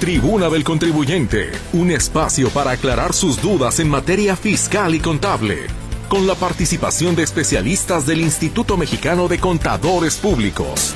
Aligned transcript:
Tribuna 0.00 0.48
del 0.48 0.62
Contribuyente, 0.62 1.50
un 1.72 1.90
espacio 1.90 2.50
para 2.50 2.70
aclarar 2.70 3.12
sus 3.12 3.42
dudas 3.42 3.80
en 3.80 3.88
materia 3.88 4.36
fiscal 4.36 4.94
y 4.94 5.00
contable, 5.00 5.66
con 6.08 6.28
la 6.28 6.36
participación 6.36 7.16
de 7.16 7.24
especialistas 7.24 8.06
del 8.06 8.20
Instituto 8.20 8.76
Mexicano 8.76 9.26
de 9.26 9.40
Contadores 9.40 10.18
Públicos. 10.18 10.94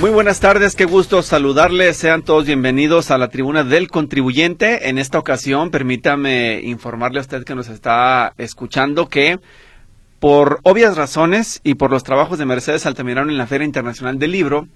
Muy 0.00 0.10
buenas 0.10 0.38
tardes, 0.38 0.76
qué 0.76 0.84
gusto 0.84 1.22
saludarles. 1.22 1.96
Sean 1.96 2.22
todos 2.22 2.46
bienvenidos 2.46 3.10
a 3.10 3.18
la 3.18 3.30
tribuna 3.30 3.64
del 3.64 3.88
contribuyente. 3.88 4.88
En 4.88 4.98
esta 4.98 5.18
ocasión, 5.18 5.72
permítame 5.72 6.60
informarle 6.62 7.18
a 7.18 7.22
usted 7.22 7.42
que 7.42 7.56
nos 7.56 7.68
está 7.68 8.32
escuchando 8.38 9.08
que 9.08 9.40
por 10.22 10.60
obvias 10.62 10.96
razones 10.96 11.60
y 11.64 11.74
por 11.74 11.90
los 11.90 12.04
trabajos 12.04 12.38
de 12.38 12.46
Mercedes 12.46 12.86
Altamirano 12.86 13.32
en 13.32 13.38
la 13.38 13.48
Feria 13.48 13.64
Internacional 13.64 14.20
del 14.20 14.30
Libro, 14.30 14.68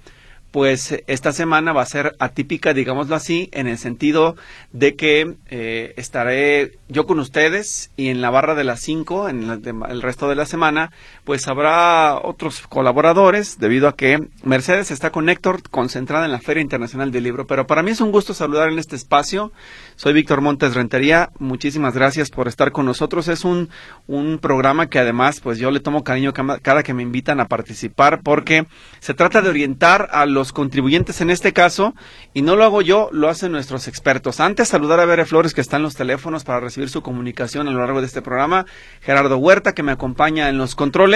pues 0.50 1.04
esta 1.06 1.32
semana 1.32 1.72
va 1.72 1.82
a 1.82 1.86
ser 1.86 2.16
atípica, 2.18 2.74
digámoslo 2.74 3.14
así, 3.14 3.48
en 3.52 3.68
el 3.68 3.78
sentido 3.78 4.34
de 4.72 4.96
que 4.96 5.36
eh, 5.48 5.94
estaré 5.96 6.72
yo 6.88 7.06
con 7.06 7.20
ustedes 7.20 7.92
y 7.96 8.08
en 8.08 8.22
la 8.22 8.30
barra 8.30 8.56
de 8.56 8.64
las 8.64 8.80
5, 8.80 9.28
en 9.28 9.48
el 9.88 10.02
resto 10.02 10.28
de 10.28 10.34
la 10.34 10.46
semana, 10.46 10.90
pues 11.26 11.48
habrá 11.48 12.20
otros 12.22 12.62
colaboradores, 12.68 13.58
debido 13.58 13.88
a 13.88 13.96
que 13.96 14.28
Mercedes 14.44 14.92
está 14.92 15.10
con 15.10 15.28
Héctor, 15.28 15.68
concentrada 15.68 16.24
en 16.24 16.30
la 16.30 16.38
Feria 16.38 16.62
Internacional 16.62 17.10
del 17.10 17.24
Libro. 17.24 17.48
Pero 17.48 17.66
para 17.66 17.82
mí 17.82 17.90
es 17.90 18.00
un 18.00 18.12
gusto 18.12 18.32
saludar 18.32 18.70
en 18.70 18.78
este 18.78 18.94
espacio. 18.94 19.50
Soy 19.96 20.12
Víctor 20.12 20.40
Montes 20.40 20.76
Rentería. 20.76 21.30
Muchísimas 21.40 21.94
gracias 21.94 22.30
por 22.30 22.46
estar 22.46 22.70
con 22.70 22.86
nosotros. 22.86 23.26
Es 23.26 23.44
un, 23.44 23.70
un 24.06 24.38
programa 24.38 24.88
que 24.88 25.00
además, 25.00 25.40
pues 25.40 25.58
yo 25.58 25.72
le 25.72 25.80
tomo 25.80 26.04
cariño 26.04 26.32
cada 26.32 26.84
que 26.84 26.94
me 26.94 27.02
invitan 27.02 27.40
a 27.40 27.48
participar, 27.48 28.20
porque 28.22 28.68
se 29.00 29.12
trata 29.12 29.42
de 29.42 29.48
orientar 29.48 30.08
a 30.12 30.26
los 30.26 30.52
contribuyentes 30.52 31.20
en 31.20 31.30
este 31.30 31.52
caso, 31.52 31.96
y 32.34 32.42
no 32.42 32.54
lo 32.54 32.62
hago 32.62 32.82
yo, 32.82 33.08
lo 33.10 33.28
hacen 33.28 33.50
nuestros 33.50 33.88
expertos. 33.88 34.38
Antes, 34.38 34.68
saludar 34.68 35.00
a 35.00 35.06
Bere 35.06 35.24
Flores, 35.24 35.54
que 35.54 35.60
está 35.60 35.76
en 35.78 35.82
los 35.82 35.96
teléfonos 35.96 36.44
para 36.44 36.60
recibir 36.60 36.88
su 36.88 37.02
comunicación 37.02 37.66
a 37.66 37.72
lo 37.72 37.80
largo 37.80 38.00
de 38.00 38.06
este 38.06 38.22
programa, 38.22 38.64
Gerardo 39.00 39.38
Huerta, 39.38 39.74
que 39.74 39.82
me 39.82 39.90
acompaña 39.90 40.48
en 40.48 40.58
los 40.58 40.76
controles, 40.76 41.15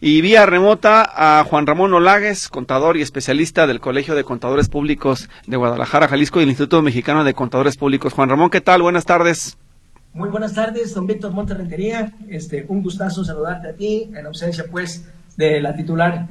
y 0.00 0.20
vía 0.20 0.46
remota 0.46 1.08
a 1.14 1.44
Juan 1.44 1.66
Ramón 1.66 1.92
Olagues, 1.92 2.48
contador 2.48 2.96
y 2.96 3.02
especialista 3.02 3.66
del 3.66 3.80
Colegio 3.80 4.14
de 4.14 4.24
Contadores 4.24 4.68
Públicos 4.68 5.28
de 5.46 5.56
Guadalajara, 5.56 6.08
Jalisco, 6.08 6.40
y 6.40 6.44
el 6.44 6.48
Instituto 6.50 6.82
Mexicano 6.82 7.24
de 7.24 7.34
Contadores 7.34 7.76
Públicos. 7.76 8.12
Juan 8.12 8.28
Ramón, 8.28 8.50
¿qué 8.50 8.60
tal? 8.60 8.82
Buenas 8.82 9.04
tardes. 9.04 9.56
Muy 10.12 10.28
buenas 10.28 10.54
tardes, 10.54 10.94
don 10.94 11.06
Víctor 11.06 11.32
Monterrentería. 11.32 12.12
Este, 12.28 12.64
un 12.68 12.82
gustazo 12.82 13.24
saludarte 13.24 13.68
a 13.68 13.72
ti, 13.72 14.10
en 14.14 14.26
ausencia, 14.26 14.64
pues, 14.70 15.04
de 15.36 15.60
la 15.60 15.74
titular 15.74 16.26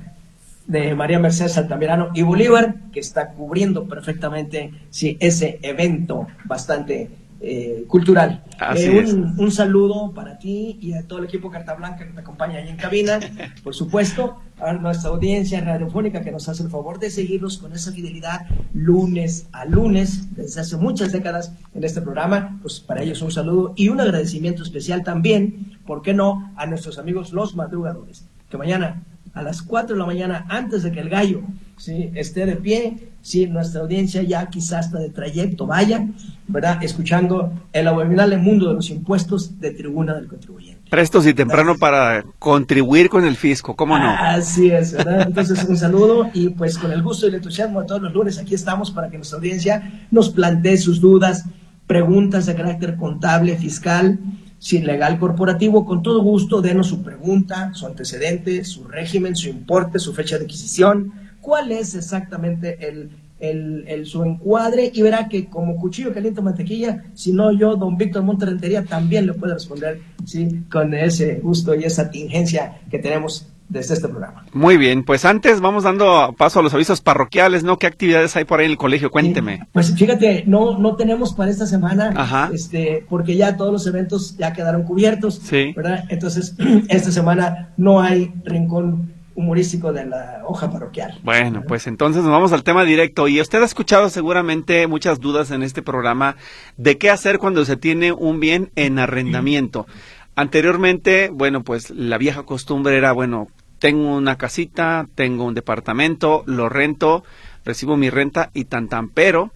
de 0.68 0.94
María 0.96 1.20
Mercedes 1.20 1.58
Altamirano 1.58 2.10
y 2.14 2.22
Bolívar, 2.22 2.76
que 2.94 3.00
está 3.00 3.30
cubriendo 3.30 3.86
perfectamente 3.86 4.72
ese 4.92 5.60
evento 5.64 6.28
bastante 6.46 7.10
eh, 7.42 7.86
cultural. 7.88 8.44
Eh, 8.76 9.16
un, 9.38 9.52
saludo 9.52 10.12
para 10.14 10.38
ti 10.38 10.78
y 10.82 10.94
a 10.94 11.08
todo 11.08 11.20
el 11.20 11.26
equipo 11.26 11.50
Carta 11.50 11.74
Blanca 11.74 12.06
que 12.06 12.12
te 12.12 12.20
acompaña 12.20 12.58
ahí 12.58 12.68
en 12.68 12.76
cabina, 12.76 13.20
por 13.64 13.74
supuesto, 13.74 14.40
a 14.60 14.74
nuestra 14.74 15.10
audiencia 15.10 15.62
radiofónica 15.62 16.22
que 16.22 16.32
nos 16.32 16.50
hace 16.50 16.64
el 16.64 16.70
favor 16.70 17.00
de 17.00 17.10
seguirnos 17.10 17.58
con 17.58 17.72
esa 17.72 17.94
fidelidad 17.94 18.46
lunes 18.74 19.48
a 19.54 19.66
lunes, 19.66 20.36
desde 20.36 20.62
hace 20.62 20.76
muchas 20.76 21.14
décadas 21.14 21.54
en 21.74 21.84
este 21.86 22.02
programa, 22.02 22.60
pues 22.62 22.82
para 22.82 23.04
ellos 23.04 23.22
un 23.22 23.32
saludo 23.32 23.74
y 23.78 23.88
un 23.88 24.02
agradecimiento 24.02 24.64
especial 24.64 25.04
también, 25.04 25.80
¿por 25.86 26.02
qué 26.02 26.14
no?, 26.14 26.52
a 26.58 26.66
nuestros 26.66 27.00
amigos 27.00 27.32
los 27.32 27.56
madrugadores, 27.56 28.28
que 28.50 28.58
mañana 28.58 29.04
a 29.34 29.44
las 29.44 29.62
4 29.62 29.96
de 29.96 30.00
la 30.00 30.06
mañana 30.06 30.46
antes 30.50 30.84
de 30.84 30.92
que 30.92 31.00
el 31.00 31.10
gallo 31.10 31.42
¿sí? 31.80 32.12
esté 32.14 32.46
de 32.46 32.56
pie, 32.58 33.10
si 33.22 33.48
nuestra 33.48 33.82
audiencia 33.82 34.22
ya 34.22 34.48
quizás 34.48 34.88
está 34.88 35.00
de 35.00 35.10
trayecto 35.10 35.66
vaya, 35.66 36.08
¿verdad? 36.48 36.84
Escuchando 36.84 37.52
el 37.74 37.88
abominable 37.88 38.38
mundo 38.38 38.68
de 38.68 38.76
los 38.76 38.90
impuestos 38.90 39.60
de 39.60 39.72
tribuna 39.72 40.14
del 40.14 40.28
contribuyente. 40.28 40.90
Prestos 40.90 41.26
y 41.26 41.34
temprano 41.34 41.78
para 41.78 42.24
contribuir 42.38 43.10
con 43.10 43.26
el 43.26 43.36
fisco, 43.36 43.76
¿cómo 43.76 43.98
no? 43.98 44.10
Así 44.10 44.70
es, 44.70 44.94
¿verdad? 44.94 45.28
Entonces 45.28 45.64
un 45.64 45.78
saludo 45.78 46.30
y 46.34 46.50
pues 46.50 46.78
con 46.78 46.92
el 46.92 47.02
gusto 47.02 47.26
y 47.26 47.30
el 47.30 47.36
entusiasmo 47.36 47.82
de 47.82 47.88
todos 47.88 48.02
los 48.02 48.14
lunes 48.14 48.38
aquí 48.38 48.56
estamos 48.56 48.92
para 48.92 49.10
que 49.10 49.18
nuestra 49.18 49.38
audiencia 49.38 50.08
nos 50.12 50.30
plantee 50.30 50.78
sus 50.78 51.00
dudas, 51.00 51.46
preguntas 51.88 52.46
de 52.46 52.56
carácter 52.56 52.96
contable, 52.98 53.58
fiscal, 53.58 54.20
sin 54.60 54.86
legal 54.86 55.18
corporativo, 55.20 55.86
con 55.86 56.04
todo 56.04 56.22
gusto, 56.22 56.62
denos 56.62 56.88
su 56.88 57.02
pregunta, 57.02 57.72
su 57.74 57.86
antecedente, 57.86 58.66
su 58.66 58.84
régimen, 58.84 59.36
su 59.36 59.48
importe, 59.48 60.00
su 60.00 60.14
fecha 60.14 60.38
de 60.38 60.44
adquisición, 60.44 61.14
cuál 61.50 61.72
es 61.72 61.96
exactamente 61.96 62.78
el, 62.88 63.10
el, 63.40 64.06
su 64.06 64.24
encuadre 64.24 64.92
y 64.94 65.02
verá 65.02 65.28
que 65.28 65.48
como 65.48 65.78
cuchillo 65.78 66.14
caliente 66.14 66.44
mantequilla, 66.44 67.06
si 67.16 67.32
no 67.32 67.52
yo, 67.52 67.76
don 67.76 67.98
Víctor 67.98 68.22
Monterrentería, 68.22 68.86
también 68.86 69.26
le 69.26 69.34
puede 69.34 69.56
responder 69.56 70.00
¿sí? 70.26 70.62
con 70.72 70.94
ese 70.94 71.40
gusto 71.42 71.74
y 71.74 71.86
esa 71.86 72.12
tingencia 72.12 72.82
que 72.92 73.00
tenemos 73.00 73.48
desde 73.68 73.96
este 73.96 74.10
programa. 74.10 74.46
Muy 74.54 74.78
bien, 74.78 75.04
pues 75.04 75.26
antes 75.26 75.60
vamos 75.60 75.86
dando 75.86 76.36
paso 76.38 76.60
a 76.60 76.62
los 76.62 76.76
avisos 76.76 77.02
parroquiales, 77.02 77.64
¿no? 77.64 77.80
¿Qué 77.80 77.88
actividades 77.88 78.36
hay 78.36 78.46
por 78.46 78.60
ahí 78.60 78.68
en 78.68 78.74
el 78.74 78.78
colegio? 78.78 79.10
Cuénteme. 79.10 79.68
pues 79.72 79.92
fíjate, 79.96 80.44
no, 80.46 80.78
no 80.78 80.96
tenemos 80.98 81.34
para 81.34 81.50
esta 81.50 81.66
semana, 81.66 82.50
este, 82.54 83.04
porque 83.10 83.36
ya 83.36 83.58
todos 83.58 83.72
los 83.72 83.88
eventos 83.88 84.38
ya 84.38 84.54
quedaron 84.54 84.84
cubiertos, 84.84 85.42
sí. 85.44 85.74
¿verdad? 85.76 86.04
Entonces, 86.10 86.56
esta 86.90 87.12
semana 87.12 87.74
no 87.76 88.02
hay 88.02 88.32
rincón 88.46 89.19
humorístico 89.40 89.94
de 89.94 90.06
la 90.06 90.42
hoja 90.46 90.70
parroquial. 90.70 91.18
Bueno, 91.24 91.64
pues 91.66 91.88
entonces 91.88 92.24
nos 92.24 92.32
vamos 92.32 92.52
al 92.52 92.64
tema 92.64 92.84
directo. 92.84 93.28
Y 93.30 93.40
usted 93.40 93.62
ha 93.62 93.66
escuchado 93.66 94.10
seguramente 94.10 94.86
muchas 94.88 95.22
dudas 95.22 95.52
en 95.52 95.64
este 95.64 95.82
programa 95.82 96.36
de 96.76 96.98
qué 96.98 97.10
hacer 97.10 97.40
cuando 97.40 97.64
se 97.64 97.78
tiene 97.78 98.12
un 98.12 98.42
bien 98.42 98.72
en 98.76 99.00
arrendamiento. 99.00 99.88
Anteriormente, 100.36 101.30
bueno, 101.32 101.64
pues 101.64 101.90
la 101.90 102.18
vieja 102.18 102.44
costumbre 102.44 102.98
era, 102.98 103.14
bueno, 103.14 103.48
tengo 103.80 104.14
una 104.16 104.38
casita, 104.38 105.08
tengo 105.16 105.46
un 105.46 105.54
departamento, 105.54 106.44
lo 106.46 106.68
rento, 106.68 107.24
recibo 107.64 107.96
mi 107.96 108.10
renta 108.10 108.50
y 108.54 108.66
tan 108.66 108.90
tan, 108.90 109.10
pero 109.10 109.54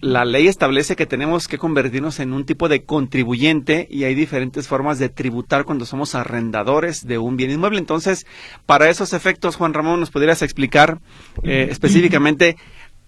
la 0.00 0.24
ley 0.24 0.46
establece 0.46 0.96
que 0.96 1.06
tenemos 1.06 1.48
que 1.48 1.58
convertirnos 1.58 2.20
en 2.20 2.32
un 2.32 2.44
tipo 2.44 2.68
de 2.68 2.84
contribuyente 2.84 3.86
y 3.90 4.04
hay 4.04 4.14
diferentes 4.14 4.68
formas 4.68 4.98
de 4.98 5.08
tributar 5.08 5.64
cuando 5.64 5.86
somos 5.86 6.14
arrendadores 6.14 7.06
de 7.06 7.18
un 7.18 7.36
bien 7.36 7.50
inmueble. 7.50 7.78
Entonces, 7.78 8.26
para 8.66 8.88
esos 8.88 9.12
efectos, 9.12 9.56
Juan 9.56 9.74
Ramón, 9.74 10.00
¿nos 10.00 10.10
podrías 10.10 10.42
explicar 10.42 11.00
eh, 11.42 11.68
específicamente 11.70 12.56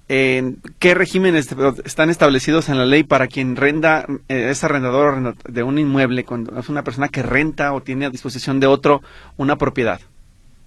en 0.09 0.59
qué 0.79 0.95
regímenes 0.95 1.55
están 1.85 2.11
establecidos 2.11 2.69
en 2.69 2.79
la 2.79 2.85
ley 2.85 3.03
para 3.03 3.29
quien 3.29 3.57
renda, 3.57 4.05
eh, 4.29 4.49
es 4.51 4.63
arrendador 4.65 5.37
de 5.37 5.63
un 5.63 5.79
inmueble, 5.79 6.25
cuando 6.25 6.59
es 6.59 6.69
una 6.69 6.85
persona 6.85 7.09
que 7.09 7.23
renta 7.23 7.73
o 7.73 7.83
tiene 7.83 8.07
a 8.07 8.11
disposición 8.11 8.61
de 8.61 8.67
otro 8.67 9.01
una 9.37 9.57
propiedad? 9.57 10.01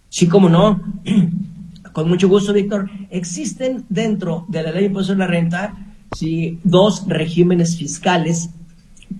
Sí, 0.09 0.27
cómo 0.27 0.49
no. 0.49 0.81
Con 1.93 2.09
mucho 2.09 2.27
gusto, 2.27 2.53
Víctor. 2.53 2.89
Existen 3.09 3.85
dentro 3.87 4.45
de 4.49 4.63
la 4.63 4.71
ley 4.71 4.81
de 4.81 4.87
impuesto 4.87 5.13
de 5.13 5.19
la 5.19 5.27
renta 5.27 5.73
sí, 6.15 6.59
dos 6.63 7.07
regímenes 7.07 7.77
fiscales 7.77 8.49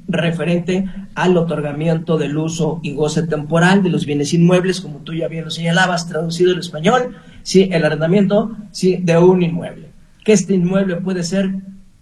referente 0.08 0.86
al 1.14 1.38
otorgamiento 1.38 2.18
del 2.18 2.38
uso 2.38 2.80
y 2.84 2.94
goce 2.94 3.24
temporal 3.24 3.84
de 3.84 3.90
los 3.90 4.06
bienes 4.06 4.34
inmuebles, 4.34 4.82
como 4.82 5.00
tú 5.00 5.14
ya 5.14 5.28
bien 5.28 5.46
lo 5.46 5.52
señalabas, 5.52 6.08
traducido 6.08 6.54
al 6.54 6.60
español, 6.60 7.16
sí, 7.44 7.70
el 7.72 7.86
arrendamiento 7.86 8.52
de 8.82 9.18
un 9.18 9.44
inmueble. 9.44 9.90
Que 10.24 10.34
este 10.34 10.56
inmueble 10.56 10.98
puede 10.98 11.24
ser 11.24 11.56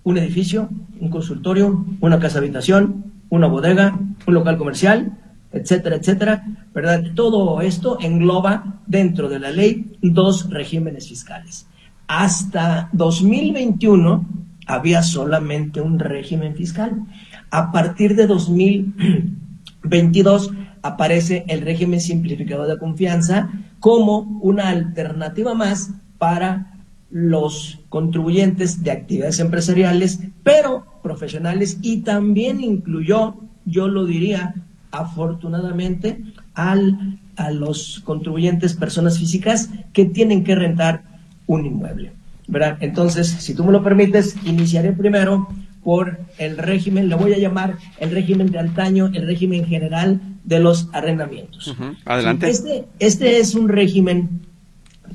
un 0.04 0.18
edificio, 0.18 0.70
un 1.00 1.10
consultorio, 1.10 1.86
una 2.02 2.20
casa 2.20 2.40
habitación, 2.40 3.12
una 3.30 3.48
bodega, 3.48 3.98
un 4.28 4.34
local 4.34 4.58
comercial, 4.58 5.18
etcétera, 5.52 5.98
etcétera, 5.98 6.44
¿verdad? 6.74 7.04
Todo 7.16 7.62
esto 7.62 7.98
engloba 8.02 8.82
dentro 8.88 9.30
de 9.30 9.40
la 9.40 9.52
ley 9.52 9.98
dos 10.02 10.50
regímenes 10.50 11.08
fiscales. 11.08 11.68
Hasta 12.08 12.90
2021 12.92 14.43
había 14.68 15.04
solamente 15.04 15.82
un 15.82 16.00
régimen 16.00 16.56
fiscal. 16.56 17.06
A 17.52 17.72
partir 17.72 18.16
de 18.16 18.28
2022 18.28 20.52
aparece 20.82 21.46
el 21.48 21.62
régimen 21.62 22.02
simplificado 22.02 22.68
de 22.68 22.78
confianza 22.78 23.50
como 23.80 24.20
una 24.42 24.70
alternativa 24.70 25.54
más 25.54 25.92
para 26.18 26.74
los 27.10 27.80
contribuyentes 27.90 28.84
de 28.84 28.92
actividades 28.92 29.40
empresariales, 29.40 30.20
pero 30.44 30.86
profesionales, 31.04 31.78
y 31.82 31.98
también 31.98 32.62
incluyó, 32.62 33.36
yo 33.66 33.88
lo 33.88 34.06
diría, 34.06 34.56
afortunadamente 34.92 36.24
al, 36.56 37.20
a 37.36 37.52
los 37.52 38.02
contribuyentes, 38.04 38.76
personas 38.76 39.20
físicas 39.20 39.70
que 39.92 40.06
tienen 40.06 40.44
que 40.44 40.56
rentar 40.56 41.04
un 41.46 41.66
inmueble. 41.66 42.14
¿Verdad? 42.48 42.78
Entonces, 42.82 43.28
si 43.28 43.54
tú 43.54 43.64
me 43.64 43.72
lo 43.72 43.84
permites, 43.84 44.36
iniciaré 44.46 44.92
primero 44.92 45.48
por 45.84 46.20
el 46.38 46.58
régimen, 46.58 47.10
le 47.10 47.16
voy 47.16 47.34
a 47.34 47.38
llamar 47.38 47.76
el 48.00 48.12
régimen 48.12 48.52
de 48.52 48.60
antaño, 48.60 49.10
el 49.14 49.26
régimen 49.28 49.66
general 49.66 50.22
de 50.44 50.60
los 50.60 50.90
arrendamientos. 50.94 51.76
Adelante. 52.06 52.50
Este, 52.50 52.86
este 53.00 53.40
es 53.40 53.56
un 53.56 53.70
régimen 53.70 54.42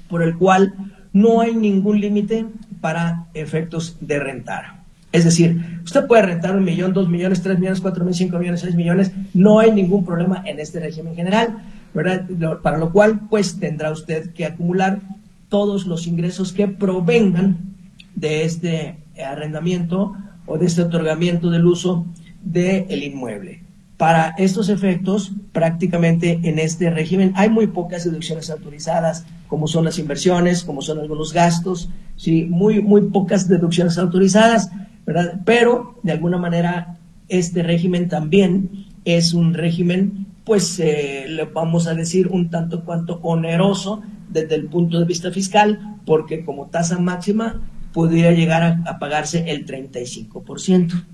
por 0.09 0.23
el 0.23 0.37
cual 0.37 0.75
no 1.13 1.41
hay 1.41 1.55
ningún 1.55 2.01
límite 2.01 2.47
para 2.81 3.27
efectos 3.35 3.97
de 4.01 4.19
rentar. 4.19 4.79
Es 5.11 5.25
decir, 5.25 5.81
usted 5.85 6.07
puede 6.07 6.23
rentar 6.23 6.55
un 6.55 6.65
millón, 6.65 6.93
dos 6.93 7.09
millones, 7.09 7.43
tres 7.43 7.59
millones, 7.59 7.81
cuatro 7.81 8.05
millones, 8.05 8.19
cinco 8.19 8.39
millones, 8.39 8.61
seis 8.61 8.75
millones, 8.75 9.11
no 9.33 9.59
hay 9.59 9.73
ningún 9.73 10.05
problema 10.05 10.43
en 10.47 10.61
este 10.61 10.81
régimen 10.81 11.15
general, 11.15 11.59
¿verdad? 11.95 12.27
Para 12.63 12.77
lo 12.77 12.93
cual, 12.93 13.21
pues 13.31 13.59
tendrá 13.59 13.91
usted 13.91 14.31
que 14.35 14.45
acumular 14.45 15.01
todos 15.49 15.87
los 15.87 16.06
ingresos 16.06 16.53
que 16.53 16.69
provengan 16.69 17.75
de 18.15 18.45
este 18.45 18.99
arrendamiento 19.25 20.15
o 20.47 20.59
de 20.59 20.67
este 20.67 20.83
otorgamiento 20.83 21.50
del 21.50 21.67
uso 21.67 22.06
del 22.43 23.03
inmueble. 23.03 23.62
Para 23.97 24.35
estos 24.39 24.69
efectos, 24.69 25.33
prácticamente 25.53 26.39
en 26.45 26.59
este 26.61 26.89
régimen 26.89 27.33
hay 27.35 27.50
muy 27.50 27.67
pocas 27.67 28.05
deducciones 28.05 28.49
autorizadas, 28.49 29.27
como 29.49 29.67
son 29.67 29.85
las 29.85 29.99
inversiones, 29.99 30.62
como 30.62 30.83
son 30.83 31.00
algunos 31.00 31.33
gastos, 31.33 31.91
sí, 32.17 32.44
muy, 32.44 32.81
muy 32.81 33.03
pocas 33.03 33.49
deducciones 33.49 33.99
autorizadas, 33.99 34.71
¿verdad? 35.05 35.41
Pero, 35.44 35.99
de 36.05 36.12
alguna 36.12 36.39
manera, 36.39 36.97
este 37.29 37.62
régimen 37.65 38.09
también 38.09 38.87
es 39.05 39.35
un 39.35 39.55
régimen, 39.55 40.27
pues, 40.44 40.79
eh, 40.79 41.25
le 41.29 41.44
vamos 41.47 41.89
a 41.89 41.94
decir, 41.94 42.29
un 42.29 42.51
tanto 42.51 42.85
cuanto 42.85 43.19
oneroso 43.23 44.03
desde 44.29 44.55
el 44.55 44.67
punto 44.67 44.99
de 44.99 45.05
vista 45.05 45.31
fiscal, 45.31 45.97
porque 46.05 46.45
como 46.45 46.67
tasa 46.67 46.99
máxima 46.99 47.61
podría 47.93 48.33
llegar 48.33 48.83
a, 48.87 48.99
pagarse 48.99 49.51
el 49.51 49.67
35%. 49.67 51.05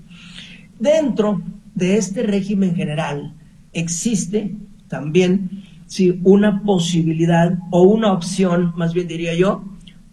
Dentro 0.79 1.41
de 1.73 1.97
este 1.97 2.23
régimen 2.23 2.75
general 2.75 3.33
existe 3.73 4.55
también 4.87 5.63
si 5.87 6.19
una 6.23 6.63
posibilidad 6.63 7.57
o 7.71 7.83
una 7.83 8.11
opción, 8.11 8.73
más 8.75 8.93
bien 8.93 9.07
diría 9.07 9.33
yo, 9.33 9.63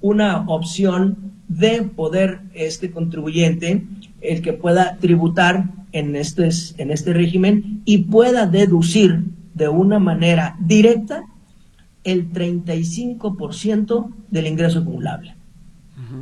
una 0.00 0.44
opción 0.48 1.32
de 1.48 1.82
poder 1.82 2.40
este 2.54 2.90
contribuyente, 2.90 3.86
el 4.20 4.42
que 4.42 4.52
pueda 4.52 4.96
tributar 4.98 5.70
en 5.92 6.16
este, 6.16 6.48
en 6.78 6.90
este 6.90 7.12
régimen 7.12 7.82
y 7.84 7.98
pueda 7.98 8.46
deducir 8.46 9.24
de 9.54 9.68
una 9.68 9.98
manera 9.98 10.56
directa 10.60 11.24
el 12.04 12.32
35% 12.32 14.10
del 14.30 14.46
ingreso 14.46 14.80
acumulable. 14.80 15.34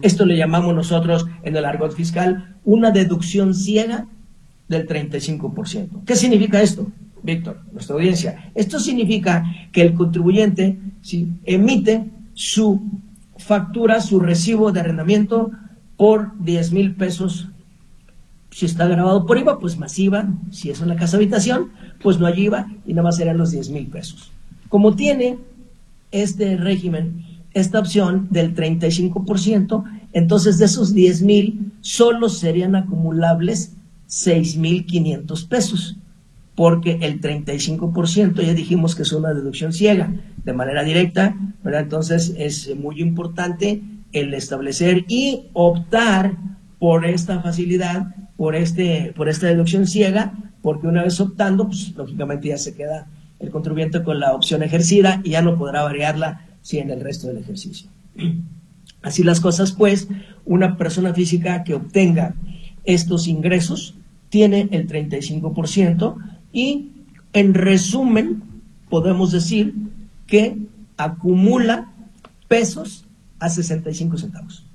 Esto 0.02 0.24
le 0.24 0.36
llamamos 0.36 0.74
nosotros 0.74 1.26
en 1.42 1.56
el 1.56 1.64
argot 1.64 1.92
fiscal 1.92 2.56
una 2.64 2.90
deducción 2.90 3.54
ciega 3.54 4.06
del 4.68 4.86
35%. 4.86 6.04
¿Qué 6.04 6.16
significa 6.16 6.62
esto, 6.62 6.90
Víctor, 7.22 7.60
nuestra 7.72 7.96
audiencia? 7.96 8.50
Esto 8.54 8.78
significa 8.78 9.44
que 9.72 9.82
el 9.82 9.94
contribuyente 9.94 10.78
si 11.02 11.32
emite 11.44 12.06
su 12.34 12.82
factura, 13.38 14.00
su 14.00 14.20
recibo 14.20 14.72
de 14.72 14.80
arrendamiento 14.80 15.50
por 15.96 16.38
10 16.42 16.72
mil 16.72 16.94
pesos. 16.94 17.48
Si 18.50 18.66
está 18.66 18.86
grabado 18.86 19.26
por 19.26 19.38
IVA, 19.38 19.58
pues 19.58 19.78
más 19.78 19.98
IVA. 19.98 20.28
Si 20.50 20.70
es 20.70 20.80
una 20.80 20.96
casa 20.96 21.16
habitación, 21.16 21.70
pues 22.02 22.18
no 22.18 22.26
hay 22.26 22.44
IVA 22.44 22.66
y 22.86 22.92
nada 22.92 23.04
más 23.04 23.16
serán 23.16 23.38
los 23.38 23.50
10 23.50 23.70
mil 23.70 23.86
pesos. 23.86 24.32
Como 24.68 24.94
tiene 24.94 25.38
este 26.10 26.56
régimen 26.56 27.24
esta 27.52 27.80
opción 27.80 28.28
del 28.30 28.54
35%, 28.54 29.84
entonces 30.12 30.58
de 30.58 30.66
esos 30.66 30.94
10 30.94 31.22
mil 31.22 31.72
solo 31.80 32.28
serían 32.28 32.76
acumulables 32.76 33.76
6.500 34.08 35.48
pesos, 35.48 35.96
porque 36.54 36.98
el 37.00 37.20
35% 37.20 38.42
ya 38.42 38.54
dijimos 38.54 38.94
que 38.94 39.02
es 39.02 39.12
una 39.12 39.32
deducción 39.32 39.72
ciega, 39.72 40.12
de 40.44 40.52
manera 40.52 40.82
directa. 40.84 41.36
Entonces 41.64 42.34
es 42.36 42.74
muy 42.76 43.00
importante 43.00 43.82
el 44.12 44.34
establecer 44.34 45.04
y 45.08 45.46
optar 45.52 46.36
por 46.78 47.06
esta 47.06 47.40
facilidad, 47.40 48.14
por, 48.36 48.56
este, 48.56 49.12
por 49.16 49.28
esta 49.28 49.46
deducción 49.46 49.86
ciega, 49.86 50.32
porque 50.62 50.86
una 50.86 51.02
vez 51.02 51.20
optando, 51.20 51.66
pues 51.66 51.94
lógicamente 51.96 52.48
ya 52.48 52.58
se 52.58 52.74
queda 52.74 53.06
el 53.40 53.50
contribuyente 53.50 54.02
con 54.02 54.20
la 54.20 54.32
opción 54.32 54.62
ejercida 54.62 55.20
y 55.24 55.30
ya 55.30 55.42
no 55.42 55.56
podrá 55.56 55.82
variarla 55.82 56.46
si 56.62 56.78
en 56.78 56.90
el 56.90 57.00
resto 57.00 57.26
del 57.26 57.38
ejercicio. 57.38 57.88
Así 59.02 59.22
las 59.22 59.40
cosas, 59.40 59.72
pues, 59.72 60.08
una 60.44 60.76
persona 60.76 61.14
física 61.14 61.64
que 61.64 61.74
obtenga 61.74 62.34
estos 62.84 63.28
ingresos 63.28 63.94
tiene 64.28 64.68
el 64.70 64.86
35% 64.86 66.16
y 66.52 66.90
en 67.32 67.54
resumen 67.54 68.42
podemos 68.88 69.32
decir 69.32 69.74
que 70.26 70.58
acumula 70.96 71.92
pesos 72.46 73.06
a 73.38 73.48
65 73.48 74.18
centavos. 74.18 74.66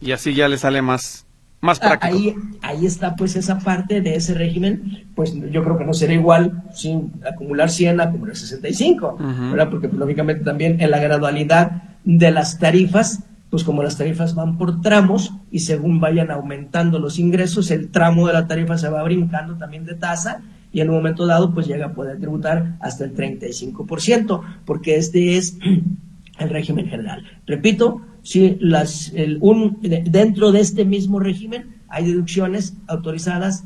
Y 0.00 0.12
así 0.12 0.34
ya 0.34 0.48
le 0.48 0.58
sale 0.58 0.82
más, 0.82 1.21
más 1.62 1.78
ah, 1.80 1.96
práctico. 1.98 2.14
Ahí, 2.14 2.34
ahí 2.60 2.86
está 2.86 3.16
pues 3.16 3.34
esa 3.36 3.58
parte 3.58 4.02
de 4.02 4.16
ese 4.16 4.34
régimen, 4.34 5.06
pues 5.14 5.32
yo 5.50 5.64
creo 5.64 5.78
que 5.78 5.84
no 5.84 5.94
será 5.94 6.12
igual 6.12 6.64
sin 6.74 7.12
acumular 7.24 7.70
100 7.70 8.00
acumular 8.00 8.36
65, 8.36 9.16
¿verdad? 9.50 9.70
Porque 9.70 9.88
pues, 9.88 9.98
lógicamente 9.98 10.44
también 10.44 10.80
en 10.80 10.90
la 10.90 10.98
gradualidad 10.98 11.84
de 12.04 12.30
las 12.30 12.58
tarifas 12.58 13.20
pues 13.52 13.64
como 13.64 13.82
las 13.82 13.98
tarifas 13.98 14.34
van 14.34 14.56
por 14.56 14.80
tramos 14.80 15.30
y 15.50 15.58
según 15.58 16.00
vayan 16.00 16.30
aumentando 16.30 16.98
los 16.98 17.18
ingresos, 17.18 17.70
el 17.70 17.90
tramo 17.90 18.26
de 18.26 18.32
la 18.32 18.46
tarifa 18.46 18.78
se 18.78 18.88
va 18.88 19.02
brincando 19.02 19.58
también 19.58 19.84
de 19.84 19.94
tasa 19.94 20.40
y 20.72 20.80
en 20.80 20.88
un 20.88 20.96
momento 20.96 21.26
dado 21.26 21.52
pues 21.52 21.66
llega 21.66 21.88
a 21.88 21.92
poder 21.92 22.18
tributar 22.18 22.78
hasta 22.80 23.04
el 23.04 23.14
35%, 23.14 24.40
porque 24.64 24.96
este 24.96 25.36
es 25.36 25.58
el 26.38 26.48
régimen 26.48 26.88
general. 26.88 27.24
Repito, 27.46 28.00
si 28.22 28.56
las, 28.60 29.12
el, 29.14 29.38
un, 29.40 29.78
dentro 29.80 30.52
de 30.52 30.60
este 30.60 30.84
mismo 30.84 31.18
régimen 31.18 31.76
hay 31.88 32.06
deducciones 32.06 32.74
autorizadas 32.86 33.64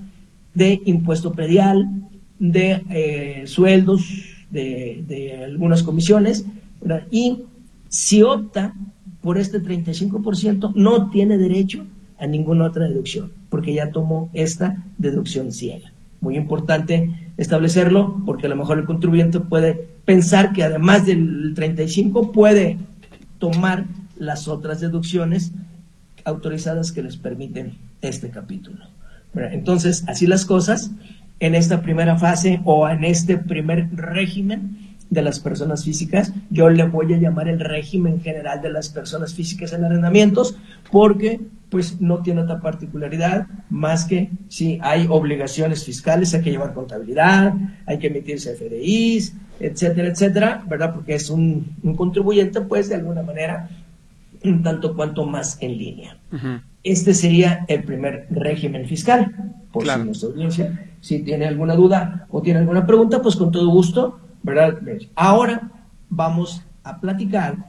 de 0.54 0.80
impuesto 0.86 1.32
predial, 1.32 1.88
de 2.38 2.82
eh, 2.90 3.42
sueldos, 3.46 4.02
de, 4.50 5.04
de, 5.06 5.44
algunas 5.44 5.82
comisiones, 5.82 6.46
y 7.10 7.42
si 7.88 8.22
opta 8.22 8.74
por 9.20 9.38
este 9.38 9.62
35% 9.62 10.72
no 10.74 11.10
tiene 11.10 11.36
derecho 11.36 11.84
a 12.18 12.26
ninguna 12.26 12.64
otra 12.64 12.88
deducción, 12.88 13.32
porque 13.50 13.74
ya 13.74 13.90
tomó 13.90 14.30
esta 14.32 14.84
deducción 14.98 15.52
ciega. 15.52 15.92
Muy 16.20 16.36
importante 16.36 17.10
establecerlo, 17.36 18.22
porque 18.24 18.46
a 18.46 18.48
lo 18.48 18.56
mejor 18.56 18.78
el 18.78 18.86
contribuyente 18.86 19.40
puede 19.40 19.74
pensar 20.04 20.52
que 20.52 20.62
además 20.62 21.04
del 21.06 21.52
35 21.54 22.32
puede 22.32 22.78
tomar 23.38 23.84
las 24.18 24.48
otras 24.48 24.80
deducciones 24.80 25.52
autorizadas 26.24 26.92
que 26.92 27.02
les 27.02 27.16
permiten 27.16 27.78
este 28.00 28.30
capítulo. 28.30 28.84
Entonces, 29.34 30.04
así 30.06 30.26
las 30.26 30.46
cosas, 30.46 30.90
en 31.40 31.54
esta 31.54 31.82
primera 31.82 32.16
fase 32.16 32.60
o 32.64 32.88
en 32.88 33.04
este 33.04 33.36
primer 33.36 33.88
régimen, 33.94 34.86
de 35.10 35.22
las 35.22 35.40
personas 35.40 35.84
físicas. 35.84 36.32
Yo 36.50 36.68
le 36.68 36.84
voy 36.84 37.12
a 37.14 37.18
llamar 37.18 37.48
el 37.48 37.60
régimen 37.60 38.20
general 38.20 38.60
de 38.60 38.70
las 38.70 38.88
personas 38.88 39.34
físicas 39.34 39.72
en 39.72 39.84
arrendamientos 39.84 40.56
porque 40.90 41.40
pues 41.70 42.00
no 42.00 42.22
tiene 42.22 42.42
otra 42.42 42.60
particularidad 42.60 43.46
más 43.70 44.04
que 44.04 44.30
si 44.48 44.78
hay 44.82 45.06
obligaciones 45.08 45.84
fiscales, 45.84 46.32
hay 46.34 46.42
que 46.42 46.50
llevar 46.50 46.74
contabilidad, 46.74 47.54
hay 47.86 47.98
que 47.98 48.06
emitirse 48.06 48.54
FDIs, 48.54 49.34
etcétera, 49.58 50.08
etcétera, 50.08 50.64
¿verdad? 50.68 50.94
Porque 50.94 51.14
es 51.14 51.28
un, 51.28 51.74
contribuyente 51.96 52.60
pues 52.60 52.88
de 52.88 52.94
alguna 52.96 53.22
manera 53.22 53.68
un 54.44 54.62
tanto 54.62 54.94
cuanto 54.94 55.24
más 55.26 55.58
en 55.60 55.78
línea. 55.78 56.18
Este 56.82 57.14
sería 57.14 57.64
el 57.68 57.84
primer 57.84 58.26
régimen 58.30 58.86
fiscal. 58.86 59.52
Por 59.72 59.86
si 59.86 59.98
nuestra 59.98 60.28
audiencia, 60.30 60.90
si 61.00 61.22
tiene 61.22 61.46
alguna 61.46 61.74
duda 61.74 62.26
o 62.30 62.40
tiene 62.40 62.60
alguna 62.60 62.86
pregunta, 62.86 63.20
pues 63.20 63.36
con 63.36 63.50
todo 63.50 63.68
gusto 63.68 64.20
Ahora 65.14 65.70
vamos 66.08 66.62
a 66.84 67.00
platicar 67.00 67.66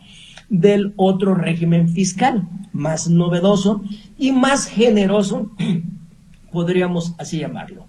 del 0.49 0.93
otro 0.95 1.33
régimen 1.35 1.89
fiscal, 1.89 2.47
más 2.71 3.09
novedoso 3.09 3.81
y 4.17 4.31
más 4.31 4.67
generoso, 4.67 5.51
podríamos 6.51 7.15
así 7.17 7.39
llamarlo. 7.39 7.87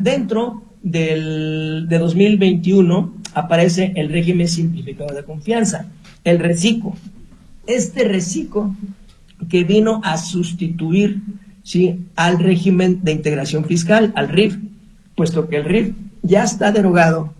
Dentro 0.00 0.62
del, 0.82 1.86
de 1.88 1.98
2021 1.98 3.14
aparece 3.34 3.92
el 3.96 4.10
régimen 4.10 4.48
simplificado 4.48 5.14
de 5.14 5.24
confianza, 5.24 5.86
el 6.24 6.38
RECICO. 6.38 6.94
Este 7.66 8.04
RECICO 8.04 8.74
que 9.48 9.64
vino 9.64 10.00
a 10.04 10.18
sustituir 10.18 11.22
¿sí? 11.62 12.06
al 12.16 12.38
régimen 12.38 13.00
de 13.02 13.12
integración 13.12 13.64
fiscal, 13.64 14.12
al 14.16 14.28
RIF, 14.28 14.58
puesto 15.14 15.48
que 15.48 15.56
el 15.56 15.64
RIF 15.64 15.94
ya 16.22 16.44
está 16.44 16.72
derogado 16.72 17.32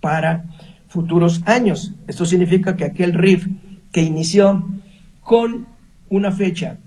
para 0.00 0.44
futuros 0.88 1.42
años. 1.46 1.92
Esto 2.06 2.24
significa 2.24 2.76
que 2.76 2.84
aquel 2.84 3.14
RIF 3.14 3.46
que 3.90 4.02
inició 4.02 4.64
con 5.20 5.66
una 6.08 6.30
fecha 6.30 6.78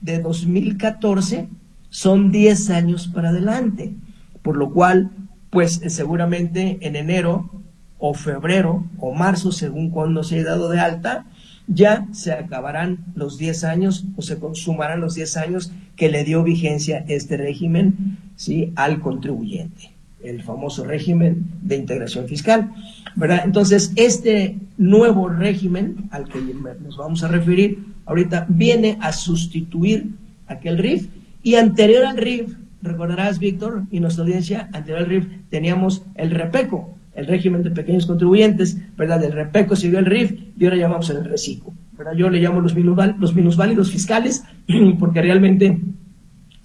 de 0.00 0.20
2014 0.20 1.48
son 1.90 2.30
10 2.30 2.70
años 2.70 3.08
para 3.08 3.30
adelante, 3.30 3.94
por 4.42 4.56
lo 4.56 4.70
cual, 4.70 5.10
pues 5.50 5.80
seguramente 5.88 6.78
en 6.80 6.96
enero 6.96 7.50
o 7.98 8.14
febrero 8.14 8.84
o 8.98 9.14
marzo, 9.14 9.52
según 9.52 9.90
cuando 9.90 10.22
se 10.22 10.36
haya 10.36 10.50
dado 10.50 10.68
de 10.68 10.80
alta, 10.80 11.26
ya 11.68 12.06
se 12.12 12.32
acabarán 12.32 12.98
los 13.14 13.38
10 13.38 13.64
años 13.64 14.04
o 14.16 14.22
se 14.22 14.38
consumarán 14.38 15.00
los 15.00 15.14
10 15.14 15.36
años 15.36 15.72
que 15.96 16.08
le 16.10 16.24
dio 16.24 16.42
vigencia 16.42 17.04
este 17.08 17.36
régimen 17.36 18.18
¿sí? 18.36 18.72
al 18.76 19.00
contribuyente, 19.00 19.90
el 20.22 20.42
famoso 20.42 20.84
régimen 20.84 21.46
de 21.62 21.76
integración 21.76 22.28
fiscal. 22.28 22.72
¿verdad? 23.16 23.42
Entonces, 23.44 23.92
este 23.96 24.58
nuevo 24.76 25.28
régimen 25.28 26.08
al 26.10 26.28
que 26.28 26.40
nos 26.82 26.96
vamos 26.96 27.24
a 27.24 27.28
referir 27.28 27.78
ahorita 28.04 28.46
viene 28.48 28.98
a 29.00 29.12
sustituir 29.12 30.10
aquel 30.46 30.78
RIF 30.78 31.08
y 31.42 31.56
anterior 31.56 32.04
al 32.04 32.16
RIF, 32.16 32.56
recordarás 32.82 33.38
Víctor 33.38 33.84
y 33.90 34.00
nuestra 34.00 34.24
audiencia, 34.24 34.68
anterior 34.72 35.00
al 35.00 35.06
RIF 35.06 35.26
teníamos 35.50 36.04
el 36.14 36.30
REPECO, 36.30 36.95
el 37.16 37.26
régimen 37.26 37.62
de 37.62 37.70
pequeños 37.70 38.06
contribuyentes, 38.06 38.76
¿verdad? 38.96 39.24
El 39.24 39.32
REPECO 39.32 39.74
siguió 39.74 39.98
el 39.98 40.06
RIF 40.06 40.32
y 40.58 40.64
ahora 40.64 40.76
llamamos 40.76 41.08
el 41.10 41.24
RECICO, 41.24 41.72
¿verdad? 41.96 42.12
Yo 42.12 42.28
le 42.28 42.40
llamo 42.40 42.60
los, 42.60 42.74
los 43.18 43.34
minusválidos 43.34 43.90
fiscales 43.90 44.44
porque 44.98 45.22
realmente 45.22 45.80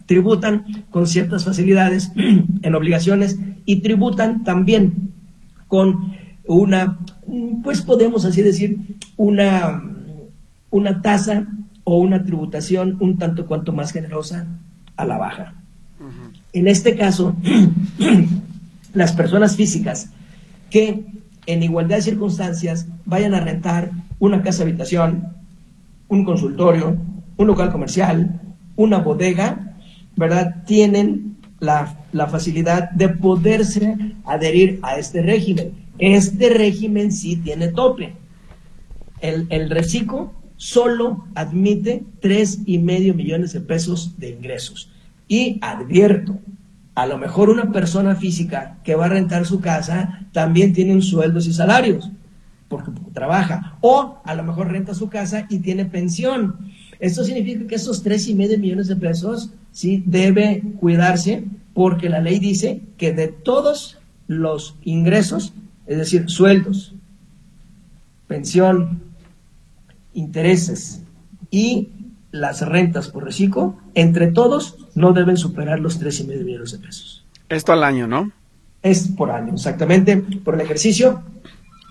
tributan 0.05 0.86
con 0.89 1.08
ciertas 1.08 1.46
facilidades 1.46 2.12
en 2.62 2.75
obligaciones 2.75 3.39
y 3.65 3.77
tributan 3.77 4.43
también 4.43 5.13
con 5.67 6.13
una, 6.46 7.00
pues 7.63 7.81
podemos 7.81 8.25
así 8.25 8.41
decir, 8.41 8.77
una, 9.15 9.81
una 10.70 11.01
tasa 11.01 11.48
o 11.86 11.98
una 11.98 12.25
tributación 12.25 12.98
un 13.00 13.17
tanto 13.17 13.46
cuanto 13.46 13.72
más 13.72 13.93
generosa 13.93 14.48
a 14.98 15.05
la 15.05 15.17
baja. 15.17 15.53
En 16.51 16.67
este 16.67 16.98
caso, 16.98 17.38
las 18.93 19.13
personas 19.13 19.55
físicas 19.55 20.10
que 20.71 21.05
en 21.45 21.61
igualdad 21.61 21.97
de 21.97 22.01
circunstancias 22.01 22.87
vayan 23.05 23.35
a 23.35 23.41
rentar 23.41 23.91
una 24.17 24.41
casa 24.41 24.63
habitación, 24.63 25.27
un 26.07 26.25
consultorio, 26.25 26.97
un 27.37 27.47
local 27.47 27.71
comercial, 27.71 28.41
una 28.75 28.99
bodega, 28.99 29.75
¿verdad? 30.15 30.63
Tienen 30.65 31.37
la, 31.59 31.99
la 32.11 32.27
facilidad 32.27 32.89
de 32.91 33.09
poderse 33.09 33.95
adherir 34.25 34.79
a 34.81 34.97
este 34.97 35.21
régimen. 35.21 35.73
Este 35.99 36.49
régimen 36.49 37.11
sí 37.11 37.35
tiene 37.35 37.67
tope. 37.67 38.13
El, 39.19 39.45
el 39.49 39.69
reciclo 39.69 40.33
solo 40.57 41.25
admite 41.35 42.03
tres 42.19 42.59
y 42.65 42.77
medio 42.77 43.13
millones 43.13 43.53
de 43.53 43.61
pesos 43.61 44.17
de 44.17 44.29
ingresos. 44.29 44.91
Y 45.27 45.59
advierto, 45.61 46.39
a 46.95 47.05
lo 47.05 47.17
mejor 47.17 47.50
una 47.50 47.71
persona 47.71 48.15
física 48.15 48.77
que 48.83 48.95
va 48.95 49.05
a 49.05 49.10
rentar 49.10 49.45
su 49.45 49.62
casa 49.62 50.25
también 50.31 50.74
tiene 50.74 50.93
un 50.93 51.01
sueldos 51.01 51.48
y 51.48 51.53
salarios, 51.53 52.12
porque 52.67 52.91
trabaja. 53.13 53.77
O 53.81 54.21
a 54.24 54.36
lo 54.36 54.43
mejor 54.43 54.71
renta 54.71 54.93
su 54.93 55.10
casa 55.10 55.45
y 55.50 55.60
tiene 55.60 55.86
pensión. 55.86 56.71
Esto 57.00 57.24
significa 57.24 57.65
que 57.65 57.75
esos 57.75 58.03
tres 58.03 58.27
y 58.27 58.36
medio 58.36 58.60
millones 58.60 58.88
de 58.88 58.95
pesos 58.95 59.51
sí 59.71 60.03
debe 60.05 60.62
cuidarse 60.79 61.45
porque 61.74 62.10
la 62.10 62.19
ley 62.19 62.39
dice 62.39 62.81
que 62.98 63.13
de 63.13 63.27
todos 63.29 64.00
los 64.27 64.75
ingresos, 64.83 65.53
es 65.88 65.98
decir, 65.98 66.29
sueldos, 66.29 66.93
pensión, 68.27 69.01
intereses 70.13 71.03
y 71.50 71.89
las 72.31 72.61
rentas 72.61 73.09
por 73.09 73.25
reciclo, 73.25 73.77
entre 73.93 74.27
todos, 74.27 74.77
no 74.95 75.13
deben 75.13 75.38
superar 75.38 75.79
los 75.79 76.00
tres 76.00 76.19
y 76.19 76.23
medio 76.25 76.45
millones 76.45 76.71
de 76.71 76.79
pesos. 76.79 77.25
Esto 77.50 77.73
al 77.73 77.83
año, 77.83 78.07
¿no? 78.07 78.31
Es 78.81 79.09
por 79.09 79.31
año, 79.31 79.53
exactamente, 79.53 80.17
por 80.17 80.55
el 80.55 80.61
ejercicio, 80.61 81.21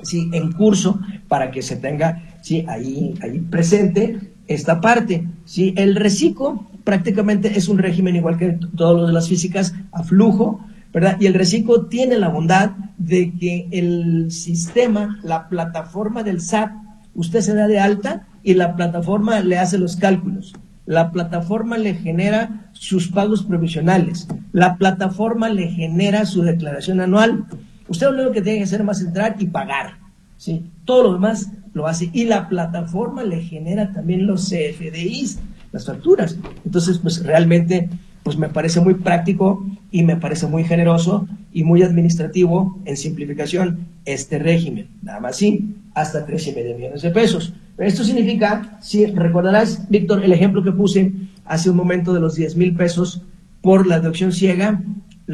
sí, 0.02 0.30
en 0.32 0.52
curso, 0.52 1.00
para 1.28 1.50
que 1.50 1.62
se 1.62 1.76
tenga, 1.76 2.38
sí, 2.42 2.64
ahí, 2.68 3.14
ahí 3.22 3.40
presente 3.40 4.32
esta 4.46 4.80
parte. 4.80 5.24
Sí, 5.44 5.74
el 5.76 5.94
reciclo 5.94 6.66
prácticamente 6.84 7.56
es 7.56 7.68
un 7.68 7.78
régimen 7.78 8.16
igual 8.16 8.36
que 8.36 8.58
todos 8.76 8.98
los 8.98 9.08
de 9.08 9.12
las 9.12 9.28
físicas, 9.28 9.74
a 9.92 10.02
flujo, 10.02 10.64
¿verdad? 10.92 11.16
Y 11.20 11.26
el 11.26 11.34
reciclo 11.34 11.86
tiene 11.86 12.18
la 12.18 12.28
bondad 12.28 12.70
de 12.98 13.32
que 13.38 13.68
el 13.70 14.32
sistema, 14.32 15.20
la 15.22 15.48
plataforma 15.48 16.22
del 16.22 16.40
SAT, 16.40 16.72
usted 17.14 17.40
se 17.40 17.54
da 17.54 17.68
de 17.68 17.78
alta 17.78 18.26
y 18.42 18.54
la 18.54 18.76
plataforma 18.76 19.40
le 19.40 19.58
hace 19.58 19.78
los 19.78 19.96
cálculos. 19.96 20.54
La 20.86 21.12
plataforma 21.12 21.78
le 21.78 21.94
genera 21.94 22.70
sus 22.72 23.08
pagos 23.08 23.44
provisionales. 23.44 24.26
La 24.52 24.76
plataforma 24.76 25.48
le 25.48 25.68
genera 25.68 26.26
su 26.26 26.42
declaración 26.42 27.00
anual. 27.00 27.44
Usted 27.88 28.06
lo 28.08 28.14
único 28.14 28.32
que 28.32 28.42
tiene 28.42 28.58
que 28.58 28.64
hacer 28.64 28.84
es 28.90 29.00
entrar 29.00 29.36
y 29.38 29.46
pagar. 29.46 29.98
¿sí? 30.36 30.64
Todo 30.84 31.04
lo 31.04 31.12
demás 31.14 31.50
lo 31.74 31.86
hace. 31.86 32.10
Y 32.12 32.24
la 32.24 32.48
plataforma 32.48 33.22
le 33.22 33.40
genera 33.42 33.92
también 33.92 34.26
los 34.26 34.48
CFDIs, 34.48 35.38
las 35.70 35.86
facturas. 35.86 36.36
Entonces, 36.64 36.98
pues 36.98 37.24
realmente 37.24 37.88
pues 38.22 38.36
me 38.36 38.48
parece 38.48 38.80
muy 38.80 38.94
práctico 38.94 39.64
y 39.90 40.02
me 40.02 40.16
parece 40.16 40.46
muy 40.46 40.64
generoso 40.64 41.26
y 41.52 41.64
muy 41.64 41.82
administrativo 41.82 42.78
en 42.84 42.96
simplificación 42.96 43.86
este 44.04 44.38
régimen. 44.38 44.88
Nada 45.02 45.20
más 45.20 45.36
sí, 45.36 45.74
hasta 45.94 46.26
tres 46.26 46.46
y 46.46 46.52
medio 46.52 46.76
millones 46.76 47.02
de 47.02 47.10
pesos. 47.10 47.54
Esto 47.80 48.04
significa, 48.04 48.78
si 48.80 49.06
recordarás, 49.06 49.88
Víctor, 49.88 50.22
el 50.22 50.32
ejemplo 50.32 50.62
que 50.62 50.72
puse 50.72 51.12
hace 51.44 51.70
un 51.70 51.76
momento 51.76 52.12
de 52.12 52.20
los 52.20 52.34
10 52.34 52.56
mil 52.56 52.74
pesos 52.76 53.22
por 53.62 53.86
la 53.86 54.00
deducción 54.00 54.32
ciega, 54.32 54.82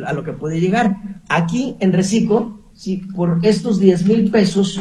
a 0.04 0.12
lo 0.12 0.22
que 0.24 0.32
puede 0.32 0.60
llegar. 0.60 0.96
Aquí 1.28 1.76
en 1.80 1.92
Reciclo, 1.92 2.60
si 2.72 2.98
por 2.98 3.40
estos 3.42 3.80
10 3.80 4.06
mil 4.06 4.30
pesos, 4.30 4.80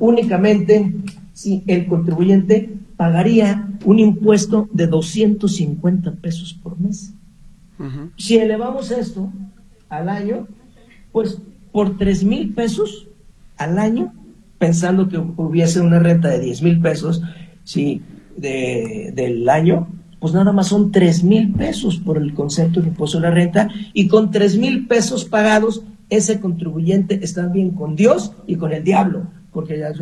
únicamente 0.00 0.94
si 1.32 1.62
el 1.66 1.86
contribuyente 1.86 2.74
pagaría 2.96 3.68
un 3.84 3.98
impuesto 3.98 4.68
de 4.72 4.86
250 4.86 6.12
pesos 6.16 6.52
por 6.54 6.78
mes. 6.78 7.14
Si 8.16 8.36
elevamos 8.36 8.90
esto 8.90 9.32
al 9.88 10.08
año, 10.08 10.46
pues 11.10 11.40
por 11.72 11.96
3 11.96 12.24
mil 12.24 12.54
pesos 12.54 13.08
al 13.56 13.78
año, 13.78 14.12
pensando 14.62 15.08
que 15.08 15.18
hubiese 15.18 15.80
una 15.80 15.98
renta 15.98 16.28
de 16.28 16.38
10 16.38 16.62
mil 16.62 16.80
pesos 16.80 17.20
sí, 17.64 18.00
de, 18.36 19.10
del 19.12 19.48
año, 19.48 19.88
pues 20.20 20.32
nada 20.34 20.52
más 20.52 20.68
son 20.68 20.92
3 20.92 21.24
mil 21.24 21.52
pesos 21.52 21.96
por 21.96 22.16
el 22.16 22.32
concepto 22.32 22.80
de 22.80 22.86
impuesto 22.86 23.18
a 23.18 23.22
la 23.22 23.32
renta. 23.32 23.66
Y 23.92 24.06
con 24.06 24.30
3 24.30 24.58
mil 24.58 24.86
pesos 24.86 25.24
pagados, 25.24 25.82
ese 26.10 26.38
contribuyente 26.38 27.18
está 27.24 27.48
bien 27.48 27.70
con 27.70 27.96
Dios 27.96 28.34
y 28.46 28.54
con 28.54 28.72
el 28.72 28.84
diablo, 28.84 29.26
porque 29.52 29.80
ya 29.80 29.92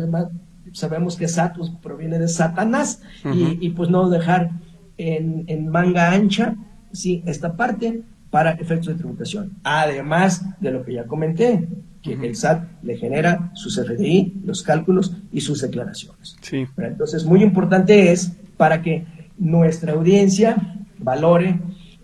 sabemos 0.73 1.15
que 1.15 1.27
Satus 1.27 1.71
proviene 1.81 2.19
de 2.19 2.27
Satanás. 2.27 3.01
Y, 3.33 3.67
pues 3.71 3.89
no 3.89 4.11
dejar 4.11 4.51
en, 4.95 5.43
en, 5.47 5.69
manga 5.69 6.11
ancha 6.11 6.55
sí, 6.91 7.23
esta 7.25 7.57
parte 7.57 8.03
para 8.29 8.51
efectos 8.51 8.89
de 8.89 8.93
tributación. 8.93 9.53
Además 9.63 10.45
de 10.59 10.69
lo 10.69 10.85
que 10.85 10.93
ya 10.93 11.05
comenté, 11.05 11.67
que 12.01 12.13
el 12.13 12.35
SAT 12.35 12.83
le 12.83 12.97
genera 12.97 13.51
sus 13.53 13.75
FDI, 13.75 14.41
los 14.45 14.63
cálculos 14.63 15.15
y 15.31 15.41
sus 15.41 15.61
declaraciones. 15.61 16.35
Sí. 16.41 16.65
Entonces, 16.77 17.25
muy 17.25 17.43
importante 17.43 18.11
es 18.11 18.31
para 18.57 18.81
que 18.81 19.05
nuestra 19.37 19.93
audiencia 19.93 20.55
valore 20.99 21.59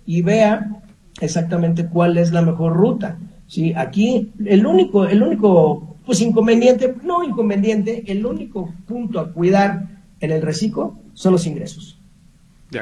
y 0.06 0.22
vea 0.22 0.82
exactamente 1.22 1.88
cuál 1.88 2.18
es 2.18 2.32
la 2.32 2.42
mejor 2.42 2.74
ruta. 2.74 3.18
¿sí? 3.48 3.74
Aquí 3.76 4.32
el 4.46 4.66
único, 4.66 5.06
el 5.06 5.22
único 5.22 5.96
pues 6.06 6.22
inconveniente, 6.22 6.96
no 7.04 7.24
inconveniente, 7.24 8.04
el 8.08 8.26
único 8.26 8.74
punto 8.88 9.20
a 9.20 9.34
cuidar 9.34 10.04
en 10.20 10.32
el 10.32 10.42
reciclo 10.42 10.98
son 11.14 11.34
los 11.34 11.46
ingresos. 11.46 11.97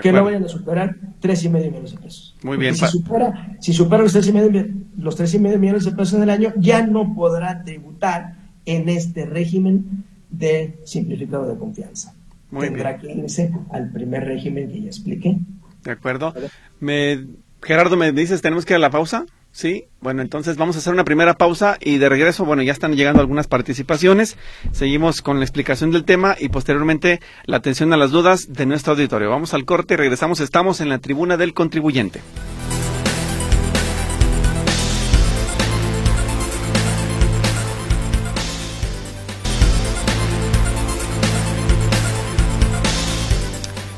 Que 0.02 0.12
no 0.12 0.24
vayan 0.24 0.44
a 0.44 0.48
superar 0.48 0.96
tres 1.20 1.44
y 1.44 1.50
medio 1.50 1.70
millones 1.70 1.92
de 1.92 1.98
pesos. 1.98 2.36
Muy 2.42 2.58
bien. 2.58 2.76
Si 2.76 2.88
supera, 2.88 3.58
si 3.60 3.74
supera 3.74 4.04
los 4.04 4.14
tres 4.14 4.28
y 4.28 4.34
medio, 4.34 4.68
los 4.98 5.16
tres 5.16 5.34
y 5.34 5.40
medio 5.40 5.60
millones 5.60 5.86
de 5.86 5.92
pesos 5.92 6.16
en 6.16 6.24
el 6.24 6.30
año, 6.30 6.54
ya 6.58 6.86
no 6.86 7.14
podrá 7.14 7.64
tributar 7.64 8.36
en 8.66 8.90
este 8.90 9.26
régimen 9.26 10.04
de 10.30 10.80
simplificado 10.86 11.48
de 11.48 11.58
confianza. 11.58 12.14
Muy 12.52 12.68
Tendrá 12.68 12.98
que 12.98 13.12
irse 13.14 13.52
al 13.72 13.92
primer 13.92 14.26
régimen 14.26 14.70
que 14.70 14.82
ya 14.82 14.88
expliqué. 14.88 15.38
De 15.84 15.92
acuerdo. 15.92 16.34
Me, 16.80 17.28
Gerardo, 17.62 17.96
¿me 17.96 18.12
dices, 18.12 18.42
tenemos 18.42 18.66
que 18.66 18.74
ir 18.74 18.78
a 18.78 18.80
la 18.80 18.90
pausa? 18.90 19.26
Sí, 19.56 19.86
bueno, 20.02 20.22
entonces 20.22 20.58
vamos 20.58 20.76
a 20.76 20.80
hacer 20.80 20.92
una 20.92 21.06
primera 21.06 21.36
pausa 21.36 21.78
y 21.80 21.98
de 21.98 22.10
regreso, 22.10 22.44
bueno, 22.44 22.62
ya 22.62 22.74
están 22.74 22.98
llegando 22.98 23.22
algunas 23.22 23.48
participaciones. 23.48 24.36
Seguimos 24.74 25.22
con 25.22 25.40
la 25.40 25.46
explicación 25.46 25.92
del 25.92 26.04
tema 26.04 26.36
y 26.38 26.50
posteriormente 26.50 27.22
la 27.46 27.56
atención 27.56 27.94
a 27.94 27.98
las 27.98 28.12
dudas 28.12 28.52
de 28.52 28.66
nuestro 28.66 28.92
auditorio. 28.92 29.30
Vamos 29.30 29.54
al 29.54 29.64
corte 29.64 29.94
y 29.94 29.98
regresamos. 29.98 30.42
Estamos 30.42 30.82
en 30.82 30.90
la 30.90 30.98
tribuna 30.98 31.38
del 31.38 31.54
contribuyente. 31.54 32.20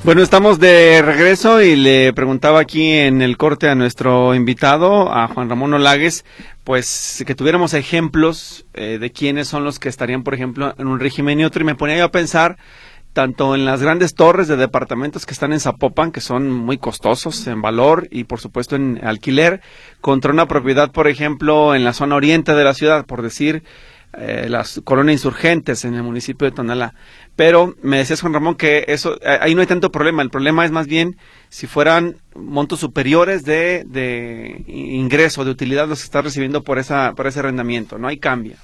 Bueno, 0.08 0.22
estamos 0.22 0.58
de 0.58 1.02
regreso 1.02 1.62
y 1.62 1.76
le 1.76 2.14
preguntaba 2.14 2.62
aquí 2.62 2.94
en 2.94 3.22
el 3.22 3.36
corte 3.36 3.68
a 3.68 3.76
nuestro 3.76 4.34
invitado, 4.36 5.14
a 5.14 5.28
Juan 5.28 5.50
Ramón 5.50 5.74
Olagues, 5.74 6.24
pues 6.64 7.26
que 7.28 7.36
tuviéramos 7.36 7.74
ejemplos 7.74 8.66
eh, 8.74 9.00
de 9.02 9.12
quiénes 9.12 9.50
son 9.50 9.66
los 9.66 9.80
que 9.80 9.90
estarían, 9.90 10.24
por 10.24 10.34
ejemplo, 10.34 10.74
en 10.78 10.88
un 10.88 11.02
régimen 11.02 11.42
y 11.42 11.44
otro. 11.44 11.62
Y 11.62 11.66
me 11.66 11.76
ponía 11.76 11.98
yo 11.98 12.06
a 12.06 12.12
pensar 12.12 12.56
tanto 13.12 13.54
en 13.54 13.66
las 13.66 13.82
grandes 13.82 14.16
torres 14.16 14.48
de 14.48 14.56
departamentos 14.56 15.26
que 15.26 15.34
están 15.34 15.52
en 15.52 15.60
Zapopan, 15.60 16.14
que 16.14 16.22
son 16.22 16.54
muy 16.54 16.78
costosos 16.78 17.46
en 17.48 17.62
valor 17.62 18.08
y 18.10 18.24
por 18.24 18.40
supuesto 18.40 18.78
en 18.78 19.02
alquiler, 19.04 19.60
contra 20.00 20.32
una 20.32 20.48
propiedad, 20.48 20.90
por 20.90 21.10
ejemplo, 21.10 21.76
en 21.76 21.84
la 21.84 21.92
zona 21.92 22.16
oriente 22.16 22.54
de 22.54 22.64
la 22.64 22.74
ciudad, 22.74 23.06
por 23.06 23.24
decir, 23.24 23.64
eh, 24.18 24.48
las 24.50 24.82
colonias 24.84 25.14
insurgentes 25.14 25.86
en 25.86 25.94
el 25.94 26.04
municipio 26.04 26.46
de 26.46 26.56
Tonalá. 26.56 26.94
Pero 27.36 27.76
me 27.84 27.98
decías, 27.98 28.22
Juan 28.22 28.34
Ramón, 28.34 28.56
que 28.56 28.86
eso 28.88 29.16
eh, 29.22 29.38
ahí 29.40 29.54
no 29.54 29.62
hay 29.62 29.68
tanto 29.68 29.92
problema. 29.92 30.24
El 30.24 30.32
problema 30.32 30.66
es 30.66 30.72
más 30.72 30.88
bien 30.88 31.18
si 31.50 31.68
fueran 31.68 32.18
montos 32.36 32.80
superiores 32.80 33.44
de, 33.44 33.84
de 33.86 34.64
ingreso, 34.68 35.46
de 35.46 35.52
utilidad, 35.52 35.88
los 35.88 36.00
que 36.00 36.06
estás 36.06 36.24
recibiendo 36.24 36.64
por, 36.64 36.80
esa, 36.80 37.14
por 37.14 37.28
ese 37.28 37.40
arrendamiento. 37.40 37.98
No 38.00 38.08
hay 38.08 38.18
cambio. 38.18 38.56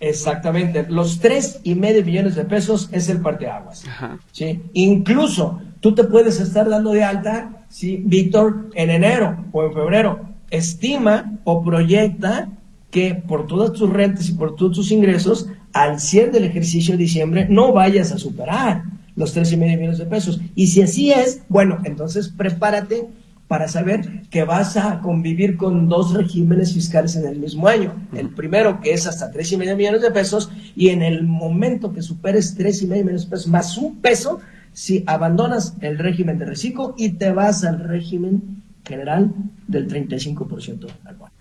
Exactamente. 0.00 0.86
Los 0.88 1.20
tres 1.20 1.60
y 1.62 1.74
medio 1.74 2.04
millones 2.04 2.34
de 2.34 2.44
pesos 2.44 2.88
es 2.92 3.08
el 3.08 3.20
parteaguas. 3.20 3.84
¿sí? 4.32 4.62
Incluso 4.72 5.60
tú 5.80 5.94
te 5.94 6.04
puedes 6.04 6.40
estar 6.40 6.68
dando 6.68 6.92
de 6.92 7.04
alta, 7.04 7.66
¿sí? 7.68 8.02
Víctor, 8.04 8.70
en 8.74 8.90
enero 8.90 9.44
o 9.52 9.64
en 9.64 9.74
febrero. 9.74 10.20
Estima 10.50 11.38
o 11.44 11.62
proyecta 11.62 12.48
que 12.90 13.14
por 13.14 13.46
todas 13.46 13.72
tus 13.72 13.90
rentas 13.90 14.28
y 14.28 14.34
por 14.34 14.56
todos 14.56 14.76
tus 14.76 14.90
ingresos, 14.90 15.48
al 15.72 16.00
cierre 16.00 16.32
del 16.32 16.44
ejercicio 16.44 16.92
de 16.92 17.04
diciembre, 17.04 17.46
no 17.48 17.72
vayas 17.72 18.12
a 18.12 18.18
superar 18.18 18.84
los 19.16 19.32
tres 19.32 19.52
y 19.52 19.56
medio 19.56 19.76
millones 19.76 19.98
de 19.98 20.06
pesos. 20.06 20.40
Y 20.54 20.68
si 20.68 20.82
así 20.82 21.12
es, 21.12 21.42
bueno, 21.48 21.78
entonces 21.84 22.28
prepárate 22.28 23.06
para 23.46 23.66
saber 23.66 24.22
que 24.30 24.44
vas 24.44 24.76
a 24.76 25.00
convivir 25.00 25.56
con 25.56 25.88
dos 25.88 26.14
regímenes 26.14 26.72
fiscales 26.72 27.16
en 27.16 27.26
el 27.26 27.38
mismo 27.38 27.66
año. 27.66 27.94
El 28.12 28.30
primero, 28.30 28.80
que 28.80 28.92
es 28.92 29.06
hasta 29.06 29.30
tres 29.30 29.50
y 29.52 29.56
medio 29.56 29.76
millones 29.76 30.02
de 30.02 30.10
pesos, 30.12 30.50
y 30.76 30.90
en 30.90 31.02
el 31.02 31.24
momento 31.24 31.92
que 31.92 32.02
superes 32.02 32.54
tres 32.54 32.80
y 32.82 32.86
medio 32.86 33.02
millones 33.02 33.24
de 33.24 33.30
pesos 33.30 33.48
más 33.48 33.76
un 33.76 33.96
peso, 33.96 34.40
si 34.72 35.02
abandonas 35.06 35.74
el 35.80 35.98
régimen 35.98 36.38
de 36.38 36.44
reciclo 36.44 36.94
y 36.96 37.10
te 37.10 37.32
vas 37.32 37.64
al 37.64 37.80
régimen 37.80 38.62
general 38.84 39.32
del 39.66 39.88
35% 39.88 40.86
anual. 41.04 41.32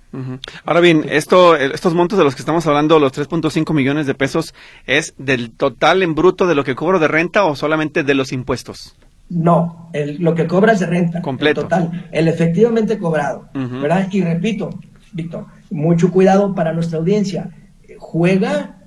Ahora 0.65 0.79
bien, 0.79 1.05
esto, 1.09 1.55
estos 1.55 1.93
montos 1.93 2.17
de 2.17 2.23
los 2.23 2.35
que 2.35 2.41
estamos 2.41 2.65
hablando, 2.67 2.99
los 2.99 3.13
3.5 3.13 3.73
millones 3.73 4.07
de 4.07 4.15
pesos, 4.15 4.53
¿es 4.85 5.13
del 5.17 5.51
total 5.51 6.01
en 6.01 6.15
bruto 6.15 6.47
de 6.47 6.55
lo 6.55 6.63
que 6.63 6.75
cobro 6.75 6.99
de 6.99 7.07
renta 7.07 7.45
o 7.45 7.55
solamente 7.55 8.03
de 8.03 8.13
los 8.15 8.31
impuestos? 8.31 8.95
No, 9.29 9.91
lo 9.93 10.33
que 10.33 10.47
cobras 10.47 10.79
de 10.79 10.87
renta. 10.87 11.21
Completo. 11.21 11.61
El 11.61 11.67
total, 11.67 12.09
el 12.11 12.27
efectivamente 12.27 12.97
cobrado. 12.97 13.49
¿Verdad? 13.53 14.07
Y 14.11 14.21
repito, 14.21 14.71
Víctor, 15.11 15.45
mucho 15.69 16.11
cuidado 16.11 16.55
para 16.55 16.73
nuestra 16.73 16.97
audiencia. 16.97 17.51
Juega 17.97 18.77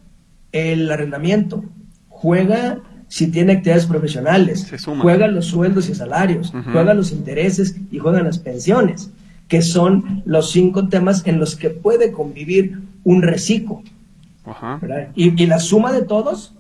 el 0.51 0.91
arrendamiento, 0.91 1.65
juega 2.09 2.81
si 3.07 3.31
tiene 3.31 3.53
actividades 3.53 3.87
profesionales, 3.87 4.73
juega 5.01 5.29
los 5.29 5.47
sueldos 5.47 5.89
y 5.91 5.95
salarios, 5.95 6.53
juega 6.73 6.95
los 6.95 7.13
intereses 7.13 7.77
y 7.91 7.99
juegan 7.99 8.25
las 8.25 8.39
pensiones 8.39 9.11
que 9.53 9.61
son 9.61 10.23
los 10.25 10.51
cinco 10.51 10.89
temas 10.89 11.27
en 11.27 11.39
los 11.39 11.57
que 11.57 11.69
puede 11.69 12.11
convivir 12.11 12.79
un 13.05 13.21
reciclo. 13.21 13.83
Y, 15.15 15.45
la 15.45 15.61
suma 15.61 15.93
de 15.93 16.01
todos, 16.01 16.55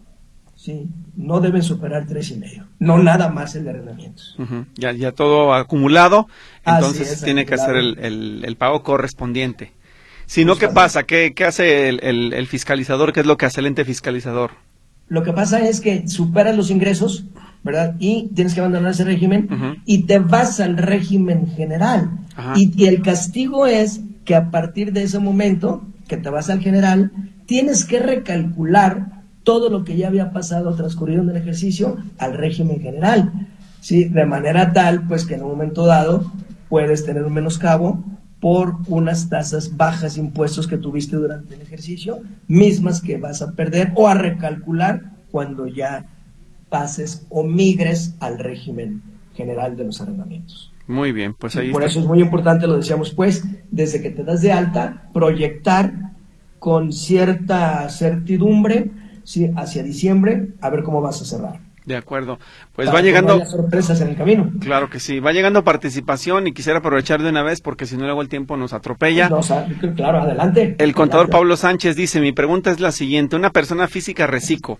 sí, 0.56 0.88
no 1.16 1.40
deben 1.40 1.62
superar 1.62 2.04
tres 2.06 2.30
y 2.32 2.36
medio, 2.36 2.66
no 2.78 2.98
nada 2.98 3.30
más 3.30 3.54
el 3.54 3.64
de 3.64 3.70
arrendamientos. 3.70 4.36
ya, 4.74 4.92
ya 4.92 5.12
todo 5.12 5.54
acumulado, 5.54 6.28
entonces 6.66 7.22
tiene 7.22 7.46
que 7.46 7.54
hacer 7.54 7.76
el, 7.76 8.56
pago 8.58 8.82
correspondiente. 8.82 9.72
Si 10.26 10.44
no, 10.44 10.56
¿qué 10.56 10.68
pasa? 10.68 11.04
¿Qué, 11.04 11.32
hace 11.48 11.88
el, 11.88 12.34
el, 12.34 12.46
fiscalizador? 12.46 13.14
¿Qué 13.14 13.20
es 13.20 13.26
lo 13.26 13.38
que 13.38 13.46
hace 13.46 13.60
el 13.60 13.68
ente 13.68 13.86
fiscalizador? 13.86 14.50
Lo 15.08 15.22
que 15.22 15.32
pasa 15.32 15.60
es 15.60 15.80
que 15.80 16.08
superas 16.08 16.56
los 16.56 16.70
ingresos, 16.70 17.24
¿verdad? 17.62 17.96
Y 17.98 18.30
tienes 18.34 18.54
que 18.54 18.60
abandonar 18.60 18.92
ese 18.92 19.04
régimen 19.04 19.48
y 19.84 20.04
te 20.04 20.18
vas 20.18 20.60
al 20.60 20.76
régimen 20.76 21.48
general. 21.48 22.10
Y, 22.56 22.86
el 22.86 23.02
castigo 23.02 23.66
es 23.66 24.00
que 24.24 24.34
a 24.34 24.50
partir 24.50 24.92
de 24.92 25.02
ese 25.02 25.18
momento 25.18 25.82
que 26.08 26.16
te 26.16 26.30
vas 26.30 26.50
al 26.50 26.60
general, 26.60 27.12
tienes 27.46 27.84
que 27.84 27.98
recalcular 27.98 29.22
todo 29.42 29.68
lo 29.68 29.84
que 29.84 29.96
ya 29.96 30.08
había 30.08 30.32
pasado 30.32 30.74
transcurrido 30.74 31.22
en 31.22 31.30
el 31.30 31.36
ejercicio 31.36 31.96
al 32.18 32.34
régimen 32.34 32.80
general. 32.80 33.32
¿sí? 33.80 34.04
De 34.04 34.24
manera 34.24 34.72
tal, 34.72 35.06
pues 35.06 35.26
que 35.26 35.34
en 35.34 35.42
un 35.42 35.50
momento 35.50 35.84
dado 35.84 36.30
puedes 36.68 37.04
tener 37.04 37.24
un 37.24 37.34
menoscabo 37.34 38.02
por 38.42 38.74
unas 38.88 39.28
tasas 39.28 39.76
bajas 39.76 40.18
impuestos 40.18 40.66
que 40.66 40.76
tuviste 40.76 41.14
durante 41.14 41.54
el 41.54 41.60
ejercicio, 41.60 42.22
mismas 42.48 43.00
que 43.00 43.16
vas 43.16 43.40
a 43.40 43.52
perder 43.52 43.92
o 43.94 44.08
a 44.08 44.14
recalcular 44.14 45.12
cuando 45.30 45.68
ya 45.68 46.06
pases 46.68 47.24
o 47.30 47.44
migres 47.44 48.16
al 48.18 48.40
régimen 48.40 49.00
general 49.36 49.76
de 49.76 49.84
los 49.84 50.00
arrendamientos. 50.00 50.72
Muy 50.88 51.12
bien, 51.12 51.34
pues 51.34 51.54
ahí. 51.54 51.70
por 51.70 51.84
eso 51.84 52.00
es 52.00 52.06
muy 52.06 52.20
importante, 52.20 52.66
lo 52.66 52.78
decíamos 52.78 53.12
pues, 53.12 53.44
desde 53.70 54.02
que 54.02 54.10
te 54.10 54.24
das 54.24 54.42
de 54.42 54.50
alta, 54.50 55.08
proyectar 55.14 56.10
con 56.58 56.92
cierta 56.92 57.88
certidumbre 57.90 58.90
¿sí? 59.22 59.52
hacia 59.54 59.84
diciembre 59.84 60.48
a 60.60 60.68
ver 60.68 60.82
cómo 60.82 61.00
vas 61.00 61.22
a 61.22 61.24
cerrar. 61.24 61.60
De 61.84 61.96
acuerdo. 61.96 62.38
Pues 62.74 62.92
va 62.92 63.00
llegando. 63.00 63.44
sorpresas 63.44 64.00
en 64.00 64.08
el 64.08 64.16
camino. 64.16 64.50
Claro 64.60 64.88
que 64.88 65.00
sí. 65.00 65.18
Va 65.18 65.32
llegando 65.32 65.64
participación 65.64 66.46
y 66.46 66.52
quisiera 66.52 66.78
aprovechar 66.78 67.22
de 67.22 67.30
una 67.30 67.42
vez 67.42 67.60
porque 67.60 67.86
si 67.86 67.96
no 67.96 68.04
luego 68.04 68.22
el 68.22 68.28
tiempo 68.28 68.56
nos 68.56 68.72
atropella. 68.72 69.28
claro, 69.96 70.22
adelante. 70.22 70.76
El 70.78 70.94
contador 70.94 71.28
Pablo 71.28 71.56
Sánchez 71.56 71.96
dice: 71.96 72.20
Mi 72.20 72.32
pregunta 72.32 72.70
es 72.70 72.80
la 72.80 72.92
siguiente. 72.92 73.36
Una 73.36 73.50
persona 73.50 73.88
física 73.88 74.26
reciclo 74.26 74.78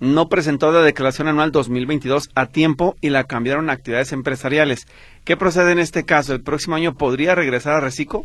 no 0.00 0.28
presentó 0.28 0.72
la 0.72 0.80
declaración 0.80 1.28
anual 1.28 1.52
2022 1.52 2.30
a 2.34 2.46
tiempo 2.46 2.96
y 3.02 3.10
la 3.10 3.24
cambiaron 3.24 3.68
a 3.68 3.74
actividades 3.74 4.12
empresariales. 4.12 4.86
¿Qué 5.24 5.36
procede 5.36 5.72
en 5.72 5.78
este 5.78 6.04
caso? 6.04 6.32
¿El 6.32 6.40
próximo 6.40 6.74
año 6.74 6.94
podría 6.94 7.34
regresar 7.34 7.74
a 7.74 7.80
Recico? 7.80 8.24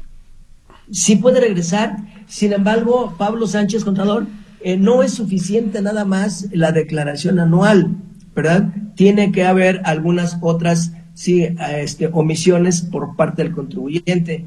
Sí 0.90 1.18
puede 1.18 1.42
regresar. 1.42 1.98
Sin 2.28 2.54
embargo, 2.54 3.14
Pablo 3.18 3.46
Sánchez, 3.46 3.84
contador, 3.84 4.26
eh, 4.62 4.78
no 4.78 5.04
es 5.04 5.14
suficiente 5.14 5.82
nada 5.82 6.06
más 6.06 6.48
la 6.52 6.72
declaración 6.72 7.40
anual, 7.40 7.90
¿verdad? 8.36 8.70
Tiene 8.96 9.32
que 9.32 9.46
haber 9.46 9.82
algunas 9.86 10.38
otras 10.42 10.92
sí, 11.14 11.48
este, 11.78 12.10
omisiones 12.12 12.82
por 12.82 13.16
parte 13.16 13.44
del 13.44 13.54
contribuyente. 13.54 14.46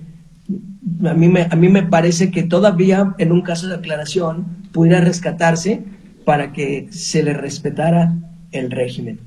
A 1.04 1.14
mí, 1.14 1.28
me, 1.28 1.48
a 1.50 1.56
mí 1.56 1.68
me 1.68 1.82
parece 1.82 2.30
que 2.30 2.42
todavía 2.42 3.14
en 3.18 3.32
un 3.32 3.42
caso 3.42 3.66
de 3.66 3.76
declaración 3.76 4.46
pudiera 4.72 5.00
rescatarse 5.00 5.82
para 6.24 6.52
que 6.52 6.88
se 6.90 7.22
le 7.22 7.32
respetara 7.32 8.14
el 8.52 8.70
régimen. 8.70 9.20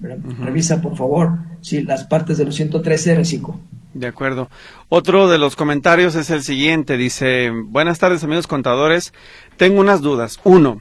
Revisa, 0.00 0.80
por 0.82 0.96
favor, 0.96 1.38
si 1.60 1.82
las 1.82 2.04
partes 2.04 2.38
de 2.38 2.44
los 2.44 2.56
113 2.56 3.14
reciclo. 3.14 3.60
De 3.94 4.06
acuerdo. 4.06 4.48
Otro 4.88 5.28
de 5.28 5.38
los 5.38 5.54
comentarios 5.54 6.14
es 6.14 6.30
el 6.30 6.42
siguiente. 6.42 6.96
Dice, 6.96 7.50
buenas 7.50 7.98
tardes 7.98 8.24
amigos 8.24 8.46
contadores. 8.46 9.12
Tengo 9.58 9.80
unas 9.80 10.00
dudas. 10.00 10.40
Uno, 10.44 10.80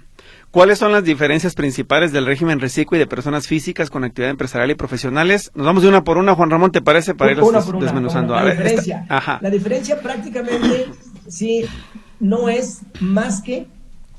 ¿cuáles 0.52 0.80
son 0.80 0.92
las 0.92 1.04
diferencias 1.04 1.56
principales 1.56 2.12
del 2.12 2.26
régimen 2.26 2.60
reciclo 2.60 2.98
y 2.98 3.00
de 3.00 3.08
personas 3.08 3.48
físicas 3.48 3.90
con 3.90 4.04
actividad 4.04 4.32
empresarial 4.32 4.72
y 4.72 4.76
profesionales? 4.76 5.52
Nos 5.56 5.66
vamos 5.66 5.84
de 5.84 5.90
una 5.90 6.04
por 6.04 6.18
una, 6.18 6.36
Juan 6.36 6.50
Ramón, 6.50 6.72
¿te 6.72 6.82
parece? 6.82 7.16
Para 7.16 7.32
irlos 7.32 7.54
desmenuzando. 7.80 8.36
La, 8.36 8.52
diferencia, 8.52 9.06
la 9.42 9.50
diferencia 9.50 10.02
prácticamente, 10.02 10.88
sí, 11.28 11.66
no 12.20 12.50
es 12.50 12.82
más 13.00 13.42
que 13.42 13.68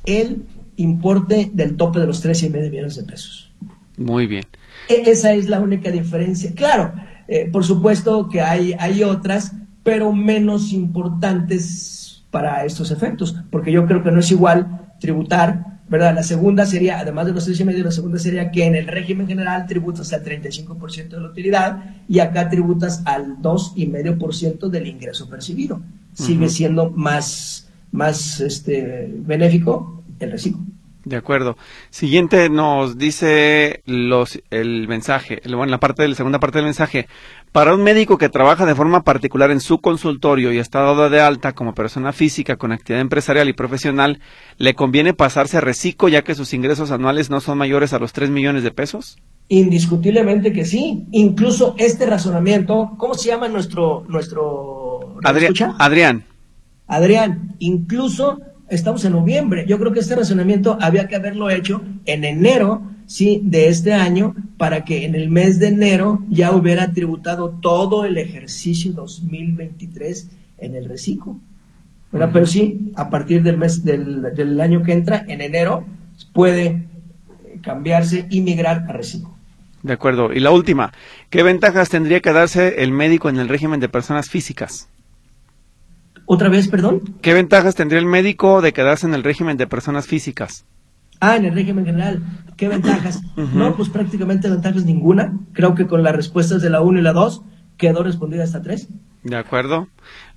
el 0.04 0.42
importe 0.76 1.50
del 1.52 1.76
tope 1.76 2.00
de 2.00 2.06
los 2.06 2.20
tres 2.20 2.42
y 2.42 2.50
medio 2.50 2.70
millones 2.70 2.96
de 2.96 3.04
pesos. 3.04 3.52
Muy 3.96 4.26
bien. 4.26 4.44
E, 4.88 5.10
esa 5.10 5.32
es 5.32 5.48
la 5.48 5.60
única 5.60 5.90
diferencia. 5.90 6.52
Claro, 6.54 6.92
eh, 7.28 7.48
por 7.50 7.64
supuesto 7.64 8.28
que 8.28 8.40
hay, 8.40 8.74
hay 8.78 9.04
otras, 9.04 9.52
pero 9.82 10.12
menos 10.12 10.72
importantes 10.72 12.24
para 12.30 12.64
estos 12.64 12.90
efectos, 12.90 13.36
porque 13.50 13.72
yo 13.72 13.86
creo 13.86 14.02
que 14.02 14.10
no 14.10 14.20
es 14.20 14.30
igual 14.30 14.94
tributar, 14.98 15.71
¿verdad? 15.92 16.14
La 16.14 16.22
segunda 16.22 16.64
sería, 16.64 16.98
además 16.98 17.26
de 17.26 17.34
los 17.34 17.44
tres 17.44 17.60
y 17.60 17.66
medio, 17.66 17.84
la 17.84 17.90
segunda 17.90 18.18
sería 18.18 18.50
que 18.50 18.64
en 18.64 18.74
el 18.74 18.86
régimen 18.86 19.26
general 19.26 19.66
tributas 19.66 20.10
al 20.14 20.24
35% 20.24 21.08
de 21.10 21.20
la 21.20 21.28
utilidad 21.28 21.84
y 22.08 22.18
acá 22.20 22.48
tributas 22.48 23.02
al 23.04 23.36
2,5% 23.42 24.70
del 24.70 24.86
ingreso 24.86 25.28
percibido. 25.28 25.82
Sigue 26.14 26.48
siendo 26.48 26.88
más, 26.88 27.68
más 27.90 28.40
este, 28.40 29.12
benéfico 29.18 30.02
el 30.18 30.32
reciclo. 30.32 30.62
De 31.04 31.16
acuerdo. 31.16 31.58
Siguiente 31.90 32.48
nos 32.48 32.96
dice 32.96 33.82
los, 33.84 34.40
el 34.48 34.88
mensaje, 34.88 35.42
bueno, 35.44 35.66
la 35.66 35.80
parte 35.80 36.00
de 36.02 36.08
la 36.08 36.14
segunda 36.14 36.40
parte 36.40 36.56
del 36.56 36.64
mensaje. 36.64 37.06
Para 37.52 37.74
un 37.74 37.82
médico 37.82 38.16
que 38.16 38.30
trabaja 38.30 38.64
de 38.64 38.74
forma 38.74 39.02
particular 39.02 39.50
en 39.50 39.60
su 39.60 39.78
consultorio 39.78 40.52
y 40.52 40.58
está 40.58 40.80
dado 40.80 41.10
de 41.10 41.20
alta 41.20 41.52
como 41.52 41.74
persona 41.74 42.14
física 42.14 42.56
con 42.56 42.72
actividad 42.72 43.02
empresarial 43.02 43.46
y 43.46 43.52
profesional, 43.52 44.20
¿le 44.56 44.72
conviene 44.72 45.12
pasarse 45.12 45.58
a 45.58 45.60
reciclo 45.60 46.08
ya 46.08 46.22
que 46.22 46.34
sus 46.34 46.54
ingresos 46.54 46.90
anuales 46.90 47.28
no 47.28 47.40
son 47.40 47.58
mayores 47.58 47.92
a 47.92 47.98
los 47.98 48.14
3 48.14 48.30
millones 48.30 48.62
de 48.62 48.70
pesos? 48.70 49.18
Indiscutiblemente 49.48 50.54
que 50.54 50.64
sí. 50.64 51.04
Incluso 51.12 51.74
este 51.76 52.06
razonamiento, 52.06 52.92
¿cómo 52.96 53.12
se 53.12 53.28
llama 53.28 53.48
nuestro... 53.48 54.06
nuestro 54.08 55.18
Adrián. 55.22 55.52
Adrián. 55.78 56.24
Adrián, 56.86 57.54
incluso 57.58 58.40
estamos 58.70 59.04
en 59.04 59.12
noviembre. 59.12 59.66
Yo 59.68 59.78
creo 59.78 59.92
que 59.92 60.00
este 60.00 60.16
razonamiento 60.16 60.78
había 60.80 61.06
que 61.06 61.16
haberlo 61.16 61.50
hecho 61.50 61.82
en 62.06 62.24
enero 62.24 62.91
sí, 63.06 63.40
de 63.42 63.68
este 63.68 63.92
año 63.92 64.34
para 64.56 64.84
que 64.84 65.04
en 65.04 65.14
el 65.14 65.30
mes 65.30 65.58
de 65.58 65.68
enero 65.68 66.22
ya 66.28 66.52
hubiera 66.52 66.92
tributado 66.92 67.50
todo 67.60 68.04
el 68.04 68.18
ejercicio 68.18 68.92
2023 68.92 70.28
en 70.58 70.74
el 70.74 70.88
reciclo. 70.88 71.38
Pero 72.10 72.46
sí, 72.46 72.92
a 72.94 73.08
partir 73.08 73.42
del 73.42 73.56
mes 73.56 73.84
del, 73.84 74.34
del, 74.34 74.60
año 74.60 74.82
que 74.82 74.92
entra, 74.92 75.24
en 75.26 75.40
enero, 75.40 75.84
puede 76.34 76.84
cambiarse 77.62 78.26
y 78.30 78.42
migrar 78.42 78.84
a 78.88 78.92
reciclo. 78.92 79.34
De 79.82 79.94
acuerdo. 79.94 80.32
Y 80.32 80.40
la 80.40 80.50
última, 80.50 80.92
¿qué 81.30 81.42
ventajas 81.42 81.88
tendría 81.88 82.20
que 82.20 82.32
darse 82.32 82.82
el 82.82 82.92
médico 82.92 83.28
en 83.28 83.38
el 83.38 83.48
régimen 83.48 83.80
de 83.80 83.88
personas 83.88 84.28
físicas? 84.28 84.88
¿Otra 86.26 86.48
vez, 86.48 86.68
perdón? 86.68 87.16
¿Qué 87.20 87.34
ventajas 87.34 87.74
tendría 87.74 87.98
el 87.98 88.06
médico 88.06 88.60
de 88.60 88.72
quedarse 88.72 89.06
en 89.06 89.14
el 89.14 89.24
régimen 89.24 89.56
de 89.56 89.66
personas 89.66 90.06
físicas? 90.06 90.64
Ah, 91.24 91.36
en 91.36 91.44
el 91.44 91.54
régimen 91.54 91.84
general. 91.86 92.20
¿Qué 92.56 92.66
ventajas? 92.66 93.22
No, 93.36 93.76
pues 93.76 93.88
prácticamente 93.90 94.50
ventajas 94.50 94.84
ninguna. 94.84 95.32
Creo 95.52 95.76
que 95.76 95.86
con 95.86 96.02
las 96.02 96.16
respuestas 96.16 96.60
de 96.60 96.68
la 96.68 96.80
1 96.80 96.98
y 96.98 97.02
la 97.02 97.12
2 97.12 97.42
quedó 97.76 98.02
respondida 98.02 98.42
hasta 98.42 98.60
3. 98.60 98.88
De 99.22 99.36
acuerdo. 99.36 99.86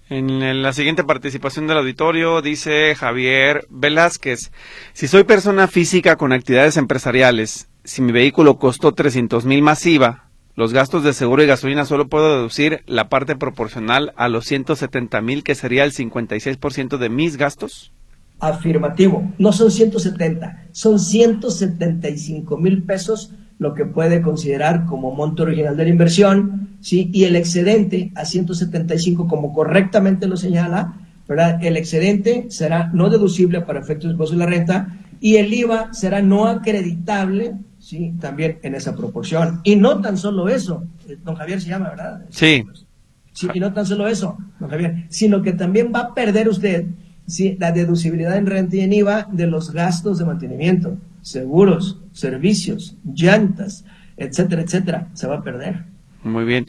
En 0.09 0.61
la 0.61 0.73
siguiente 0.73 1.03
participación 1.03 1.65
del 1.65 1.79
auditorio 1.79 2.43
dice 2.43 2.93
Javier 2.93 3.65
Velázquez, 3.71 4.51
si 4.93 5.07
soy 5.07 5.23
persona 5.23 5.67
física 5.67 6.17
con 6.17 6.31
actividades 6.31 6.77
empresariales, 6.77 7.67
si 7.83 8.03
mi 8.03 8.11
vehículo 8.11 8.59
costó 8.59 8.91
300 8.91 9.43
mil 9.45 9.63
masiva, 9.63 10.29
los 10.53 10.71
gastos 10.71 11.03
de 11.03 11.13
seguro 11.13 11.41
y 11.41 11.47
gasolina 11.47 11.85
solo 11.85 12.09
puedo 12.09 12.35
deducir 12.35 12.83
la 12.85 13.09
parte 13.09 13.35
proporcional 13.35 14.13
a 14.17 14.29
los 14.29 14.45
170 14.45 15.19
mil, 15.21 15.43
que 15.43 15.55
sería 15.55 15.83
el 15.83 15.93
56% 15.93 16.97
de 16.97 17.09
mis 17.09 17.37
gastos. 17.37 17.91
Afirmativo, 18.47 19.31
no 19.37 19.51
son 19.51 19.71
170, 19.71 20.67
son 20.71 20.99
175 20.99 22.57
mil 22.57 22.83
pesos 22.83 23.31
lo 23.57 23.73
que 23.73 23.85
puede 23.85 24.21
considerar 24.21 24.85
como 24.85 25.11
monto 25.11 25.43
original 25.43 25.77
de 25.77 25.85
la 25.85 25.89
inversión, 25.89 26.77
¿sí? 26.81 27.09
Y 27.13 27.23
el 27.23 27.35
excedente 27.35 28.11
a 28.15 28.25
175, 28.25 29.27
como 29.27 29.53
correctamente 29.53 30.27
lo 30.27 30.37
señala, 30.37 30.93
¿verdad? 31.27 31.63
El 31.63 31.77
excedente 31.77 32.47
será 32.49 32.89
no 32.93 33.09
deducible 33.09 33.61
para 33.61 33.79
efectos 33.79 34.09
de 34.09 34.11
impuesto 34.11 34.35
de 34.35 34.39
la 34.39 34.49
renta 34.49 34.99
y 35.21 35.37
el 35.37 35.53
IVA 35.53 35.93
será 35.93 36.21
no 36.21 36.47
acreditable, 36.47 37.55
¿sí? 37.79 38.13
También 38.19 38.59
en 38.63 38.75
esa 38.75 38.95
proporción. 38.95 39.61
Y 39.63 39.75
no 39.77 40.01
tan 40.01 40.17
solo 40.17 40.49
eso, 40.49 40.83
eh, 41.07 41.17
don 41.23 41.35
Javier 41.35 41.61
se 41.61 41.69
llama, 41.69 41.89
¿verdad? 41.89 42.25
Sí. 42.29 42.63
Sí, 43.31 43.47
y 43.53 43.59
no 43.59 43.73
tan 43.73 43.85
solo 43.85 44.07
eso, 44.07 44.37
don 44.59 44.69
Javier, 44.69 45.05
sino 45.09 45.41
que 45.41 45.53
también 45.53 45.91
va 45.93 45.99
a 45.99 46.13
perder 46.13 46.47
usted 46.47 46.85
¿sí? 47.27 47.57
la 47.59 47.71
deducibilidad 47.71 48.37
en 48.37 48.45
renta 48.45 48.75
y 48.75 48.81
en 48.81 48.93
IVA 48.93 49.27
de 49.31 49.47
los 49.47 49.71
gastos 49.71 50.19
de 50.19 50.25
mantenimiento 50.25 50.97
seguros, 51.25 51.97
servicios, 52.13 52.95
llantas, 53.03 53.83
etcétera, 54.15 54.61
etcétera, 54.61 55.07
se 55.13 55.27
va 55.27 55.37
a 55.37 55.43
perder. 55.43 55.83
Muy 56.23 56.45
bien. 56.45 56.67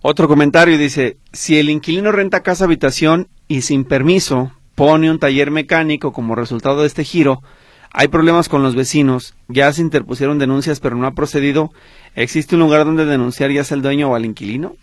Otro 0.00 0.28
comentario 0.28 0.78
dice, 0.78 1.16
si 1.32 1.58
el 1.58 1.68
inquilino 1.68 2.12
renta 2.12 2.44
casa 2.44 2.64
habitación 2.64 3.26
y 3.48 3.62
sin 3.62 3.84
permiso 3.84 4.52
pone 4.76 5.10
un 5.10 5.18
taller 5.18 5.50
mecánico 5.50 6.12
como 6.12 6.36
resultado 6.36 6.82
de 6.82 6.86
este 6.86 7.02
giro, 7.02 7.42
hay 7.90 8.06
problemas 8.06 8.48
con 8.48 8.62
los 8.62 8.76
vecinos, 8.76 9.34
ya 9.48 9.72
se 9.72 9.82
interpusieron 9.82 10.38
denuncias 10.38 10.78
pero 10.78 10.94
no 10.96 11.06
ha 11.08 11.14
procedido, 11.14 11.72
¿existe 12.14 12.54
un 12.54 12.60
lugar 12.60 12.84
donde 12.84 13.06
denunciar 13.06 13.50
ya 13.50 13.64
sea 13.64 13.74
el 13.74 13.82
dueño 13.82 14.10
o 14.10 14.14
al 14.14 14.24
inquilino? 14.24 14.76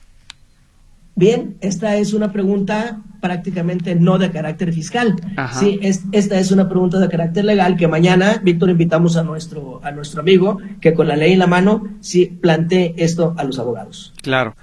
Bien, 1.15 1.57
esta 1.61 1.95
es 1.97 2.13
una 2.13 2.31
pregunta 2.31 3.01
prácticamente 3.21 3.95
no 3.95 4.17
de 4.17 4.31
carácter 4.31 4.73
fiscal. 4.73 5.15
Sí, 5.53 5.79
esta 6.11 6.39
es 6.39 6.51
una 6.51 6.67
pregunta 6.67 6.99
de 6.99 7.07
carácter 7.07 7.45
legal 7.45 7.77
que 7.77 7.87
mañana, 7.87 8.41
Víctor, 8.43 8.71
invitamos 8.71 9.15
a 9.15 9.23
nuestro, 9.23 9.79
a 9.83 9.91
nuestro 9.91 10.21
amigo 10.21 10.57
que 10.81 10.93
con 10.93 11.07
la 11.07 11.15
ley 11.15 11.33
en 11.33 11.39
la 11.39 11.47
mano 11.47 11.83
sí 12.01 12.25
plantee 12.25 12.95
esto 12.97 13.35
a 13.37 13.43
los 13.43 13.59
abogados. 13.59 14.13
Claro. 14.21 14.55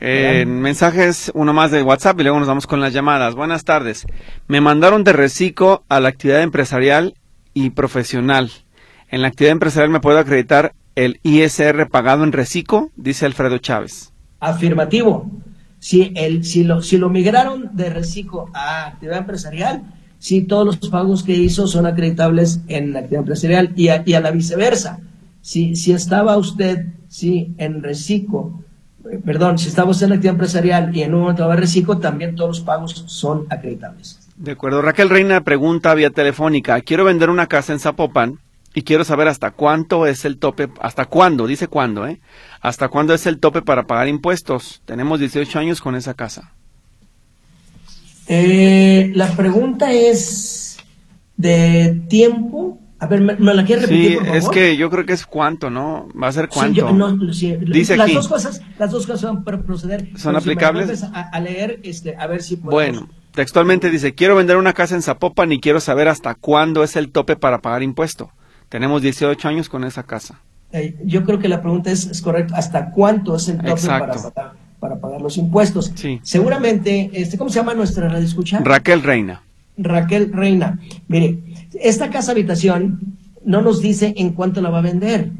Eh, 0.00 0.44
mensajes, 0.46 1.32
uno 1.34 1.52
más 1.52 1.72
de 1.72 1.82
WhatsApp 1.82 2.20
y 2.20 2.22
luego 2.22 2.38
nos 2.38 2.46
vamos 2.46 2.68
con 2.68 2.80
las 2.80 2.92
llamadas. 2.92 3.34
Buenas 3.34 3.64
tardes. 3.64 4.06
Me 4.46 4.60
mandaron 4.60 5.02
de 5.02 5.12
reciclo 5.12 5.82
a 5.88 5.98
la 5.98 6.10
actividad 6.10 6.42
empresarial 6.42 7.14
y 7.54 7.70
profesional. 7.70 8.50
En 9.10 9.22
la 9.22 9.28
actividad 9.28 9.52
empresarial 9.52 9.90
me 9.90 10.00
puedo 10.00 10.18
acreditar 10.18 10.74
el 10.94 11.18
ISR 11.24 11.88
pagado 11.88 12.22
en 12.22 12.32
reciclo, 12.32 12.90
dice 12.94 13.26
Alfredo 13.26 13.58
Chávez. 13.58 14.12
Afirmativo. 14.38 15.28
Si, 15.78 16.12
el, 16.16 16.44
si, 16.44 16.64
lo, 16.64 16.82
si 16.82 16.98
lo 16.98 17.08
migraron 17.08 17.70
de 17.74 17.90
reciclo 17.90 18.46
a 18.52 18.86
actividad 18.88 19.18
empresarial, 19.18 19.82
si 20.18 20.42
todos 20.42 20.66
los 20.66 20.90
pagos 20.90 21.22
que 21.22 21.34
hizo 21.34 21.66
son 21.66 21.86
acreditables 21.86 22.60
en 22.68 22.92
la 22.92 23.00
actividad 23.00 23.20
empresarial 23.20 23.72
y 23.76 23.88
a, 23.88 24.02
y 24.04 24.14
a 24.14 24.20
la 24.20 24.30
viceversa. 24.30 25.00
Si, 25.40 25.76
si 25.76 25.92
estaba 25.92 26.36
usted 26.36 26.86
si 27.08 27.54
en 27.58 27.82
reciclo, 27.82 28.64
eh, 29.10 29.18
perdón, 29.24 29.58
si 29.58 29.68
estaba 29.68 29.90
usted 29.90 30.04
en 30.04 30.10
la 30.10 30.16
actividad 30.16 30.34
empresarial 30.34 30.96
y 30.96 31.02
en 31.02 31.14
un 31.14 31.20
momento 31.22 31.48
de 31.48 31.56
reciclo, 31.56 31.98
también 31.98 32.34
todos 32.34 32.50
los 32.50 32.60
pagos 32.60 33.04
son 33.06 33.46
acreditables. 33.48 34.20
De 34.36 34.52
acuerdo. 34.52 34.82
Raquel 34.82 35.08
Reina 35.08 35.42
pregunta 35.42 35.94
vía 35.94 36.10
telefónica, 36.10 36.80
quiero 36.82 37.04
vender 37.04 37.30
una 37.30 37.46
casa 37.46 37.72
en 37.72 37.80
Zapopan 37.80 38.38
y 38.74 38.82
quiero 38.82 39.04
saber 39.04 39.28
hasta 39.28 39.50
cuánto 39.50 40.06
es 40.06 40.24
el 40.24 40.38
tope, 40.38 40.68
hasta 40.80 41.06
cuándo, 41.06 41.46
dice 41.46 41.68
cuándo, 41.68 42.06
¿eh? 42.06 42.20
Hasta 42.60 42.88
cuándo 42.88 43.14
es 43.14 43.26
el 43.26 43.38
tope 43.38 43.62
para 43.62 43.86
pagar 43.86 44.08
impuestos. 44.08 44.82
Tenemos 44.84 45.20
18 45.20 45.58
años 45.58 45.80
con 45.80 45.94
esa 45.94 46.14
casa. 46.14 46.52
Eh, 48.28 49.10
la 49.14 49.28
pregunta 49.32 49.92
es 49.92 50.76
de 51.36 52.02
tiempo. 52.08 52.78
A 53.00 53.06
ver, 53.06 53.20
¿me, 53.20 53.54
la 53.54 53.64
quieres 53.64 53.84
repetir, 53.84 54.10
sí, 54.10 54.16
por 54.16 54.24
favor? 54.26 54.38
es 54.38 54.48
que 54.48 54.76
yo 54.76 54.90
creo 54.90 55.06
que 55.06 55.12
es 55.12 55.24
cuánto, 55.24 55.70
¿no? 55.70 56.08
Va 56.20 56.28
a 56.28 56.32
ser 56.32 56.48
cuánto. 56.48 56.74
Sí, 56.74 56.80
yo, 56.80 56.92
no, 56.92 57.16
Dice 57.16 57.96
las 57.96 58.12
dos 58.12 58.28
cosas, 58.28 58.60
las 58.76 58.90
dos 58.90 59.06
cosas 59.06 59.22
van 59.22 59.44
para 59.44 59.62
proceder. 59.62 60.08
¿Son 60.16 60.34
aplicables? 60.36 61.04
a, 61.04 61.40
leer, 61.40 61.80
este, 61.84 62.16
a 62.16 62.26
ver 62.26 62.42
si 62.42 62.56
podemos. 62.56 62.72
Bueno, 62.74 63.08
textualmente 63.32 63.88
dice, 63.90 64.14
quiero 64.14 64.34
vender 64.34 64.56
una 64.56 64.72
casa 64.72 64.96
en 64.96 65.02
Zapopan 65.02 65.52
y 65.52 65.60
quiero 65.60 65.78
saber 65.78 66.08
hasta 66.08 66.34
cuándo 66.34 66.82
es 66.82 66.96
el 66.96 67.12
tope 67.12 67.36
para 67.36 67.60
pagar 67.60 67.84
impuesto. 67.84 68.32
Tenemos 68.68 69.02
18 69.02 69.48
años 69.48 69.68
con 69.68 69.84
esa 69.84 70.02
casa. 70.02 70.40
Eh, 70.72 70.96
yo 71.04 71.24
creo 71.24 71.38
que 71.38 71.48
la 71.48 71.62
pregunta 71.62 71.90
es, 71.90 72.06
es 72.06 72.20
correcta. 72.20 72.56
¿Hasta 72.56 72.90
cuánto 72.90 73.36
es 73.36 73.48
el 73.48 73.58
tope 73.58 73.86
para 73.86 74.08
pagar, 74.08 74.52
para 74.78 75.00
pagar, 75.00 75.20
los 75.20 75.38
impuestos? 75.38 75.92
Sí. 75.94 76.20
Seguramente, 76.22 77.10
este, 77.14 77.38
¿cómo 77.38 77.50
se 77.50 77.56
llama 77.56 77.74
nuestra 77.74 78.08
radio 78.08 78.24
escucha? 78.24 78.60
Raquel 78.62 79.02
Reina. 79.02 79.42
Raquel 79.78 80.32
Reina. 80.32 80.78
Mire, 81.06 81.38
esta 81.80 82.10
casa 82.10 82.32
habitación 82.32 83.16
no 83.44 83.62
nos 83.62 83.80
dice 83.80 84.12
en 84.16 84.32
cuánto 84.32 84.60
la 84.60 84.70
va 84.70 84.78
a 84.78 84.82
vender, 84.82 85.30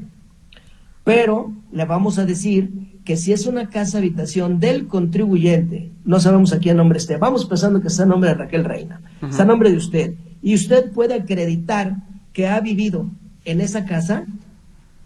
pero 1.04 1.52
le 1.72 1.84
vamos 1.84 2.18
a 2.18 2.24
decir 2.24 2.70
que 3.04 3.16
si 3.16 3.32
es 3.32 3.46
una 3.46 3.68
casa 3.68 3.98
habitación 3.98 4.60
del 4.60 4.86
contribuyente, 4.86 5.90
no 6.04 6.20
sabemos 6.20 6.52
a 6.52 6.60
qué 6.60 6.72
nombre 6.74 6.98
esté, 6.98 7.16
vamos 7.16 7.46
pensando 7.46 7.80
que 7.80 7.88
está 7.88 8.04
a 8.04 8.06
nombre 8.06 8.30
de 8.30 8.36
Raquel 8.36 8.64
Reina, 8.64 9.00
está 9.28 9.42
a 9.42 9.46
nombre 9.46 9.70
de 9.70 9.76
usted, 9.76 10.14
y 10.42 10.54
usted 10.54 10.92
puede 10.92 11.14
acreditar 11.14 11.96
que 12.32 12.46
ha 12.46 12.60
vivido 12.60 13.10
en 13.50 13.60
esa 13.60 13.84
casa 13.86 14.26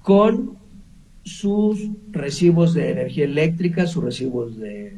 con 0.03 0.57
sus 1.25 1.79
recibos 2.11 2.75
de 2.75 2.91
energía 2.91 3.25
eléctrica, 3.25 3.87
sus 3.87 4.03
recibos 4.03 4.59
de 4.59 4.93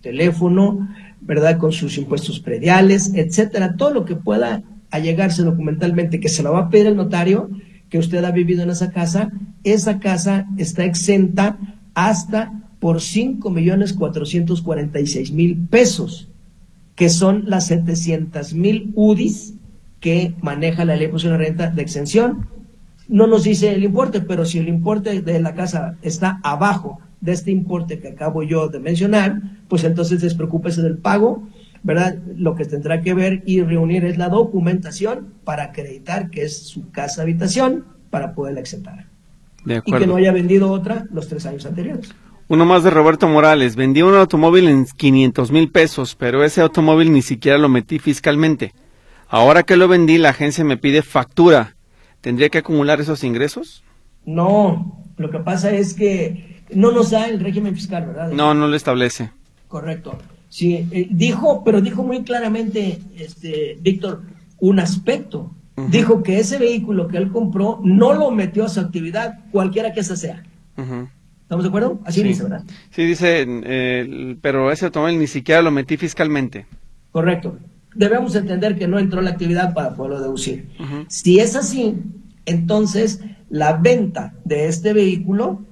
teléfono, 0.00 0.88
¿verdad? 1.20 1.58
Con 1.58 1.72
sus 1.72 1.98
impuestos 1.98 2.40
prediales, 2.40 3.12
etcétera, 3.14 3.76
todo 3.76 3.92
lo 3.92 4.04
que 4.06 4.16
pueda 4.16 4.62
allegarse 4.90 5.42
documentalmente, 5.42 6.20
que 6.20 6.30
se 6.30 6.42
lo 6.42 6.52
va 6.52 6.60
a 6.60 6.70
pedir 6.70 6.86
el 6.86 6.96
notario, 6.96 7.50
que 7.90 7.98
usted 7.98 8.24
ha 8.24 8.30
vivido 8.30 8.62
en 8.62 8.70
esa 8.70 8.90
casa, 8.90 9.30
esa 9.62 9.98
casa 9.98 10.46
está 10.56 10.84
exenta 10.84 11.58
hasta 11.94 12.52
por 12.80 13.02
cinco 13.02 13.50
millones 13.50 13.92
cuatrocientos 13.92 14.62
cuarenta 14.62 15.00
y 15.00 15.06
seis 15.06 15.32
mil 15.32 15.66
pesos, 15.68 16.28
que 16.94 17.10
son 17.10 17.44
las 17.46 17.66
700 17.66 18.54
mil 18.54 18.92
UDIs 18.94 19.54
que 20.00 20.34
maneja 20.40 20.84
la 20.84 20.96
ley 20.96 21.08
de 21.08 21.36
renta 21.36 21.68
de 21.68 21.82
exención. 21.82 22.48
No 23.08 23.26
nos 23.26 23.44
dice 23.44 23.72
el 23.72 23.84
importe, 23.84 24.20
pero 24.20 24.44
si 24.44 24.58
el 24.58 24.68
importe 24.68 25.22
de 25.22 25.40
la 25.40 25.54
casa 25.54 25.96
está 26.02 26.40
abajo 26.42 27.00
de 27.20 27.32
este 27.32 27.50
importe 27.50 27.98
que 27.98 28.08
acabo 28.08 28.42
yo 28.42 28.68
de 28.68 28.80
mencionar, 28.80 29.40
pues 29.68 29.84
entonces 29.84 30.20
despreocúpese 30.20 30.82
del 30.82 30.98
pago, 30.98 31.48
¿verdad? 31.82 32.16
Lo 32.36 32.54
que 32.54 32.64
tendrá 32.64 33.00
que 33.00 33.14
ver 33.14 33.42
y 33.46 33.62
reunir 33.62 34.04
es 34.04 34.18
la 34.18 34.28
documentación 34.28 35.34
para 35.44 35.64
acreditar 35.64 36.30
que 36.30 36.42
es 36.42 36.66
su 36.66 36.90
casa 36.90 37.22
habitación 37.22 37.84
para 38.10 38.34
poderla 38.34 38.60
exentar. 38.60 39.06
y 39.64 39.92
que 39.92 40.06
no 40.06 40.16
haya 40.16 40.32
vendido 40.32 40.70
otra 40.70 41.06
los 41.12 41.28
tres 41.28 41.44
años 41.46 41.66
anteriores. 41.66 42.14
Uno 42.48 42.64
más 42.64 42.84
de 42.84 42.90
Roberto 42.90 43.26
Morales. 43.26 43.74
Vendí 43.74 44.02
un 44.02 44.14
automóvil 44.14 44.68
en 44.68 44.86
500 44.86 45.50
mil 45.50 45.70
pesos, 45.70 46.14
pero 46.14 46.44
ese 46.44 46.60
automóvil 46.60 47.12
ni 47.12 47.22
siquiera 47.22 47.58
lo 47.58 47.68
metí 47.68 47.98
fiscalmente. 47.98 48.72
Ahora 49.28 49.64
que 49.64 49.76
lo 49.76 49.88
vendí, 49.88 50.18
la 50.18 50.28
agencia 50.28 50.64
me 50.64 50.76
pide 50.76 51.02
factura. 51.02 51.75
¿Tendría 52.26 52.48
que 52.48 52.58
acumular 52.58 53.00
esos 53.00 53.22
ingresos? 53.22 53.84
No, 54.24 55.00
lo 55.16 55.30
que 55.30 55.38
pasa 55.38 55.70
es 55.70 55.94
que 55.94 56.64
no 56.74 56.90
nos 56.90 57.10
da 57.10 57.28
el 57.28 57.38
régimen 57.38 57.72
fiscal, 57.76 58.04
¿verdad? 58.04 58.32
No, 58.32 58.52
no 58.52 58.66
lo 58.66 58.74
establece. 58.74 59.30
Correcto. 59.68 60.18
Sí, 60.48 60.88
eh, 60.90 61.06
dijo, 61.08 61.62
pero 61.62 61.80
dijo 61.80 62.02
muy 62.02 62.24
claramente, 62.24 62.98
este, 63.16 63.78
Víctor, 63.80 64.22
un 64.58 64.80
aspecto. 64.80 65.54
dijo 65.88 66.24
que 66.24 66.40
ese 66.40 66.58
vehículo 66.58 67.06
que 67.06 67.16
él 67.16 67.30
compró 67.30 67.78
no 67.84 68.12
lo 68.12 68.32
metió 68.32 68.64
a 68.64 68.68
su 68.68 68.80
actividad, 68.80 69.44
cualquiera 69.52 69.92
que 69.92 70.00
esa 70.00 70.16
sea. 70.16 70.42
¿Estamos 71.42 71.62
de 71.62 71.68
acuerdo? 71.68 72.00
Así 72.04 72.24
dice, 72.24 72.42
¿verdad? 72.42 72.64
Sí, 72.90 73.04
dice, 73.04 73.46
eh, 73.46 74.36
pero 74.40 74.72
ese 74.72 74.86
automóvil 74.86 75.20
ni 75.20 75.28
siquiera 75.28 75.62
lo 75.62 75.70
metí 75.70 75.96
fiscalmente. 75.96 76.66
Correcto. 77.12 77.56
Debemos 77.94 78.34
entender 78.34 78.76
que 78.76 78.88
no 78.88 78.98
entró 78.98 79.22
la 79.22 79.30
actividad 79.30 79.72
para 79.72 79.94
poderlo 79.94 80.20
deducir. 80.20 80.68
Si 81.08 81.38
es 81.38 81.56
así, 81.56 81.94
entonces 82.46 83.20
la 83.50 83.74
venta 83.74 84.34
de 84.44 84.68
este 84.68 84.92
vehículo 84.92 85.62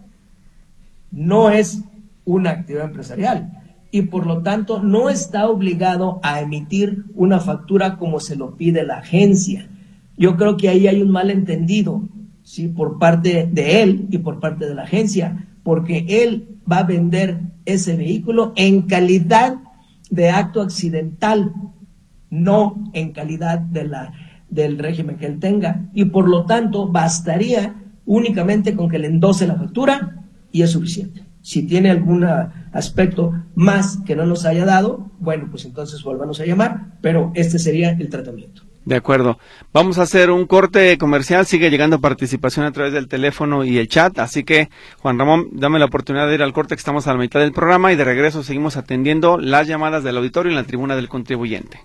no 1.10 1.50
es 1.50 1.82
una 2.24 2.50
actividad 2.50 2.86
empresarial 2.86 3.62
y 3.90 4.02
por 4.02 4.26
lo 4.26 4.42
tanto 4.42 4.82
no 4.82 5.08
está 5.08 5.48
obligado 5.48 6.18
a 6.22 6.40
emitir 6.40 7.04
una 7.14 7.38
factura 7.38 7.96
como 7.96 8.18
se 8.18 8.34
lo 8.34 8.56
pide 8.56 8.84
la 8.84 8.98
agencia. 8.98 9.68
Yo 10.16 10.36
creo 10.36 10.56
que 10.56 10.68
ahí 10.68 10.88
hay 10.88 11.00
un 11.00 11.12
malentendido, 11.12 12.02
¿sí? 12.42 12.66
Por 12.66 12.98
parte 12.98 13.48
de 13.50 13.82
él 13.82 14.08
y 14.10 14.18
por 14.18 14.40
parte 14.40 14.66
de 14.66 14.74
la 14.74 14.82
agencia, 14.82 15.46
porque 15.62 16.04
él 16.08 16.58
va 16.70 16.78
a 16.78 16.82
vender 16.82 17.38
ese 17.66 17.96
vehículo 17.96 18.52
en 18.56 18.82
calidad 18.82 19.58
de 20.10 20.30
acto 20.30 20.60
accidental, 20.60 21.52
no 22.30 22.90
en 22.94 23.12
calidad 23.12 23.60
de 23.60 23.84
la, 23.84 24.12
del 24.48 24.78
régimen 24.78 25.16
que 25.16 25.26
él 25.26 25.40
tenga. 25.40 25.82
Y 25.94 26.06
por 26.06 26.28
lo 26.28 26.44
tanto, 26.44 26.88
bastaría 26.88 27.74
únicamente 28.06 28.74
con 28.74 28.88
que 28.88 28.98
le 28.98 29.08
endose 29.08 29.46
la 29.46 29.56
factura 29.56 30.24
y 30.52 30.62
es 30.62 30.70
suficiente. 30.70 31.24
Si 31.42 31.66
tiene 31.66 31.90
algún 31.90 32.24
aspecto 32.72 33.32
más 33.54 33.98
que 34.06 34.16
no 34.16 34.24
nos 34.24 34.46
haya 34.46 34.64
dado, 34.64 35.10
bueno, 35.18 35.48
pues 35.50 35.64
entonces 35.64 36.02
vuélvanos 36.02 36.40
a 36.40 36.46
llamar, 36.46 36.96
pero 37.00 37.32
este 37.34 37.58
sería 37.58 37.90
el 37.90 38.08
tratamiento. 38.08 38.62
De 38.84 38.96
acuerdo. 38.96 39.38
Vamos 39.72 39.98
a 39.98 40.02
hacer 40.02 40.30
un 40.30 40.46
corte 40.46 40.98
comercial. 40.98 41.46
Sigue 41.46 41.70
llegando 41.70 42.00
participación 42.00 42.66
a 42.66 42.72
través 42.72 42.92
del 42.92 43.08
teléfono 43.08 43.64
y 43.64 43.78
el 43.78 43.88
chat. 43.88 44.18
Así 44.18 44.44
que, 44.44 44.68
Juan 44.98 45.18
Ramón, 45.18 45.48
dame 45.52 45.78
la 45.78 45.86
oportunidad 45.86 46.28
de 46.28 46.34
ir 46.34 46.42
al 46.42 46.52
corte 46.52 46.74
que 46.74 46.80
estamos 46.80 47.06
a 47.06 47.12
la 47.12 47.18
mitad 47.18 47.40
del 47.40 47.52
programa 47.52 47.92
y 47.92 47.96
de 47.96 48.04
regreso 48.04 48.42
seguimos 48.42 48.76
atendiendo 48.76 49.38
las 49.38 49.66
llamadas 49.66 50.04
del 50.04 50.18
auditorio 50.18 50.50
en 50.50 50.56
la 50.56 50.64
tribuna 50.64 50.96
del 50.96 51.08
contribuyente. 51.08 51.80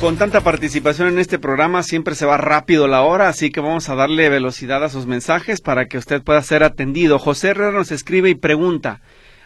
Con 0.00 0.18
tanta 0.18 0.42
participación 0.42 1.08
en 1.08 1.18
este 1.18 1.38
programa 1.38 1.82
siempre 1.82 2.14
se 2.14 2.26
va 2.26 2.36
rápido 2.36 2.86
la 2.86 3.02
hora, 3.02 3.28
así 3.28 3.50
que 3.50 3.60
vamos 3.60 3.88
a 3.88 3.94
darle 3.94 4.28
velocidad 4.28 4.84
a 4.84 4.90
sus 4.90 5.06
mensajes 5.06 5.62
para 5.62 5.86
que 5.86 5.96
usted 5.96 6.22
pueda 6.22 6.42
ser 6.42 6.62
atendido. 6.64 7.18
José 7.18 7.48
Herrera 7.48 7.72
nos 7.72 7.90
escribe 7.90 8.28
y 8.28 8.34
pregunta. 8.34 9.00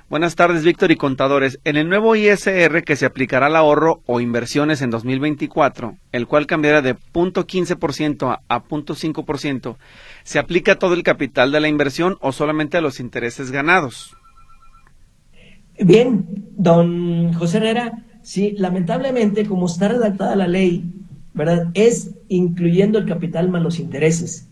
Buenas 0.08 0.34
tardes, 0.34 0.64
Víctor 0.64 0.90
y 0.90 0.96
contadores. 0.96 1.60
En 1.62 1.76
el 1.76 1.88
nuevo 1.88 2.16
ISR 2.16 2.82
que 2.82 2.96
se 2.96 3.06
aplicará 3.06 3.46
al 3.46 3.54
ahorro 3.54 4.02
o 4.06 4.20
inversiones 4.20 4.82
en 4.82 4.90
2024, 4.90 5.96
el 6.10 6.26
cual 6.26 6.48
cambiará 6.48 6.82
de 6.82 6.96
0.15% 6.96 8.40
a 8.48 8.62
0.5%, 8.64 9.76
¿se 10.24 10.38
aplica 10.40 10.80
todo 10.80 10.94
el 10.94 11.04
capital 11.04 11.52
de 11.52 11.60
la 11.60 11.68
inversión 11.68 12.18
o 12.20 12.32
solamente 12.32 12.76
a 12.76 12.80
los 12.80 12.98
intereses 12.98 13.52
ganados? 13.52 14.16
Bien, 15.78 16.26
don 16.56 17.32
José 17.34 17.58
Herrera, 17.58 17.92
Sí, 18.30 18.54
lamentablemente, 18.56 19.44
como 19.44 19.66
está 19.66 19.88
redactada 19.88 20.36
la 20.36 20.46
ley, 20.46 20.88
¿verdad? 21.34 21.66
Es 21.74 22.14
incluyendo 22.28 23.00
el 23.00 23.06
capital 23.06 23.48
más 23.48 23.60
los 23.60 23.80
intereses. 23.80 24.48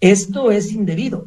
Esto 0.00 0.50
es 0.50 0.72
indebido. 0.72 1.26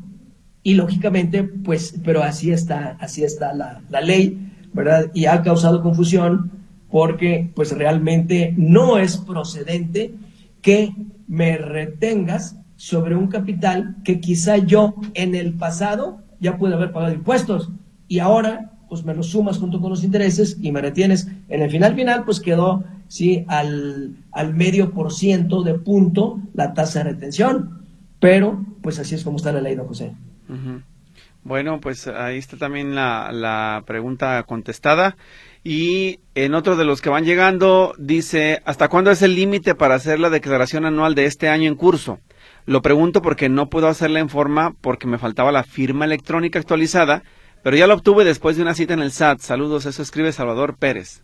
Y 0.62 0.74
lógicamente, 0.74 1.44
pues, 1.44 1.96
pero 2.04 2.22
así 2.22 2.52
está, 2.52 2.98
así 3.00 3.24
está 3.24 3.54
la, 3.54 3.82
la, 3.90 4.02
ley, 4.02 4.52
¿verdad? 4.74 5.10
Y 5.14 5.28
ha 5.28 5.42
causado 5.42 5.82
confusión 5.82 6.52
porque, 6.92 7.50
pues, 7.56 7.72
realmente 7.72 8.54
no 8.58 8.98
es 8.98 9.16
procedente 9.16 10.16
que 10.62 10.94
me 11.30 11.58
retengas 11.58 12.60
sobre 12.76 13.16
un 13.16 13.28
capital 13.28 13.96
que 14.04 14.20
quizá 14.20 14.58
yo 14.58 14.96
en 15.14 15.34
el 15.34 15.54
pasado 15.54 16.22
ya 16.42 16.58
pude 16.58 16.74
haber 16.74 16.92
pagado 16.92 17.14
impuestos 17.14 17.70
y 18.10 18.20
ahora 18.20 18.75
pues 18.90 19.06
me 19.06 19.14
lo 19.14 19.24
sumas 19.24 19.58
junto 19.58 19.80
con 19.80 19.90
los 19.90 20.04
intereses 20.04 20.58
y 20.62 20.72
me 20.72 20.82
retienes. 20.82 21.28
En 21.50 21.62
el 21.62 21.70
final 21.70 21.96
final, 21.96 22.24
pues 22.26 22.40
quedó, 22.40 22.84
sí, 23.08 23.46
al, 23.48 24.16
al 24.32 24.54
medio 24.54 24.92
por 24.92 25.14
ciento 25.14 25.64
de 25.64 25.76
punto 25.76 26.40
la 26.54 26.74
tasa 26.74 27.00
de 27.00 27.12
retención. 27.12 27.86
Pero, 28.20 28.66
pues 28.82 29.00
así 29.00 29.16
es 29.16 29.24
como 29.24 29.38
está 29.38 29.52
la 29.52 29.62
ley, 29.62 29.76
don 29.76 29.88
José. 29.88 30.14
Bueno, 31.44 31.80
pues 31.80 32.08
ahí 32.08 32.38
está 32.38 32.58
también 32.58 32.96
la, 32.96 33.32
la 33.32 33.84
pregunta 33.86 34.42
contestada. 34.44 35.16
Y 35.64 36.20
en 36.36 36.54
otro 36.54 36.76
de 36.76 36.86
los 36.86 37.02
que 37.02 37.10
van 37.10 37.26
llegando, 37.26 37.94
dice, 37.98 38.62
¿hasta 38.66 38.88
cuándo 38.88 39.12
es 39.12 39.22
el 39.22 39.36
límite 39.36 39.76
para 39.76 39.96
hacer 39.96 40.20
la 40.20 40.30
declaración 40.30 40.86
anual 40.86 41.16
de 41.16 41.26
este 41.26 41.50
año 41.50 41.68
en 41.68 41.76
curso? 41.76 42.20
Lo 42.66 42.82
pregunto 42.82 43.22
porque 43.22 43.48
no 43.48 43.70
puedo 43.70 43.88
hacerla 43.88 44.20
en 44.20 44.30
forma 44.30 44.76
porque 44.82 45.08
me 45.08 45.20
faltaba 45.20 45.52
la 45.52 45.64
firma 45.64 46.06
electrónica 46.06 46.58
actualizada 46.58 47.24
pero 47.66 47.78
ya 47.78 47.88
lo 47.88 47.96
obtuve 47.96 48.24
después 48.24 48.58
de 48.58 48.62
una 48.62 48.76
cita 48.76 48.94
en 48.94 49.00
el 49.00 49.12
SAT. 49.12 49.40
Saludos, 49.40 49.88
eso 49.88 50.04
escribe 50.04 50.32
Salvador 50.32 50.76
Pérez. 50.78 51.24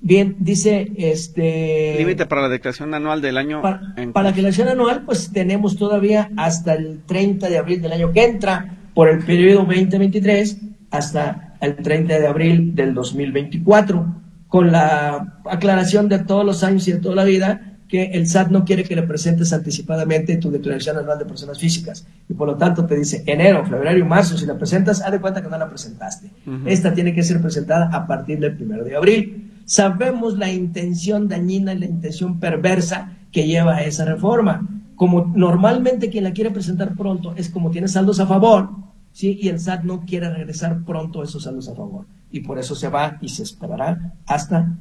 Bien, 0.00 0.36
dice 0.38 0.92
este. 0.96 1.96
Límite 1.98 2.26
para 2.26 2.42
la 2.42 2.48
declaración 2.48 2.94
anual 2.94 3.20
del 3.20 3.36
año. 3.36 3.60
Para, 3.60 3.92
para, 4.12 4.28
la 4.28 4.30
declaración 4.30 4.68
anual, 4.68 5.02
pues 5.04 5.32
tenemos 5.32 5.76
todavía 5.76 6.30
hasta 6.36 6.74
el 6.74 7.00
30 7.06 7.48
de 7.48 7.58
abril 7.58 7.82
del 7.82 7.90
año 7.90 8.12
que 8.12 8.24
entra, 8.24 8.76
por 8.94 9.08
el 9.08 9.24
periodo 9.24 9.64
2023, 9.64 10.58
hasta 10.92 11.56
el 11.60 11.74
30 11.74 12.20
de 12.20 12.26
abril 12.28 12.76
del 12.76 12.94
2024, 12.94 14.14
con 14.46 14.70
la 14.70 15.40
aclaración 15.44 16.08
de 16.08 16.20
todos 16.20 16.46
los 16.46 16.62
años 16.62 16.86
y 16.86 16.92
de 16.92 16.98
toda 17.00 17.16
la 17.16 17.24
vida 17.24 17.79
que 17.90 18.04
el 18.12 18.28
SAT 18.28 18.50
no 18.50 18.64
quiere 18.64 18.84
que 18.84 18.94
le 18.94 19.02
presentes 19.02 19.52
anticipadamente 19.52 20.36
tu 20.36 20.50
declaración 20.50 20.96
anual 20.96 21.18
de 21.18 21.24
personas 21.24 21.58
físicas 21.58 22.06
y 22.28 22.34
por 22.34 22.46
lo 22.46 22.56
tanto 22.56 22.86
te 22.86 22.94
dice 22.94 23.24
enero, 23.26 23.66
febrero 23.66 24.06
marzo, 24.06 24.38
si 24.38 24.46
la 24.46 24.56
presentas, 24.56 25.02
haz 25.02 25.10
de 25.10 25.20
cuenta 25.20 25.42
que 25.42 25.48
no 25.48 25.58
la 25.58 25.68
presentaste. 25.68 26.30
Esta 26.66 26.94
tiene 26.94 27.12
que 27.12 27.24
ser 27.24 27.42
presentada 27.42 27.90
a 27.92 28.06
partir 28.06 28.38
del 28.38 28.56
primero 28.56 28.84
de 28.84 28.96
abril. 28.96 29.62
Sabemos 29.64 30.38
la 30.38 30.50
intención 30.52 31.26
dañina 31.26 31.72
y 31.74 31.80
la 31.80 31.86
intención 31.86 32.38
perversa 32.38 33.16
que 33.32 33.48
lleva 33.48 33.76
a 33.76 33.82
esa 33.82 34.04
reforma. 34.04 34.68
Como 34.94 35.32
normalmente 35.34 36.10
quien 36.10 36.24
la 36.24 36.32
quiere 36.32 36.52
presentar 36.52 36.94
pronto 36.94 37.34
es 37.34 37.48
como 37.48 37.72
tiene 37.72 37.88
saldos 37.88 38.20
a 38.20 38.26
favor, 38.26 38.70
¿sí? 39.12 39.36
y 39.42 39.48
el 39.48 39.58
SAT 39.58 39.82
no 39.82 40.04
quiere 40.04 40.30
regresar 40.30 40.84
pronto 40.84 41.24
esos 41.24 41.42
saldos 41.42 41.68
a 41.68 41.74
favor. 41.74 42.06
Y 42.30 42.40
por 42.40 42.60
eso 42.60 42.76
se 42.76 42.88
va 42.88 43.18
y 43.20 43.30
se 43.30 43.42
esperará 43.42 44.14
hasta 44.26 44.76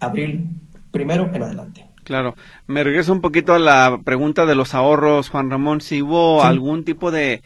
abril 0.00 0.60
primero 0.90 1.30
en 1.32 1.42
adelante. 1.42 1.87
Claro. 2.08 2.36
Me 2.66 2.82
regreso 2.84 3.12
un 3.12 3.20
poquito 3.20 3.52
a 3.52 3.58
la 3.58 4.00
pregunta 4.02 4.46
de 4.46 4.54
los 4.54 4.72
ahorros, 4.72 5.28
Juan 5.28 5.50
Ramón. 5.50 5.82
Si 5.82 6.00
hubo 6.00 6.42
algún 6.42 6.82
tipo 6.82 7.10
de 7.10 7.42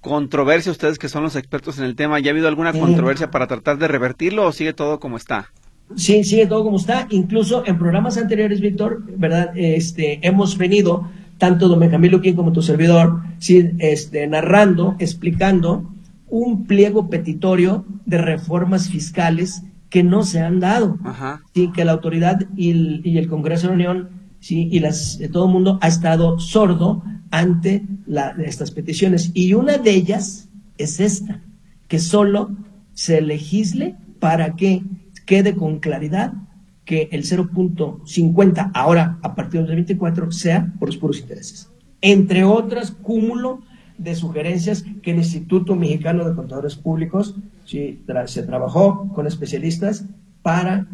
controversia, 0.00 0.70
ustedes 0.70 1.00
que 1.00 1.08
son 1.08 1.24
los 1.24 1.34
expertos 1.34 1.80
en 1.80 1.84
el 1.84 1.96
tema, 1.96 2.20
¿ya 2.20 2.30
ha 2.30 2.30
habido 2.30 2.46
alguna 2.46 2.72
controversia 2.72 3.32
para 3.32 3.48
tratar 3.48 3.76
de 3.76 3.88
revertirlo 3.88 4.46
o 4.46 4.52
sigue 4.52 4.72
todo 4.72 5.00
como 5.00 5.16
está? 5.16 5.50
Sí, 5.96 6.22
sigue 6.22 6.46
todo 6.46 6.62
como 6.62 6.76
está. 6.76 7.08
Incluso 7.10 7.64
en 7.66 7.76
programas 7.76 8.16
anteriores, 8.16 8.60
Víctor, 8.60 9.02
¿verdad? 9.04 9.50
Este, 9.56 10.20
hemos 10.22 10.56
venido, 10.58 11.08
tanto 11.38 11.66
don 11.66 11.80
Benjamín 11.80 12.12
Luquín 12.12 12.36
como 12.36 12.52
tu 12.52 12.62
servidor, 12.62 13.20
sí, 13.40 13.72
este, 13.80 14.28
narrando, 14.28 14.94
explicando 15.00 15.90
un 16.28 16.68
pliego 16.68 17.10
petitorio 17.10 17.84
de 18.06 18.18
reformas 18.18 18.88
fiscales 18.88 19.64
que 19.90 20.02
no 20.02 20.24
se 20.24 20.40
han 20.40 20.60
dado, 20.60 20.98
sin 21.54 21.72
que 21.72 21.84
la 21.84 21.92
autoridad 21.92 22.40
y 22.56 23.16
el, 23.16 23.28
Congreso 23.28 23.68
de 23.68 23.76
la 23.76 23.90
Unión 23.90 24.08
¿sí? 24.40 24.68
y 24.70 24.80
las, 24.80 25.20
todo 25.32 25.46
el 25.46 25.52
mundo 25.52 25.78
ha 25.80 25.88
estado 25.88 26.38
sordo 26.38 27.02
ante 27.30 27.84
estas 28.44 28.70
peticiones. 28.70 29.30
Y 29.34 29.54
una 29.54 29.78
de 29.78 29.90
ellas 29.90 30.48
es 30.78 31.00
esta, 31.00 31.40
que 31.88 31.98
solo 31.98 32.50
se 32.92 33.20
legisle 33.20 33.96
para 34.18 34.56
que 34.56 34.82
quede 35.26 35.54
con 35.54 35.78
claridad 35.78 36.32
que 36.84 37.08
el 37.12 37.24
0.50 37.24 38.70
ahora 38.74 39.18
a 39.22 39.34
partir 39.34 39.60
del 39.60 39.68
2024 39.68 40.32
sea 40.32 40.72
por 40.78 40.88
los 40.88 40.96
puros 40.96 41.20
intereses. 41.20 41.70
Entre 42.00 42.44
otras, 42.44 42.90
cúmulo 42.90 43.62
de 43.96 44.14
sugerencias 44.14 44.84
que 45.02 45.12
el 45.12 45.18
Instituto 45.18 45.76
Mexicano 45.76 46.28
de 46.28 46.34
Contadores 46.34 46.76
Públicos 46.76 47.36
¿sí? 47.64 48.02
se 48.26 48.42
trabajó 48.42 49.08
con 49.14 49.26
especialistas 49.26 50.04
para 50.42 50.86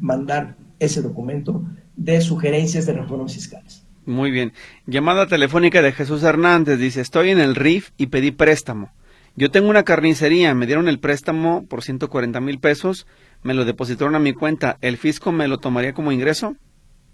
mandar 0.00 0.56
ese 0.78 1.02
documento 1.02 1.64
de 1.96 2.20
sugerencias 2.20 2.86
de 2.86 2.94
reformas 2.94 3.34
fiscales. 3.34 3.86
Muy 4.04 4.30
bien. 4.30 4.52
Llamada 4.86 5.26
telefónica 5.26 5.80
de 5.80 5.92
Jesús 5.92 6.22
Hernández. 6.22 6.78
Dice, 6.78 7.00
estoy 7.00 7.30
en 7.30 7.38
el 7.38 7.54
RIF 7.54 7.90
y 7.96 8.06
pedí 8.06 8.32
préstamo. 8.32 8.90
Yo 9.36 9.50
tengo 9.50 9.70
una 9.70 9.84
carnicería, 9.84 10.54
me 10.54 10.66
dieron 10.66 10.88
el 10.88 10.98
préstamo 10.98 11.64
por 11.66 11.82
140 11.82 12.40
mil 12.40 12.58
pesos, 12.58 13.06
me 13.42 13.54
lo 13.54 13.64
depositaron 13.64 14.14
a 14.14 14.18
mi 14.18 14.34
cuenta. 14.34 14.76
¿El 14.80 14.98
fisco 14.98 15.32
me 15.32 15.48
lo 15.48 15.58
tomaría 15.58 15.94
como 15.94 16.12
ingreso? 16.12 16.56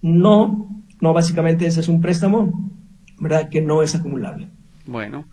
No, 0.02 0.82
no, 1.00 1.12
básicamente 1.12 1.66
ese 1.66 1.80
es 1.80 1.88
un 1.88 2.00
préstamo 2.00 2.72
¿verdad? 3.18 3.48
Que 3.48 3.60
no 3.60 3.82
es 3.82 3.94
acumulable. 3.94 4.48
Bueno, 4.86 5.26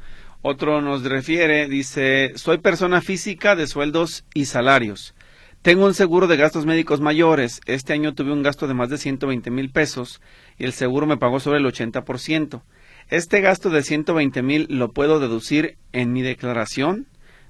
otro 0.47 0.79
nos 0.79 1.03
refiere, 1.03 1.67
dice, 1.67 2.33
soy 2.35 2.59
persona 2.59 3.01
física 3.01 3.55
de 3.55 3.65
sueldos 3.65 4.25
y 4.35 4.45
salarios. 4.45 5.15
Tengo 5.63 5.87
un 5.87 5.95
seguro 5.95 6.27
de 6.27 6.37
gastos 6.37 6.67
médicos 6.67 7.01
mayores. 7.01 7.61
Este 7.65 7.93
año 7.93 8.13
tuve 8.13 8.31
un 8.31 8.43
gasto 8.43 8.67
de 8.67 8.75
más 8.75 8.89
de 8.89 8.99
120 8.99 9.49
mil 9.49 9.71
pesos 9.71 10.21
y 10.59 10.65
el 10.65 10.73
seguro 10.73 11.07
me 11.07 11.17
pagó 11.17 11.39
sobre 11.39 11.57
el 11.57 11.65
80%. 11.65 12.61
¿Este 13.09 13.41
gasto 13.41 13.71
de 13.71 13.81
120 13.81 14.43
mil 14.43 14.67
lo 14.69 14.91
puedo 14.91 15.19
deducir 15.19 15.77
en 15.93 16.13
mi 16.13 16.21
declaración? 16.21 17.07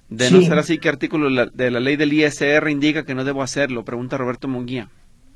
De 0.08 0.32
no 0.32 0.42
ser 0.42 0.58
así, 0.58 0.78
¿qué 0.78 0.88
artículo 0.88 1.50
de 1.52 1.72
la 1.72 1.82
ley 1.82 1.98
del 1.98 2.14
ISR 2.14 2.70
indica 2.70 3.04
que 3.04 3.14
no 3.14 3.26
debo 3.26 3.44
hacerlo? 3.44 3.84
Pregunta 3.84 4.18
Roberto 4.18 4.48
Munguía. 4.48 4.90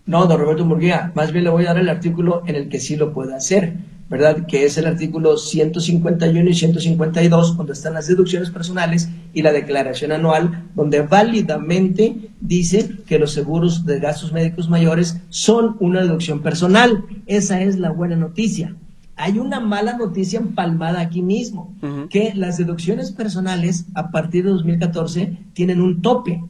No, 0.10 0.26
don 0.26 0.39
Roberto 0.39 0.65
Murguía, 0.65 1.12
más 1.13 1.32
bien 1.32 1.43
le 1.43 1.52
voy 1.52 1.65
a 1.65 1.67
dar 1.67 1.78
el 1.78 1.88
artículo 1.88 2.41
en 2.48 2.56
el 2.56 2.67
que 2.67 2.80
sí 2.80 2.95
lo 2.95 3.13
puede 3.13 3.36
hacer, 3.36 3.76
¿verdad? 4.10 4.48
Que 4.48 4.65
es 4.65 4.76
el 4.80 4.88
artículo 4.88 5.38
151 5.38 6.50
y 6.50 6.56
152, 6.56 7.56
donde 7.56 7.74
están 7.74 7.93
las 7.93 8.08
deducciones 8.08 8.50
personales 8.50 9.08
y 9.36 9.43
la 9.43 9.52
declaración 9.52 10.12
anual, 10.12 10.63
donde 10.74 11.04
válidamente 11.04 12.32
dice 12.41 12.89
que 13.06 13.19
los 13.19 13.34
seguros 13.34 13.86
de 13.86 14.00
gastos 14.00 14.34
médicos 14.34 14.67
mayores 14.67 15.22
son 15.30 15.78
una 15.80 16.02
deducción 16.02 16.39
personal. 16.39 17.06
Esa 17.28 17.62
es 17.62 17.78
la 17.78 17.91
buena 17.91 18.15
noticia. 18.15 18.76
Hay 19.15 19.38
una 19.38 19.60
mala 19.60 19.95
noticia 19.95 20.39
empalmada 20.39 21.02
aquí 21.02 21.22
mismo, 21.22 21.76
que 22.10 22.34
las 22.34 22.58
deducciones 22.58 23.12
personales 23.12 23.86
a 23.93 24.10
partir 24.10 24.45
de 24.45 24.50
2014 24.50 25.38
tienen 25.54 25.80
un 25.80 26.02
tope. 26.02 26.41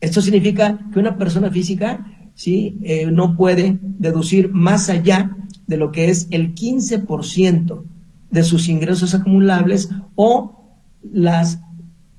Esto 0.00 0.22
significa 0.22 0.78
que 0.90 0.98
una 0.98 1.18
persona 1.18 1.50
física 1.50 2.13
¿sí? 2.34 2.78
Eh, 2.82 3.10
no 3.10 3.36
puede 3.36 3.78
deducir 3.80 4.52
más 4.52 4.88
allá 4.90 5.36
de 5.66 5.76
lo 5.76 5.92
que 5.92 6.10
es 6.10 6.28
el 6.30 6.54
15% 6.54 7.82
de 8.30 8.42
sus 8.42 8.68
ingresos 8.68 9.14
acumulables 9.14 9.90
o 10.14 10.78
las 11.12 11.60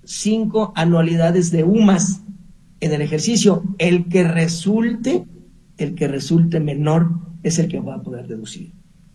cinco 0.03 0.71
anualidades 0.75 1.51
de 1.51 1.63
UMAS 1.63 2.21
en 2.79 2.93
el 2.93 3.01
ejercicio. 3.01 3.63
El 3.77 4.05
que 4.05 4.23
resulte, 4.23 5.25
el 5.77 5.95
que 5.95 6.07
resulte 6.07 6.59
menor 6.59 7.11
es 7.43 7.59
el 7.59 7.67
que 7.67 7.79
va 7.79 7.95
a 7.95 8.01
poder 8.01 8.27
deducir. 8.27 8.71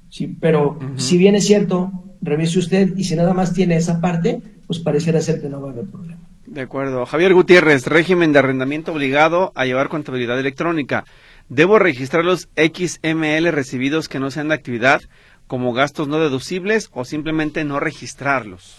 Sí, 0.09 0.37
pero 0.41 0.79
si 0.97 1.19
bien 1.19 1.37
es 1.37 1.47
cierto, 1.47 1.93
revise 2.21 2.59
usted 2.59 2.97
y 2.97 3.05
si 3.05 3.15
nada 3.15 3.33
más 3.33 3.53
tiene 3.53 3.77
esa 3.77 4.01
parte, 4.01 4.43
pues 4.67 4.81
pareciera 4.81 5.21
ser 5.21 5.41
que 5.41 5.49
no 5.49 5.61
va 5.61 5.69
a 5.69 5.73
haber 5.73 5.87
problema. 5.87 6.30
De 6.51 6.63
acuerdo. 6.63 7.07
Javier 7.07 7.33
Gutiérrez, 7.33 7.87
régimen 7.87 8.33
de 8.33 8.41
arrendamiento 8.41 8.91
obligado 8.91 9.53
a 9.55 9.67
llevar 9.67 9.89
contabilidad 9.89 10.37
electrónica. 10.37 11.05
¿Debo 11.49 11.79
registrar 11.79 12.25
los 12.25 12.49
XML 12.57 13.53
recibidos 13.53 14.09
que 14.09 14.19
no 14.19 14.33
sean 14.33 14.49
de 14.49 14.57
actividad 14.57 15.01
como 15.47 15.73
gastos 15.73 16.09
no 16.09 16.19
deducibles 16.19 16.91
o 16.93 17.05
simplemente 17.05 17.63
no 17.63 17.79
registrarlos? 17.79 18.77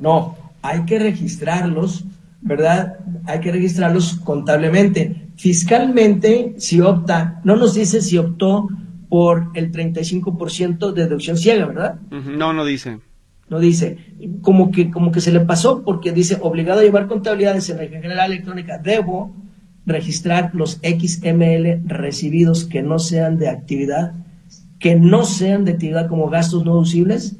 No, 0.00 0.36
hay 0.62 0.84
que 0.84 0.98
registrarlos, 0.98 2.02
¿verdad? 2.40 2.98
Hay 3.26 3.38
que 3.38 3.52
registrarlos 3.52 4.16
contablemente. 4.24 5.28
Fiscalmente, 5.36 6.56
si 6.58 6.80
opta, 6.80 7.40
no 7.44 7.54
nos 7.54 7.74
dice 7.74 8.02
si 8.02 8.18
optó 8.18 8.68
por 9.08 9.52
el 9.54 9.70
35% 9.70 10.92
de 10.92 11.04
deducción 11.04 11.36
ciega, 11.36 11.66
¿verdad? 11.66 12.00
No, 12.10 12.52
no 12.52 12.64
dice 12.64 12.98
no 13.48 13.60
dice, 13.60 13.98
como 14.42 14.70
que, 14.70 14.90
como 14.90 15.12
que 15.12 15.20
se 15.20 15.32
le 15.32 15.40
pasó 15.40 15.82
porque 15.82 16.12
dice, 16.12 16.38
obligado 16.40 16.80
a 16.80 16.82
llevar 16.82 17.06
contabilidades 17.06 17.68
en 17.70 17.76
la 17.78 17.86
general 17.86 18.32
electrónica, 18.32 18.78
debo 18.78 19.34
registrar 19.84 20.50
los 20.52 20.80
XML 20.82 21.82
recibidos 21.86 22.64
que 22.64 22.82
no 22.82 22.98
sean 22.98 23.38
de 23.38 23.48
actividad, 23.48 24.12
que 24.80 24.96
no 24.96 25.24
sean 25.24 25.64
de 25.64 25.72
actividad 25.72 26.08
como 26.08 26.28
gastos 26.28 26.64
no 26.64 26.72
deducibles, 26.72 27.36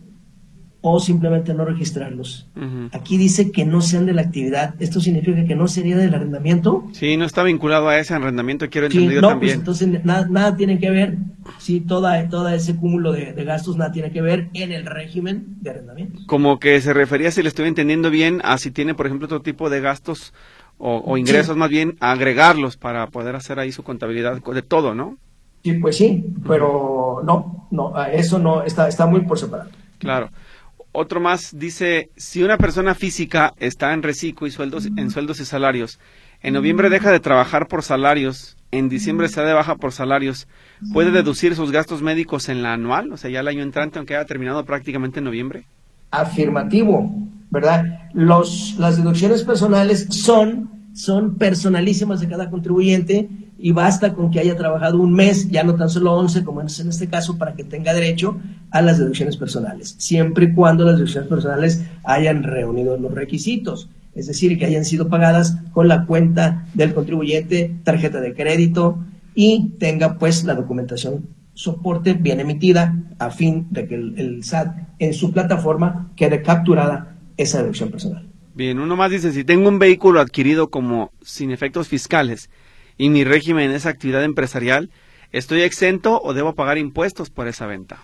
o 0.88 1.00
simplemente 1.00 1.52
no 1.52 1.64
registrarlos. 1.64 2.46
Aquí 2.92 3.18
dice 3.18 3.50
que 3.50 3.64
no 3.64 3.80
sean 3.80 4.06
de 4.06 4.12
la 4.12 4.22
actividad. 4.22 4.74
¿Esto 4.78 5.00
significa 5.00 5.44
que 5.44 5.56
no 5.56 5.66
sería 5.66 5.96
del 5.96 6.14
arrendamiento? 6.14 6.86
Sí, 6.92 7.16
no 7.16 7.24
está 7.24 7.42
vinculado 7.42 7.88
a 7.88 7.98
ese 7.98 8.14
arrendamiento, 8.14 8.70
quiero 8.70 8.86
entendido 8.86 9.20
no, 9.20 9.28
pues 9.28 9.32
también. 9.32 9.64
Pues 9.64 9.82
entonces 9.82 10.04
nada, 10.04 10.28
nada, 10.30 10.56
tiene 10.56 10.78
que 10.78 10.90
ver, 10.90 11.18
sí, 11.58 11.80
toda, 11.80 12.28
toda 12.28 12.54
ese 12.54 12.76
cúmulo 12.76 13.10
de, 13.10 13.32
gastos 13.44 13.76
nada 13.76 13.90
tiene 13.90 14.12
que 14.12 14.22
ver 14.22 14.48
en 14.54 14.70
el 14.70 14.86
régimen 14.86 15.56
de 15.60 15.70
arrendamiento. 15.70 16.20
Como 16.26 16.60
que 16.60 16.80
se 16.80 16.92
refería, 16.92 17.32
si 17.32 17.42
le 17.42 17.48
estoy 17.48 17.66
entendiendo 17.66 18.10
bien, 18.10 18.40
a 18.44 18.56
si 18.58 18.70
tiene, 18.70 18.94
por 18.94 19.06
ejemplo, 19.06 19.26
otro 19.26 19.42
tipo 19.42 19.68
de 19.70 19.80
gastos 19.80 20.32
o, 20.78 21.16
ingresos 21.16 21.56
más 21.56 21.70
bien, 21.70 21.96
agregarlos 21.98 22.76
para 22.76 23.08
poder 23.08 23.34
hacer 23.34 23.58
ahí 23.58 23.72
su 23.72 23.82
contabilidad 23.82 24.40
de 24.40 24.62
todo, 24.62 24.94
¿no? 24.94 25.16
Sí, 25.64 25.72
pues 25.72 25.96
sí, 25.96 26.24
pero 26.46 27.22
no, 27.24 27.66
no, 27.72 27.92
eso 28.04 28.38
no, 28.38 28.62
está, 28.62 28.86
está 28.86 29.06
muy 29.06 29.22
por 29.22 29.38
separado. 29.38 29.70
Claro. 29.98 30.30
Otro 30.98 31.20
más 31.20 31.50
dice, 31.58 32.08
si 32.16 32.42
una 32.42 32.56
persona 32.56 32.94
física 32.94 33.52
está 33.58 33.92
en 33.92 34.02
reciclo 34.02 34.46
y 34.46 34.50
sueldos, 34.50 34.86
en 34.86 35.10
sueldos 35.10 35.40
y 35.40 35.44
salarios, 35.44 36.00
en 36.40 36.54
noviembre 36.54 36.88
deja 36.88 37.12
de 37.12 37.20
trabajar 37.20 37.68
por 37.68 37.82
salarios, 37.82 38.56
en 38.70 38.88
diciembre 38.88 39.28
se 39.28 39.42
da 39.42 39.46
de 39.46 39.52
baja 39.52 39.76
por 39.76 39.92
salarios, 39.92 40.48
¿puede 40.94 41.10
deducir 41.10 41.54
sus 41.54 41.70
gastos 41.70 42.00
médicos 42.00 42.48
en 42.48 42.62
la 42.62 42.72
anual? 42.72 43.12
O 43.12 43.18
sea, 43.18 43.28
ya 43.28 43.40
el 43.40 43.48
año 43.48 43.62
entrante, 43.62 43.98
aunque 43.98 44.16
haya 44.16 44.24
terminado 44.24 44.64
prácticamente 44.64 45.18
en 45.18 45.26
noviembre. 45.26 45.66
Afirmativo, 46.12 47.14
¿verdad? 47.50 48.08
Los, 48.14 48.76
las 48.78 48.96
deducciones 48.96 49.42
personales 49.42 50.06
son, 50.08 50.70
son 50.94 51.36
personalísimas 51.36 52.20
de 52.20 52.28
cada 52.28 52.48
contribuyente 52.48 53.28
y 53.58 53.72
basta 53.72 54.12
con 54.12 54.30
que 54.30 54.40
haya 54.40 54.56
trabajado 54.56 54.98
un 54.98 55.12
mes, 55.12 55.50
ya 55.50 55.64
no 55.64 55.74
tan 55.74 55.88
solo 55.88 56.12
11 56.14 56.44
como 56.44 56.60
en 56.60 56.66
este 56.66 57.08
caso, 57.08 57.38
para 57.38 57.54
que 57.54 57.64
tenga 57.64 57.94
derecho 57.94 58.38
a 58.70 58.82
las 58.82 58.98
deducciones 58.98 59.36
personales, 59.36 59.94
siempre 59.98 60.46
y 60.46 60.52
cuando 60.52 60.84
las 60.84 60.96
deducciones 60.96 61.28
personales 61.28 61.84
hayan 62.04 62.42
reunido 62.42 62.96
los 62.96 63.12
requisitos, 63.12 63.88
es 64.14 64.26
decir, 64.26 64.58
que 64.58 64.66
hayan 64.66 64.84
sido 64.84 65.08
pagadas 65.08 65.58
con 65.72 65.88
la 65.88 66.06
cuenta 66.06 66.66
del 66.74 66.94
contribuyente, 66.94 67.74
tarjeta 67.84 68.20
de 68.20 68.34
crédito 68.34 68.98
y 69.34 69.70
tenga 69.78 70.18
pues 70.18 70.44
la 70.44 70.54
documentación 70.54 71.28
soporte 71.56 72.14
bien 72.14 72.40
emitida 72.40 72.94
a 73.18 73.30
fin 73.30 73.66
de 73.70 73.86
que 73.86 73.94
el, 73.94 74.44
SAT 74.44 74.76
en 74.98 75.14
su 75.14 75.32
plataforma 75.32 76.10
quede 76.16 76.42
capturada 76.42 77.16
esa 77.36 77.58
deducción 77.58 77.90
personal. 77.90 78.26
Bien, 78.54 78.78
uno 78.78 78.96
más 78.96 79.10
dice, 79.10 79.32
si 79.32 79.44
tengo 79.44 79.68
un 79.68 79.78
vehículo 79.78 80.20
adquirido 80.20 80.70
como 80.70 81.12
sin 81.22 81.50
efectos 81.50 81.88
fiscales, 81.88 82.48
y 82.98 83.10
mi 83.10 83.24
régimen 83.24 83.70
es 83.70 83.86
actividad 83.86 84.24
empresarial, 84.24 84.90
¿estoy 85.32 85.62
exento 85.62 86.20
o 86.22 86.34
debo 86.34 86.54
pagar 86.54 86.78
impuestos 86.78 87.30
por 87.30 87.48
esa 87.48 87.66
venta? 87.66 87.98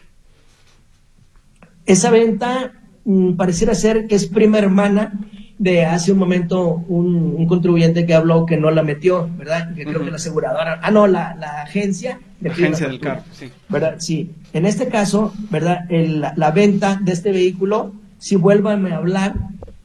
Esa 1.86 2.10
venta 2.10 2.72
mm, 3.04 3.34
pareciera 3.34 3.74
ser 3.74 4.06
que 4.06 4.14
es 4.14 4.26
prima 4.26 4.58
hermana 4.58 5.12
de 5.58 5.84
hace 5.84 6.12
un 6.12 6.18
momento 6.18 6.82
un, 6.88 7.46
contribuyente 7.46 8.04
que 8.04 8.14
habló 8.14 8.46
que 8.46 8.56
no 8.56 8.70
la 8.70 8.82
metió, 8.82 9.28
¿verdad? 9.36 9.74
Que 9.74 9.84
creo 9.84 10.04
que 10.04 10.10
la 10.10 10.16
aseguradora, 10.16 10.80
ah, 10.82 10.90
no, 10.90 11.06
la, 11.06 11.36
agencia. 11.62 12.18
La 12.40 12.50
agencia 12.50 12.88
del 12.88 12.98
carro, 12.98 13.22
sí. 13.32 13.48
¿Verdad? 13.68 13.96
Sí. 13.98 14.32
En 14.52 14.66
este 14.66 14.88
caso, 14.88 15.32
¿verdad? 15.50 15.84
la, 15.88 16.50
venta 16.50 16.98
de 17.00 17.12
este 17.12 17.30
vehículo, 17.30 17.92
si 18.18 18.36
vuélvame 18.36 18.92
a 18.92 18.96
hablar 18.96 19.34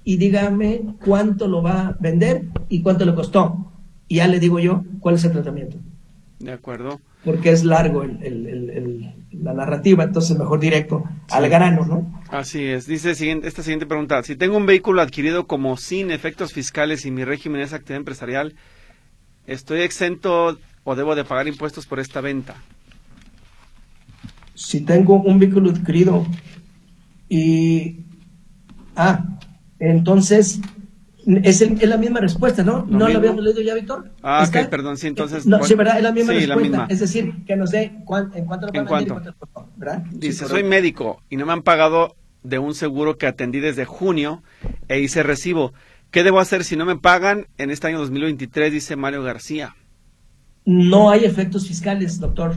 y 0.04 0.18
dígame 0.18 0.82
cuánto 1.06 1.48
lo 1.48 1.62
va 1.62 1.90
a 1.90 1.98
vender 2.00 2.46
y 2.70 2.82
cuánto 2.82 3.06
le 3.06 3.14
costó 3.14 3.67
y 4.08 4.16
ya 4.18 4.28
le 4.28 4.40
digo 4.40 4.60
yo 4.60 4.84
cuál 5.00 5.16
es 5.16 5.24
el 5.26 5.32
tratamiento. 5.32 5.78
De 6.40 6.52
acuerdo. 6.52 7.02
Porque 7.26 7.50
es 7.50 7.64
largo 7.64 8.06
la 8.06 9.54
narrativa, 9.54 10.04
entonces 10.04 10.38
mejor 10.38 10.60
directo 10.60 11.04
al 11.32 11.50
grano, 11.50 11.86
¿no? 11.86 12.22
Así 12.30 12.64
es. 12.64 12.86
Dice 12.86 13.12
esta 13.12 13.64
siguiente 13.64 13.86
pregunta. 13.86 14.22
Si 14.24 14.36
tengo 14.36 14.56
un 14.58 14.66
vehículo 14.66 15.02
adquirido 15.02 15.48
como 15.48 15.78
sin 15.78 16.12
efectos 16.12 16.54
fiscales 16.54 17.06
y 17.06 17.12
mi 17.12 17.26
régimen 17.26 17.62
es 17.62 17.74
actividad 17.74 17.98
empresarial, 17.98 18.56
¿estoy 19.46 19.82
exento 19.82 20.60
o 20.84 20.96
debo 20.96 21.16
de 21.16 21.26
pagar 21.26 21.48
impuestos 21.48 21.86
por 21.86 22.00
esta 22.00 22.22
venta? 22.22 22.56
Si 24.54 24.82
tengo 24.82 25.22
un 25.22 25.40
vehículo 25.40 25.72
adquirido 25.72 26.26
y... 27.30 28.04
Ah, 28.96 29.38
entonces 29.80 30.60
es, 31.28 31.82
la 31.82 31.98
misma 31.98 32.22
respuesta, 32.22 32.64
¿no? 32.64 32.86
¿No 32.88 33.10
lo 33.10 33.18
habíamos 33.18 33.44
leído 33.44 33.62
ya, 33.62 33.76
Víctor? 33.76 34.10
Ah, 34.24 34.46
ok, 34.48 34.70
perdón, 34.70 34.98
sí, 34.98 35.08
entonces. 35.08 35.46
No, 35.46 35.62
sí, 35.64 35.76
¿verdad? 35.76 35.98
Es 35.98 36.04
la 36.04 36.14
misma 36.14 36.34
respuesta. 36.34 36.88
Es 36.90 37.00
decir, 37.02 37.34
que 37.46 37.58
nos 37.58 37.72
dé 37.72 37.84
en 37.84 38.06
cuánto 38.06 38.68
lo 38.68 38.74
¿En 38.74 38.86
cuánto? 38.86 39.22
¿verdad? 39.76 40.04
Dice, 40.12 40.48
soy 40.48 40.64
médico 40.64 41.22
y 41.30 41.36
no 41.36 41.46
me 41.46 41.52
han 41.52 41.64
pagado 41.64 42.16
de 42.44 42.60
un 42.60 42.74
seguro 42.74 43.18
que 43.18 43.28
atendí 43.28 43.60
desde 43.60 43.84
junio 43.84 44.42
e 44.88 45.02
hice 45.02 45.22
recibo. 45.22 45.74
¿Qué 46.12 46.24
debo 46.24 46.40
hacer 46.40 46.64
si 46.64 46.78
no 46.78 46.86
me 46.86 46.96
pagan 46.96 47.48
en 47.58 47.72
este 47.72 47.88
año 47.88 48.00
2023? 48.00 48.72
Dice 48.72 48.96
Mario 48.96 49.22
García. 49.22 49.76
No 50.64 51.10
hay 51.10 51.26
efectos 51.26 51.68
fiscales, 51.68 52.20
doctor. 52.20 52.56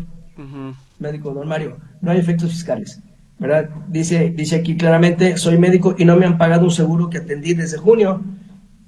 Médico, 1.00 1.34
don 1.34 1.48
Mario. 1.48 1.76
No 2.00 2.12
hay 2.12 2.18
efectos 2.18 2.50
fiscales. 2.50 3.00
¿verdad? 3.40 3.70
Dice, 3.88 4.30
dice 4.36 4.56
aquí 4.56 4.76
claramente, 4.76 5.38
soy 5.38 5.58
médico 5.58 5.96
y 5.98 6.04
no 6.04 6.16
me 6.16 6.26
han 6.26 6.36
pagado 6.38 6.64
un 6.64 6.70
seguro 6.70 7.08
que 7.08 7.18
atendí 7.18 7.54
desde 7.54 7.78
junio 7.78 8.22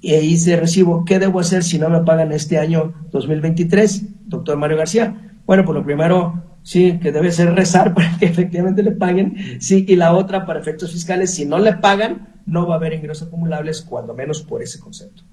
y 0.03 0.15
ahí 0.15 0.37
se 0.37 0.57
recibo. 0.57 1.05
¿Qué 1.05 1.17
debo 1.17 1.39
hacer 1.39 1.63
si 1.63 1.79
no 1.79 1.89
me 1.89 2.01
pagan 2.01 2.33
este 2.33 2.59
año 2.59 2.93
2023, 3.11 4.27
doctor 4.27 4.57
Mario 4.57 4.75
García? 4.75 5.31
Bueno, 5.45 5.63
por 5.63 5.73
lo 5.73 5.83
primero, 5.85 6.43
sí, 6.61 6.99
que 6.99 7.13
debe 7.13 7.31
ser 7.31 7.55
rezar 7.55 7.93
para 7.95 8.17
que 8.17 8.25
efectivamente 8.25 8.83
le 8.83 8.91
paguen, 8.91 9.61
sí, 9.61 9.85
y 9.87 9.95
la 9.95 10.13
otra 10.13 10.45
para 10.45 10.59
efectos 10.59 10.91
fiscales, 10.91 11.33
si 11.33 11.45
no 11.45 11.57
le 11.57 11.73
pagan, 11.77 12.41
no 12.45 12.67
va 12.67 12.75
a 12.75 12.77
haber 12.79 12.93
ingresos 12.93 13.29
acumulables, 13.29 13.81
cuando 13.81 14.13
menos 14.13 14.41
por 14.41 14.61
ese 14.61 14.77
concepto. 14.77 15.23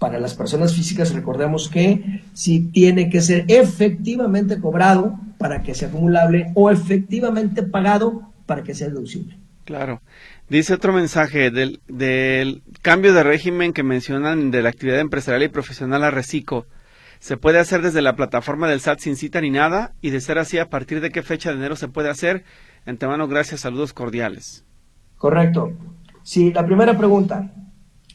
Para 0.00 0.18
las 0.18 0.34
personas 0.34 0.74
físicas, 0.74 1.14
recordemos 1.14 1.68
que 1.68 2.22
si 2.32 2.72
tiene 2.72 3.10
que 3.10 3.20
ser 3.20 3.44
efectivamente 3.46 4.58
cobrado 4.58 5.20
para 5.38 5.62
que 5.62 5.74
sea 5.74 5.86
acumulable 5.86 6.50
o 6.54 6.68
efectivamente 6.70 7.62
pagado 7.62 8.32
para 8.46 8.64
que 8.64 8.74
sea 8.74 8.88
deducible. 8.88 9.38
Claro. 9.64 10.00
Dice 10.48 10.74
otro 10.74 10.92
mensaje 10.92 11.50
del, 11.50 11.80
del 11.86 12.62
cambio 12.82 13.12
de 13.12 13.22
régimen 13.22 13.72
que 13.72 13.82
mencionan 13.82 14.50
de 14.50 14.62
la 14.62 14.70
actividad 14.70 15.00
empresarial 15.00 15.44
y 15.44 15.48
profesional 15.48 16.02
a 16.02 16.10
Recico. 16.10 16.66
¿Se 17.20 17.36
puede 17.36 17.58
hacer 17.58 17.82
desde 17.82 18.00
la 18.00 18.16
plataforma 18.16 18.68
del 18.68 18.80
SAT 18.80 19.00
sin 19.00 19.16
cita 19.16 19.40
ni 19.40 19.50
nada? 19.50 19.92
Y 20.00 20.10
de 20.10 20.20
ser 20.22 20.38
así, 20.38 20.58
¿a 20.58 20.70
partir 20.70 21.00
de 21.00 21.10
qué 21.10 21.22
fecha 21.22 21.50
de 21.50 21.56
enero 21.56 21.76
se 21.76 21.88
puede 21.88 22.08
hacer? 22.08 22.44
Antemano, 22.86 23.28
gracias, 23.28 23.60
saludos 23.60 23.92
cordiales. 23.92 24.64
Correcto. 25.18 25.72
Sí, 26.22 26.50
la 26.52 26.64
primera 26.64 26.96
pregunta. 26.96 27.52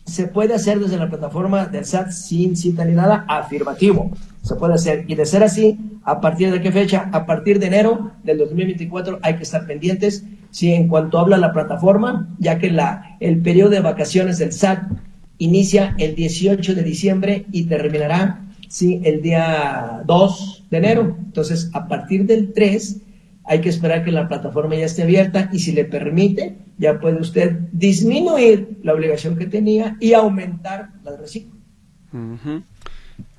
¿Se 0.05 0.27
puede 0.27 0.53
hacer 0.53 0.79
desde 0.79 0.97
la 0.97 1.09
plataforma 1.09 1.65
del 1.67 1.85
SAT 1.85 2.09
sin 2.09 2.55
cita 2.55 2.83
ni 2.83 2.93
nada? 2.93 3.25
Afirmativo. 3.27 4.11
Se 4.41 4.55
puede 4.55 4.73
hacer. 4.73 5.05
Y 5.07 5.15
de 5.15 5.25
ser 5.25 5.43
así, 5.43 5.79
¿a 6.03 6.19
partir 6.19 6.51
de 6.51 6.61
qué 6.61 6.71
fecha? 6.71 7.09
A 7.11 7.25
partir 7.25 7.59
de 7.59 7.67
enero 7.67 8.11
del 8.23 8.39
2024 8.39 9.19
hay 9.21 9.35
que 9.35 9.43
estar 9.43 9.65
pendientes. 9.67 10.23
Sí, 10.55 10.71
en 10.71 10.87
cuanto 10.87 11.19
habla 11.19 11.35
la 11.37 11.51
plataforma, 11.51 12.33
ya 12.39 12.59
que 12.59 12.71
la, 12.71 13.17
el 13.19 13.41
periodo 13.41 13.71
de 13.71 13.81
vacaciones 13.81 14.37
del 14.37 14.53
SAT 14.53 14.89
inicia 15.37 15.93
el 15.97 16.15
18 16.15 16.75
de 16.75 16.81
diciembre 16.81 17.45
y 17.51 17.65
terminará 17.65 18.47
sí, 18.69 19.01
el 19.03 19.21
día 19.21 20.01
2 20.05 20.67
de 20.69 20.77
enero. 20.77 21.17
Entonces, 21.25 21.69
a 21.73 21.89
partir 21.89 22.25
del 22.25 22.53
3 22.53 23.01
hay 23.43 23.59
que 23.59 23.67
esperar 23.67 24.05
que 24.05 24.13
la 24.13 24.29
plataforma 24.29 24.75
ya 24.75 24.85
esté 24.85 25.03
abierta 25.03 25.49
y 25.51 25.59
si 25.59 25.73
le 25.73 25.83
permite, 25.83 26.55
ya 26.77 27.01
puede 27.01 27.19
usted 27.19 27.57
disminuir 27.73 28.77
la 28.81 28.93
obligación 28.93 29.37
que 29.37 29.47
tenía 29.47 29.97
y 29.99 30.13
aumentar 30.13 30.91
la 31.03 31.17
reciclo. 31.17 31.51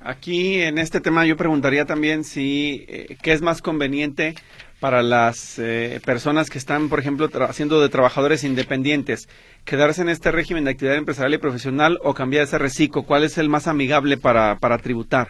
Aquí 0.01 0.61
en 0.61 0.77
este 0.77 1.01
tema 1.01 1.25
yo 1.25 1.35
preguntaría 1.35 1.85
también 1.85 2.23
si 2.23 2.85
eh, 2.87 3.17
qué 3.23 3.33
es 3.33 3.41
más 3.41 3.63
conveniente 3.63 4.35
para 4.79 5.01
las 5.01 5.57
eh, 5.57 5.99
personas 6.05 6.49
que 6.49 6.57
están, 6.57 6.89
por 6.89 6.99
ejemplo, 6.99 7.29
haciendo 7.47 7.81
de 7.81 7.89
trabajadores 7.89 8.43
independientes, 8.43 9.27
quedarse 9.65 10.01
en 10.01 10.09
este 10.09 10.31
régimen 10.31 10.65
de 10.65 10.71
actividad 10.71 10.97
empresarial 10.97 11.33
y 11.33 11.37
profesional 11.39 11.99
o 12.03 12.13
cambiar 12.13 12.43
ese 12.43 12.57
reciclo? 12.57 13.03
¿Cuál 13.03 13.23
es 13.23 13.37
el 13.37 13.49
más 13.49 13.67
amigable 13.67 14.17
para, 14.17 14.59
para 14.59 14.77
tributar? 14.77 15.29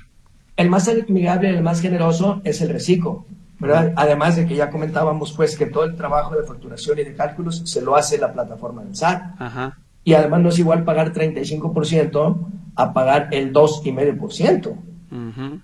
El 0.58 0.70
más 0.70 0.88
amigable, 0.90 1.50
el 1.50 1.62
más 1.62 1.82
generoso 1.82 2.42
es 2.44 2.62
el 2.62 2.70
reciclo, 2.70 3.26
¿verdad? 3.60 3.94
Además 3.96 4.36
de 4.36 4.46
que 4.46 4.56
ya 4.56 4.70
comentábamos, 4.70 5.32
pues, 5.34 5.56
que 5.56 5.68
todo 5.68 5.86
el 5.86 5.96
trabajo 5.96 6.36
de 6.36 6.46
facturación 6.46 7.00
y 7.00 7.04
de 7.04 7.16
cálculos 7.16 7.62
se 7.66 7.82
lo 7.82 7.96
hace 7.96 8.18
la 8.18 8.34
plataforma 8.34 8.84
del 8.84 8.96
SAT. 8.96 9.22
Ajá. 9.40 9.78
Y 10.04 10.14
además 10.14 10.42
no 10.42 10.50
es 10.50 10.60
igual 10.60 10.84
pagar 10.84 11.14
35% 11.14 12.38
a 12.76 12.94
pagar 12.94 13.30
el 13.32 13.54
2,5%. 13.54 14.78
Uh 15.10 15.60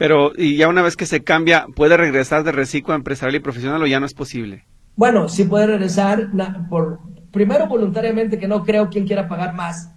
pero, 0.00 0.32
y 0.34 0.56
ya 0.56 0.66
una 0.66 0.80
vez 0.80 0.96
que 0.96 1.04
se 1.04 1.22
cambia, 1.22 1.66
¿puede 1.76 1.94
regresar 1.98 2.42
de 2.42 2.52
reciclo 2.52 2.94
empresarial 2.94 3.34
y 3.34 3.40
profesional 3.40 3.82
o 3.82 3.86
ya 3.86 4.00
no 4.00 4.06
es 4.06 4.14
posible? 4.14 4.64
Bueno, 4.96 5.28
sí 5.28 5.44
puede 5.44 5.66
regresar 5.66 6.30
por, 6.70 7.00
primero 7.30 7.66
voluntariamente, 7.66 8.38
que 8.38 8.48
no 8.48 8.64
creo 8.64 8.88
quien 8.88 9.06
quiera 9.06 9.28
pagar 9.28 9.52
más 9.54 9.92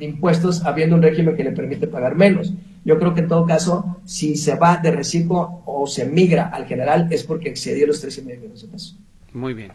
impuestos 0.00 0.66
habiendo 0.66 0.96
un 0.96 1.02
régimen 1.02 1.34
que 1.34 1.44
le 1.44 1.52
permite 1.52 1.86
pagar 1.86 2.14
menos. 2.14 2.52
Yo 2.84 2.98
creo 2.98 3.14
que 3.14 3.20
en 3.20 3.28
todo 3.28 3.46
caso, 3.46 4.02
si 4.04 4.36
se 4.36 4.54
va 4.54 4.76
de 4.76 4.90
reciclo 4.90 5.62
o 5.64 5.86
se 5.86 6.04
migra 6.04 6.48
al 6.48 6.66
general, 6.66 7.08
es 7.10 7.24
porque 7.24 7.48
excedió 7.48 7.86
los 7.86 8.02
tres 8.02 8.18
y 8.18 8.22
medio 8.24 8.40
millones 8.40 8.60
de 8.60 8.68
pesos. 8.68 8.98
Muy 9.32 9.54
bien. 9.54 9.72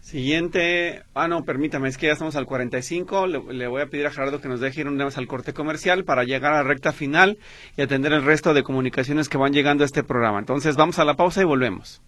Siguiente, 0.00 1.02
ah 1.14 1.28
no, 1.28 1.44
permítame, 1.44 1.88
es 1.88 1.98
que 1.98 2.06
ya 2.06 2.12
estamos 2.12 2.36
al 2.36 2.46
45, 2.46 3.26
le, 3.26 3.54
le 3.54 3.66
voy 3.66 3.82
a 3.82 3.86
pedir 3.86 4.06
a 4.06 4.10
Gerardo 4.10 4.40
que 4.40 4.48
nos 4.48 4.60
deje 4.60 4.82
ir 4.82 4.88
una 4.88 5.06
vez 5.06 5.18
al 5.18 5.26
corte 5.26 5.52
comercial 5.52 6.04
para 6.04 6.24
llegar 6.24 6.52
a 6.52 6.56
la 6.56 6.62
recta 6.62 6.92
final 6.92 7.38
y 7.76 7.82
atender 7.82 8.12
el 8.12 8.22
resto 8.22 8.54
de 8.54 8.62
comunicaciones 8.62 9.28
que 9.28 9.38
van 9.38 9.52
llegando 9.52 9.82
a 9.82 9.86
este 9.86 10.04
programa. 10.04 10.38
Entonces 10.38 10.76
vamos 10.76 10.98
a 10.98 11.04
la 11.04 11.14
pausa 11.14 11.40
y 11.40 11.44
volvemos. 11.44 12.02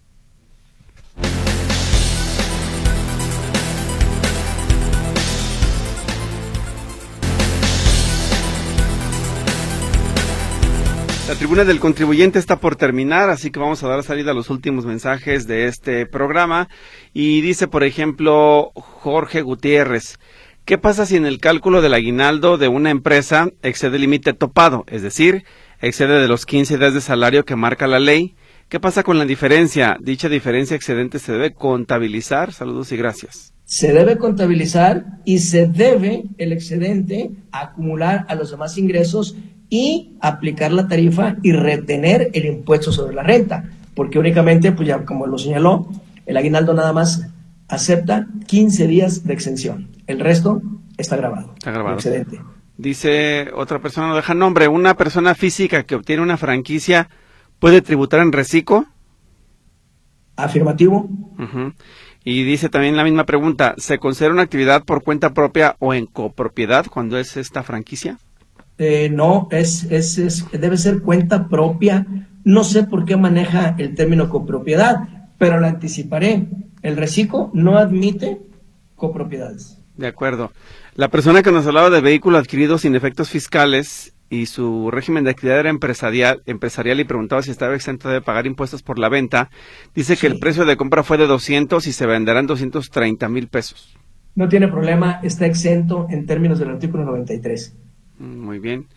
La 11.27 11.35
tribuna 11.35 11.65
del 11.65 11.81
contribuyente 11.81 12.39
está 12.39 12.61
por 12.61 12.77
terminar, 12.77 13.29
así 13.29 13.51
que 13.51 13.59
vamos 13.59 13.83
a 13.83 13.89
dar 13.89 14.01
salida 14.01 14.31
a 14.31 14.33
los 14.33 14.49
últimos 14.49 14.85
mensajes 14.85 15.45
de 15.45 15.65
este 15.65 16.05
programa. 16.05 16.69
Y 17.13 17.41
dice, 17.41 17.67
por 17.67 17.83
ejemplo, 17.83 18.71
Jorge 18.75 19.41
Gutiérrez, 19.41 20.19
¿qué 20.63 20.77
pasa 20.77 21.05
si 21.05 21.17
en 21.17 21.25
el 21.25 21.39
cálculo 21.39 21.81
del 21.81 21.95
aguinaldo 21.95 22.57
de 22.57 22.69
una 22.69 22.91
empresa 22.91 23.49
excede 23.61 23.97
el 23.97 24.03
límite 24.03 24.31
topado? 24.31 24.85
Es 24.87 25.01
decir, 25.01 25.43
excede 25.81 26.21
de 26.21 26.29
los 26.29 26.45
15 26.45 26.77
días 26.77 26.93
de 26.93 27.01
salario 27.01 27.43
que 27.43 27.57
marca 27.57 27.87
la 27.87 27.99
ley. 27.99 28.35
¿Qué 28.69 28.79
pasa 28.79 29.03
con 29.03 29.17
la 29.17 29.25
diferencia? 29.25 29.97
Dicha 29.99 30.29
diferencia 30.29 30.77
excedente 30.77 31.19
se 31.19 31.33
debe 31.33 31.53
contabilizar. 31.53 32.53
Saludos 32.53 32.93
y 32.93 32.97
gracias. 32.97 33.53
Se 33.65 33.91
debe 33.91 34.17
contabilizar 34.17 35.19
y 35.25 35.39
se 35.39 35.67
debe 35.67 36.23
el 36.37 36.53
excedente 36.53 37.31
acumular 37.51 38.25
a 38.29 38.35
los 38.35 38.51
demás 38.51 38.77
ingresos 38.77 39.35
y 39.69 40.15
aplicar 40.21 40.71
la 40.71 40.87
tarifa 40.87 41.35
y 41.43 41.51
retener 41.51 42.29
el 42.33 42.45
impuesto 42.45 42.91
sobre 42.91 43.15
la 43.15 43.23
renta, 43.23 43.69
porque 43.93 44.19
únicamente, 44.19 44.71
pues 44.71 44.87
ya 44.87 45.05
como 45.05 45.27
lo 45.27 45.37
señaló, 45.37 45.89
el 46.25 46.37
aguinaldo 46.37 46.73
nada 46.73 46.93
más 46.93 47.27
acepta 47.67 48.27
15 48.47 48.87
días 48.87 49.25
de 49.25 49.33
exención. 49.33 49.89
El 50.07 50.19
resto 50.19 50.61
está 50.97 51.17
grabado. 51.17 51.53
Está 51.57 51.71
grabado. 51.71 51.95
Excelente. 51.95 52.39
Dice 52.77 53.49
otra 53.55 53.79
persona, 53.79 54.07
no 54.07 54.15
deja 54.15 54.33
nombre, 54.33 54.67
una 54.67 54.95
persona 54.95 55.35
física 55.35 55.83
que 55.83 55.95
obtiene 55.95 56.21
una 56.21 56.37
franquicia 56.37 57.09
puede 57.59 57.81
tributar 57.81 58.19
en 58.19 58.31
reciclo. 58.31 58.85
Afirmativo. 60.35 61.09
Y 62.23 62.43
dice 62.43 62.69
también 62.69 62.95
la 62.95 63.03
misma 63.03 63.25
pregunta, 63.25 63.73
¿se 63.77 63.97
considera 63.97 64.33
una 64.33 64.43
actividad 64.43 64.83
por 64.83 65.03
cuenta 65.03 65.33
propia 65.33 65.75
o 65.79 65.93
en 65.93 66.05
copropiedad 66.05 66.85
cuando 66.85 67.17
es 67.17 67.35
esta 67.37 67.63
franquicia? 67.63 68.19
Eh, 68.77 69.09
no, 69.09 69.47
es, 69.51 69.85
es, 69.89 70.17
es, 70.17 70.45
debe 70.51 70.77
ser 70.77 71.01
cuenta 71.01 71.47
propia. 71.47 72.05
No 72.43 72.63
sé 72.63 72.83
por 72.83 73.05
qué 73.05 73.17
maneja 73.17 73.75
el 73.77 73.95
término 73.95 74.29
copropiedad, 74.29 75.27
pero 75.37 75.59
la 75.59 75.67
anticiparé. 75.67 76.47
El 76.81 76.95
reciclo 76.95 77.49
no 77.53 77.77
admite 77.77 78.39
copropiedades. 78.95 79.79
De 79.95 80.07
acuerdo. 80.07 80.51
La 80.95 81.09
persona 81.09 81.43
que 81.43 81.51
nos 81.51 81.65
hablaba 81.65 81.89
de 81.89 82.01
vehículo 82.01 82.37
adquirido 82.37 82.77
sin 82.77 82.95
efectos 82.95 83.29
fiscales 83.29 84.13
y 84.29 84.45
su 84.47 84.91
régimen 84.91 85.23
de 85.23 85.31
actividad 85.31 85.59
era 85.59 85.69
empresarial, 85.69 86.41
empresarial 86.45 86.99
y 86.99 87.05
preguntaba 87.05 87.41
si 87.41 87.51
estaba 87.51 87.75
exento 87.75 88.09
de 88.09 88.21
pagar 88.21 88.45
impuestos 88.45 88.83
por 88.83 88.99
la 88.99 89.09
venta, 89.09 89.49
dice 89.95 90.17
que 90.17 90.27
el 90.27 90.39
precio 90.39 90.65
de 90.65 90.75
compra 90.75 91.03
fue 91.03 91.17
de 91.17 91.27
200 91.27 91.87
y 91.87 91.93
se 91.93 92.05
venderán 92.05 92.47
230 92.47 93.29
mil 93.29 93.47
pesos. 93.47 93.97
No 94.35 94.49
tiene 94.49 94.67
problema, 94.67 95.19
está 95.23 95.45
exento 95.45 96.07
en 96.09 96.25
términos 96.25 96.59
del 96.59 96.69
artículo 96.69 97.05
93. 97.05 97.75
Muy 98.19 98.59
bien. 98.59 98.87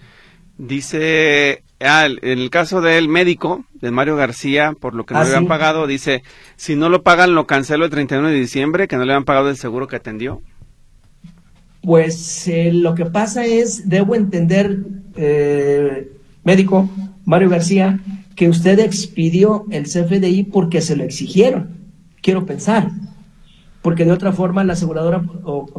Dice, 0.59 1.63
ah, 1.81 2.07
en 2.07 2.39
el 2.39 2.51
caso 2.51 2.83
del 2.83 3.09
médico, 3.09 3.65
de 3.81 3.91
Mario 3.91 4.17
García, 4.17 4.75
por 4.79 4.95
lo 4.95 5.07
que 5.07 5.15
no 5.15 5.21
ah, 5.21 5.25
le 5.25 5.31
habían 5.31 5.47
pagado, 5.47 5.87
dice, 5.87 6.23
si 6.57 6.77
no 6.77 6.91
lo 6.91 7.03
pagan, 7.03 7.35
lo 7.35 7.47
cancelo 7.47 7.87
el 7.87 7.91
31 7.91 8.29
de 8.29 8.35
diciembre, 8.35 8.87
que 8.87 8.97
no 8.97 9.05
le 9.05 9.13
habían 9.13 9.25
pagado 9.25 9.49
el 9.49 9.57
seguro 9.57 9.87
que 9.87 9.97
atendió. 9.97 10.43
Pues 11.83 12.47
eh, 12.47 12.73
lo 12.75 12.95
que 12.95 13.07
pasa 13.07 13.47
es, 13.47 13.89
debo 13.89 14.15
entender, 14.15 14.81
eh, 15.17 16.13
médico 16.45 16.91
Mario 17.25 17.49
García, 17.49 18.01
que 18.37 18.51
usted 18.51 18.81
expidió 18.81 19.65
el 19.71 19.85
CFDI 19.85 20.45
porque 20.45 20.83
se 20.83 20.95
lo 20.95 21.05
exigieron. 21.05 21.71
Quiero 22.21 22.45
pensar. 22.45 22.91
Porque 23.81 24.05
de 24.05 24.13
otra 24.13 24.33
forma 24.33 24.63
la 24.63 24.75
aseguradora 24.75 25.23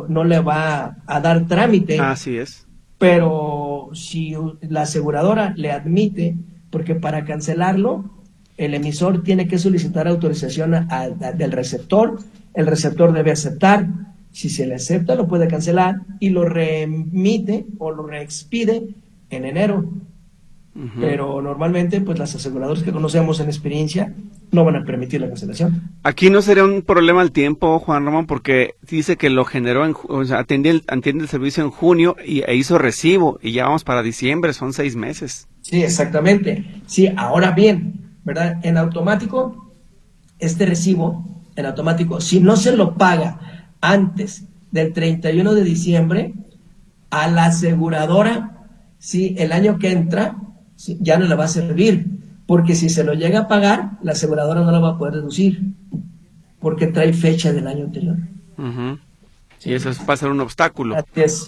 no 0.07 0.23
le 0.23 0.39
va 0.39 0.97
a 1.05 1.19
dar 1.19 1.45
trámite. 1.45 1.99
Así 1.99 2.35
es 2.35 2.65
pero 3.01 3.89
si 3.93 4.35
la 4.69 4.83
aseguradora 4.83 5.55
le 5.57 5.71
admite, 5.71 6.35
porque 6.69 6.93
para 6.93 7.25
cancelarlo, 7.25 8.05
el 8.57 8.75
emisor 8.75 9.23
tiene 9.23 9.47
que 9.47 9.57
solicitar 9.57 10.07
autorización 10.07 10.87
del 11.35 11.51
receptor, 11.51 12.19
el 12.53 12.67
receptor 12.67 13.11
debe 13.11 13.31
aceptar, 13.31 13.87
si 14.31 14.49
se 14.49 14.67
le 14.67 14.75
acepta 14.75 15.15
lo 15.15 15.27
puede 15.27 15.47
cancelar 15.47 15.95
y 16.19 16.29
lo 16.29 16.45
remite 16.45 17.65
o 17.79 17.89
lo 17.89 18.05
reexpide 18.05 18.89
en 19.31 19.45
enero. 19.45 19.89
Pero 20.99 21.41
normalmente, 21.41 22.01
pues 22.01 22.19
las 22.19 22.35
aseguradoras 22.35 22.83
que 22.83 22.91
conocemos 22.91 23.39
en 23.39 23.47
experiencia 23.47 24.13
no 24.51 24.65
van 24.65 24.75
a 24.75 24.83
permitir 24.83 25.21
la 25.21 25.27
cancelación. 25.27 25.91
Aquí 26.03 26.29
no 26.29 26.41
sería 26.41 26.63
un 26.63 26.81
problema 26.81 27.21
el 27.21 27.31
tiempo, 27.31 27.79
Juan 27.79 28.05
Ramón, 28.05 28.27
porque 28.27 28.75
dice 28.81 29.17
que 29.17 29.29
lo 29.29 29.45
generó, 29.45 29.85
en, 29.85 29.95
o 30.09 30.25
sea, 30.25 30.39
atiende 30.39 30.69
el, 30.69 30.83
atiende 30.87 31.23
el 31.23 31.29
servicio 31.29 31.63
en 31.63 31.71
junio 31.71 32.15
y, 32.25 32.41
e 32.41 32.55
hizo 32.55 32.77
recibo 32.77 33.39
y 33.41 33.53
ya 33.53 33.65
vamos 33.65 33.83
para 33.83 34.03
diciembre, 34.03 34.53
son 34.53 34.73
seis 34.73 34.95
meses. 34.95 35.47
Sí, 35.61 35.81
exactamente. 35.83 36.65
Sí, 36.85 37.09
ahora 37.15 37.51
bien, 37.51 38.17
¿verdad? 38.23 38.59
En 38.63 38.77
automático 38.77 39.73
este 40.39 40.65
recibo 40.65 41.23
en 41.55 41.65
automático. 41.65 42.19
Si 42.19 42.39
no 42.39 42.57
se 42.57 42.75
lo 42.75 42.95
paga 42.95 43.71
antes 43.79 44.45
del 44.71 44.93
31 44.93 45.53
de 45.53 45.63
diciembre, 45.63 46.33
a 47.09 47.29
la 47.29 47.45
aseguradora, 47.45 48.67
si 48.97 49.35
el 49.37 49.51
año 49.51 49.77
que 49.79 49.91
entra, 49.91 50.37
ya 50.99 51.17
no 51.17 51.25
le 51.25 51.35
va 51.35 51.45
a 51.45 51.49
servir. 51.49 52.20
Porque 52.51 52.75
si 52.75 52.89
se 52.89 53.05
lo 53.05 53.13
llega 53.13 53.39
a 53.39 53.47
pagar, 53.47 53.91
la 54.03 54.11
aseguradora 54.11 54.59
no 54.59 54.71
lo 54.73 54.81
va 54.81 54.89
a 54.89 54.97
poder 54.97 55.13
deducir. 55.13 55.73
Porque 56.59 56.87
trae 56.87 57.13
fecha 57.13 57.53
del 57.53 57.65
año 57.65 57.85
anterior. 57.85 58.17
Y 59.63 59.71
eso 59.73 59.89
va 60.05 60.15
a 60.15 60.17
ser 60.17 60.31
un 60.31 60.41
obstáculo. 60.41 60.97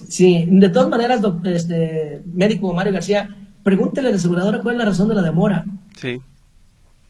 Sí, 0.08 0.48
de 0.50 0.70
todas 0.70 0.88
maneras, 0.88 1.20
este, 1.44 2.24
médico 2.34 2.74
Mario 2.74 2.94
García, 2.94 3.36
pregúntele 3.64 4.08
a 4.08 4.12
la 4.12 4.16
aseguradora 4.16 4.62
cuál 4.62 4.76
es 4.76 4.80
la 4.80 4.86
razón 4.86 5.10
de 5.10 5.16
la 5.16 5.24
demora. 5.24 5.66
Sí. 5.98 6.22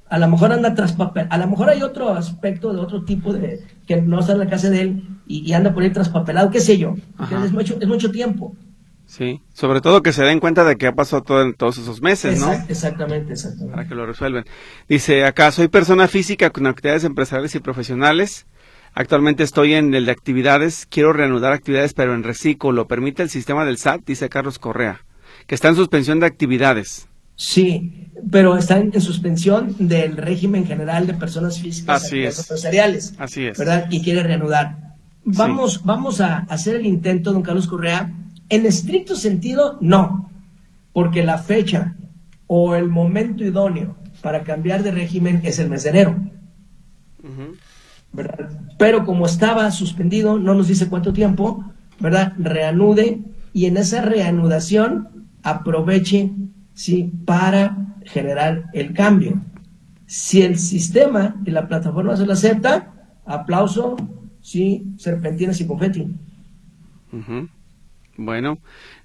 A 0.10 0.18
lo 0.18 0.28
mejor 0.28 0.52
anda 0.54 0.74
tras 0.74 0.94
papel, 0.94 1.28
a 1.30 1.38
lo 1.38 1.46
mejor 1.46 1.70
hay 1.70 1.84
otro 1.84 2.10
aspecto 2.10 2.74
de 2.74 2.80
otro 2.80 3.04
tipo 3.04 3.32
de 3.32 3.62
que 3.86 4.02
no 4.02 4.22
está 4.22 4.32
en 4.32 4.40
la 4.40 4.50
casa 4.50 4.72
de 4.72 4.82
él 4.82 5.04
y, 5.28 5.54
anda 5.54 5.72
por 5.72 5.84
ahí 5.84 5.92
traspapelado, 5.92 6.50
qué 6.50 6.62
sé 6.62 6.80
yo. 6.80 6.96
Es 7.44 7.52
mucho, 7.52 7.78
es 7.80 7.88
mucho 7.88 8.10
tiempo. 8.10 8.56
Sí, 9.16 9.42
sobre 9.54 9.80
todo 9.80 10.02
que 10.02 10.12
se 10.12 10.24
den 10.24 10.40
cuenta 10.40 10.64
de 10.64 10.76
que 10.76 10.88
ha 10.88 10.96
pasado 10.96 11.22
todo, 11.22 11.54
todos 11.54 11.78
esos 11.78 12.02
meses, 12.02 12.40
¿no? 12.40 12.52
Exactamente, 12.68 13.34
exactamente. 13.34 13.72
Para 13.72 13.88
que 13.88 13.94
lo 13.94 14.08
resuelvan. 14.08 14.44
Dice 14.90 15.24
acá, 15.24 15.52
soy 15.52 15.68
persona 15.68 16.08
física 16.08 16.50
con 16.50 16.66
actividades 16.66 17.04
empresariales 17.04 17.54
y 17.54 17.60
profesionales. 17.60 18.48
Actualmente 18.96 19.44
estoy 19.44 19.76
en 19.76 19.94
el 19.94 20.08
de 20.08 20.14
actividades, 20.14 20.88
quiero 20.90 21.14
reanudar 21.14 21.54
actividades, 21.54 21.94
pero 21.94 22.16
en 22.16 22.24
reciclo. 22.24 22.72
¿Lo 22.72 22.88
permite 22.88 23.22
el 23.22 23.30
sistema 23.30 23.66
del 23.66 23.78
SAT? 23.78 24.02
Dice 24.04 24.30
Carlos 24.30 24.58
Correa, 24.58 25.06
que 25.46 25.54
está 25.54 25.68
en 25.68 25.76
suspensión 25.76 26.20
de 26.20 26.26
actividades. 26.26 27.08
Sí, 27.36 28.10
pero 28.32 28.58
está 28.58 28.80
en, 28.80 29.00
suspensión 29.00 29.76
del 29.78 30.18
régimen 30.18 30.66
general 30.66 31.06
de 31.06 31.14
personas 31.14 31.62
físicas 31.62 32.04
Así 32.04 32.24
es. 32.24 32.40
empresariales. 32.40 33.14
Así 33.20 33.46
es. 33.46 33.60
¿Verdad? 33.60 33.86
Y 33.92 34.02
quiere 34.02 34.24
reanudar. 34.24 34.96
Vamos, 35.24 35.84
vamos 35.84 36.20
a 36.20 36.40
hacer 36.50 36.78
el 36.78 36.88
intento, 36.88 37.32
don 37.32 37.44
Carlos 37.44 37.68
Correa. 37.68 38.12
En 38.50 38.66
estricto 38.66 39.16
sentido, 39.16 39.78
no, 39.82 40.30
porque 40.92 41.24
la 41.24 41.38
fecha 41.38 41.96
o 42.48 42.76
el 42.76 42.90
momento 42.90 43.44
idóneo 43.44 43.96
para 44.22 44.44
cambiar 44.44 44.84
de 44.84 44.92
régimen 44.92 45.42
es 45.44 45.60
el 45.60 45.70
mes 45.70 45.84
de 45.84 45.90
enero. 45.90 46.16
Pero 48.78 49.06
como 49.06 49.26
estaba 49.26 49.70
suspendido, 49.72 50.38
no 50.38 50.54
nos 50.54 50.68
dice 50.68 50.88
cuánto 50.88 51.14
tiempo, 51.14 51.64
¿verdad? 52.00 52.34
Reanude 52.38 53.22
y 53.54 53.66
en 53.66 53.78
esa 53.78 54.02
reanudación 54.02 55.28
aproveche, 55.42 56.32
¿sí? 56.74 57.12
Para 57.26 57.96
generar 58.06 58.70
el 58.74 58.94
cambio. 58.94 59.42
Si 60.06 60.42
el 60.42 60.58
sistema 60.60 61.42
y 61.46 61.52
la 61.52 61.68
plataforma 61.68 62.16
se 62.16 62.26
lo 62.26 62.34
acepta, 62.34 62.94
aplauso, 63.26 63.96
sí, 64.42 64.94
serpentinas 64.98 65.60
y 65.62 65.68
confeti. 65.68 66.08
Bueno, 68.16 68.60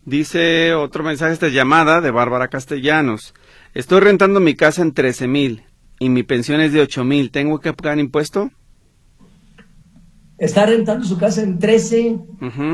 dice 0.04 0.74
otro 0.74 1.02
mensaje 1.02 1.32
esta 1.32 1.48
llamada 1.48 2.00
de 2.00 2.10
Bárbara 2.10 2.48
Castellanos. 2.48 3.34
Estoy 3.74 4.00
rentando 4.00 4.40
mi 4.40 4.54
casa 4.54 4.82
en 4.82 4.92
13 4.92 5.28
mil 5.28 5.64
y 5.98 6.08
mi 6.08 6.22
pensión 6.22 6.60
es 6.60 6.72
de 6.72 6.80
8 6.80 7.04
mil. 7.04 7.30
¿Tengo 7.30 7.60
que 7.60 7.72
pagar 7.72 7.98
impuesto? 7.98 8.50
está 10.38 10.66
rentando 10.66 11.04
su 11.04 11.18
casa 11.18 11.42
en 11.42 11.58
13 11.58 12.16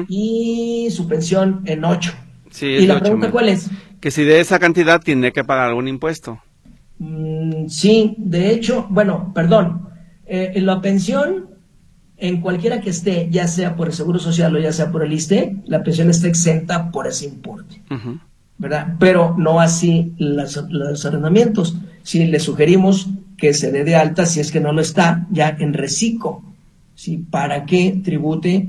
y 0.09 0.89
su 0.91 1.09
pensión 1.09 1.63
en 1.65 1.85
8. 1.85 2.13
¿Y 2.61 2.87
la 2.87 3.01
pregunta 3.01 3.31
cuál 3.31 3.49
es? 3.49 3.71
Que 4.01 4.11
si 4.11 4.23
de 4.23 4.41
esa 4.41 4.59
cantidad 4.59 5.01
tiene 5.01 5.33
que 5.33 5.45
pagar 5.45 5.69
algún 5.69 5.89
impuesto. 5.89 6.41
Mm, 6.99 7.67
sí, 7.69 8.15
de 8.19 8.53
hecho, 8.53 8.87
bueno, 8.91 9.33
perdón, 9.35 9.89
eh, 10.27 10.53
la 10.61 10.81
pensión 10.81 11.54
en 12.27 12.41
cualquiera 12.41 12.81
que 12.81 12.89
esté, 12.89 13.29
ya 13.31 13.47
sea 13.47 13.77
por 13.77 13.89
el 13.89 13.93
Seguro 13.93 14.19
Social 14.19 14.57
o 14.57 14.59
ya 14.59 14.73
sea 14.73 14.91
por 14.91 15.05
el 15.05 15.13
ISTE, 15.13 15.57
la 15.67 15.83
pensión 15.83 16.09
está 16.09 16.27
exenta 16.27 16.91
por 16.91 17.07
ese 17.07 17.27
importe. 17.27 17.83
¿Verdad? 18.57 18.95
Pero 18.99 19.35
no 19.37 19.61
así 19.61 20.15
los 20.17 21.05
arrendamientos. 21.05 21.77
Si 22.03 22.25
le 22.27 22.41
sugerimos 22.41 23.09
que 23.37 23.53
se 23.53 23.71
dé 23.71 23.85
de 23.85 23.97
alta, 23.97 24.25
si 24.25 24.41
es 24.41 24.51
que 24.51 24.61
no 24.61 24.73
lo 24.73 24.81
está, 24.81 25.27
ya 25.31 25.55
en 25.59 25.75
reciclo 25.75 26.43
¿sí? 26.95 27.19
para 27.19 27.67
que 27.67 28.01
tribute 28.03 28.69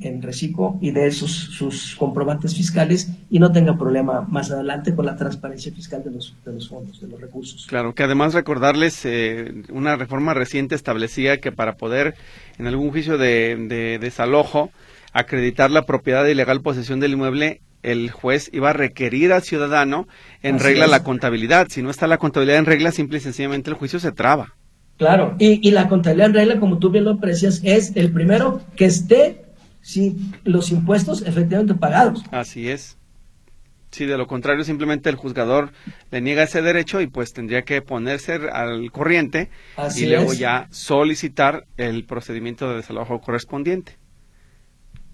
en 0.00 0.20
reciclo 0.20 0.78
y 0.80 0.90
de 0.90 1.10
sus, 1.12 1.32
sus 1.32 1.94
comprobantes 1.94 2.56
fiscales 2.56 3.08
y 3.30 3.38
no 3.38 3.52
tenga 3.52 3.78
problema 3.78 4.22
más 4.22 4.50
adelante 4.50 4.94
con 4.94 5.06
la 5.06 5.16
transparencia 5.16 5.72
fiscal 5.72 6.02
de 6.02 6.10
los, 6.10 6.34
de 6.44 6.52
los 6.52 6.68
fondos, 6.68 7.00
de 7.00 7.06
los 7.06 7.20
recursos. 7.20 7.66
Claro, 7.66 7.94
que 7.94 8.02
además 8.02 8.34
recordarles, 8.34 9.04
eh, 9.04 9.62
una 9.70 9.96
reforma 9.96 10.34
reciente 10.34 10.74
establecía 10.74 11.38
que 11.38 11.52
para 11.52 11.76
poder, 11.76 12.14
en 12.58 12.66
algún 12.66 12.90
juicio 12.90 13.16
de, 13.16 13.98
desalojo, 14.00 14.70
acreditar 15.12 15.70
la 15.70 15.86
propiedad 15.86 16.24
de 16.24 16.32
ilegal 16.32 16.62
posesión 16.62 16.98
del 16.98 17.12
inmueble, 17.12 17.60
el 17.82 18.10
juez 18.10 18.50
iba 18.52 18.70
a 18.70 18.74
requerir 18.74 19.32
al 19.32 19.42
ciudadano 19.42 20.06
en 20.42 20.58
regla 20.58 20.86
la 20.86 21.02
contabilidad. 21.02 21.68
Si 21.70 21.82
no 21.82 21.90
está 21.90 22.06
la 22.06 22.18
contabilidad 22.18 22.58
en 22.58 22.66
regla, 22.66 22.92
simple 22.92 23.18
y 23.18 23.20
sencillamente 23.20 23.70
el 23.70 23.76
juicio 23.76 24.00
se 24.00 24.12
traba. 24.12 24.54
Claro, 25.00 25.34
y, 25.38 25.70
la 25.70 25.88
contabilidad 25.88 26.28
en 26.28 26.34
regla, 26.34 26.60
como 26.60 26.78
tú 26.78 26.90
bien 26.90 27.04
lo 27.04 27.12
aprecias, 27.12 27.62
es 27.64 27.96
el 27.96 28.12
primero 28.12 28.60
que 28.76 28.84
esté 28.84 29.39
sí, 29.80 30.16
los 30.44 30.70
impuestos 30.70 31.22
efectivamente 31.22 31.74
pagados. 31.74 32.22
Así 32.30 32.68
es. 32.68 32.96
Si 33.90 34.06
de 34.06 34.16
lo 34.16 34.26
contrario 34.28 34.62
simplemente 34.62 35.10
el 35.10 35.16
juzgador 35.16 35.72
le 36.10 36.20
niega 36.20 36.44
ese 36.44 36.62
derecho 36.62 37.00
y 37.00 37.08
pues 37.08 37.32
tendría 37.32 37.62
que 37.62 37.82
ponerse 37.82 38.34
al 38.52 38.92
corriente 38.92 39.50
y 39.96 40.06
luego 40.06 40.32
ya 40.32 40.68
solicitar 40.70 41.66
el 41.76 42.04
procedimiento 42.04 42.70
de 42.70 42.76
desalojo 42.76 43.20
correspondiente. 43.20 43.98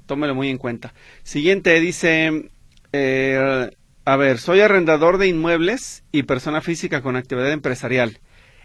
Tómelo 0.04 0.34
muy 0.34 0.50
en 0.50 0.58
cuenta. 0.58 0.92
Siguiente 1.22 1.80
dice, 1.80 2.50
eh, 2.92 3.70
a 4.04 4.16
ver, 4.16 4.38
soy 4.38 4.60
arrendador 4.60 5.18
de 5.18 5.26
inmuebles 5.26 6.04
y 6.12 6.24
persona 6.24 6.60
física 6.60 7.00
con 7.00 7.16
actividad 7.16 7.50
empresarial. 7.50 8.20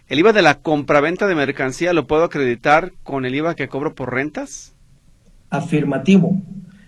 ¿El 0.08 0.18
IVA 0.18 0.32
de 0.32 0.42
la 0.42 0.60
compraventa 0.60 1.26
de 1.26 1.34
mercancía 1.34 1.94
lo 1.94 2.06
puedo 2.06 2.24
acreditar 2.24 2.92
con 3.02 3.24
el 3.24 3.34
IVA 3.34 3.54
que 3.54 3.68
cobro 3.68 3.94
por 3.94 4.12
rentas? 4.12 4.74
Afirmativo. 5.52 6.40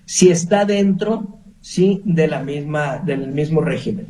Si 0.07 0.31
está 0.31 0.65
dentro, 0.65 1.39
sí, 1.61 2.03
de 2.05 2.27
la 2.27 2.43
misma, 2.43 2.99
del 2.99 3.29
mismo 3.29 3.61
régimen. 3.61 4.07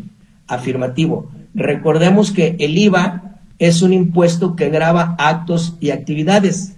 Afirmativo. 0.46 1.30
Recordemos 1.54 2.30
que 2.30 2.56
el 2.58 2.78
IVA 2.78 3.40
es 3.58 3.82
un 3.82 3.92
impuesto 3.92 4.56
que 4.56 4.70
grava 4.70 5.16
actos 5.18 5.76
y 5.80 5.90
actividades. 5.90 6.76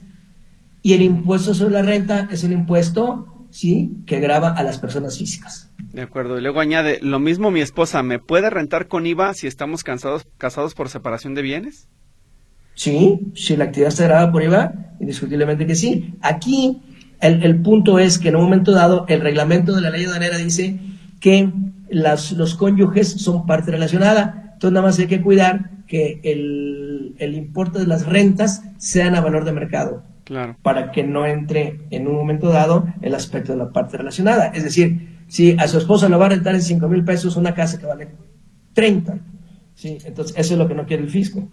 Y 0.83 0.95
el 0.95 1.03
impuesto 1.03 1.55
sobre 1.55 1.74
la 1.74 1.83
renta 1.83 2.29
es 2.31 2.45
un 2.45 2.53
impuesto, 2.53 3.47
sí, 3.51 3.93
que 4.07 4.20
grava 4.20 4.51
a 4.51 4.62
las 4.62 4.79
personas 4.79 5.18
físicas. 5.18 5.70
De 5.93 6.03
acuerdo. 6.03 6.39
Y 6.39 6.43
luego 6.43 6.61
añade, 6.61 6.99
lo 7.03 7.18
mismo 7.18 7.51
mi 7.51 7.61
esposa, 7.61 8.03
¿me 8.03 8.18
puede 8.18 8.51
rentar 8.51 8.87
con 8.89 9.07
IVA 9.07 9.35
si 9.35 9.47
estamos 9.47 9.85
casados, 9.85 10.27
casados 10.39 10.74
por 10.74 10.89
separación 10.89 11.35
de 11.35 11.43
bienes? 11.43 11.89
Sí, 12.74 13.33
si 13.35 13.57
la 13.57 13.64
actividad 13.64 13.89
está 13.89 14.05
grabada 14.05 14.31
por 14.31 14.43
IVA, 14.43 14.72
indiscutiblemente 15.01 15.66
que 15.66 15.74
sí. 15.74 16.14
Aquí 16.20 16.83
el, 17.21 17.61
punto 17.62 17.99
es 17.99 18.19
que 18.19 18.29
en 18.29 18.37
un 18.37 18.45
momento 18.45 18.73
dado 18.73 19.05
el 19.09 19.21
reglamento 19.21 19.75
de 19.75 19.81
la 19.81 19.91
ley 19.91 20.05
aduanera 20.05 20.39
dice 20.39 20.79
que 21.21 21.51
las, 21.89 22.33
los 22.33 22.55
cónyuges 22.55 23.12
son 23.12 23.47
parte 23.47 23.71
relacionada. 23.71 24.53
Entonces 24.55 24.73
nada 24.73 24.87
más 24.87 24.99
hay 24.99 25.07
que 25.07 25.23
cuidar 25.23 25.71
que 25.87 26.21
el, 26.25 27.14
el 27.19 27.35
importe 27.35 27.79
de 27.79 27.87
las 27.87 28.07
rentas 28.07 28.62
sean 28.79 29.14
a 29.14 29.21
valor 29.21 29.45
de 29.45 29.53
mercado. 29.53 30.03
Claro. 30.25 30.57
Para 30.62 30.91
que 30.91 31.05
no 31.05 31.25
entre 31.25 31.81
en 31.91 32.09
un 32.09 32.14
momento 32.17 32.49
dado 32.49 32.87
el 33.01 33.14
aspecto 33.14 33.53
de 33.53 33.59
la 33.59 33.71
parte 33.71 33.97
relacionada. 33.97 34.47
Es 34.47 34.64
decir, 34.64 35.21
si 35.29 35.57
a 35.59 35.69
su 35.69 35.79
esposa 35.79 36.09
le 36.09 36.17
va 36.17 36.27
a 36.27 36.31
rentar 36.31 36.55
en 36.55 36.62
5 36.62 36.89
mil 36.89 37.05
pesos 37.05 37.37
una 37.37 37.55
casa 37.55 37.79
que 37.79 37.87
vale 37.87 38.09
30 38.75 39.19
Sí, 39.77 39.99
entonces 40.07 40.35
eso 40.39 40.55
es 40.55 40.59
lo 40.59 40.67
que 40.67 40.75
no 40.75 40.87
quiere 40.87 41.03
el 41.03 41.11
fisco. 41.11 41.49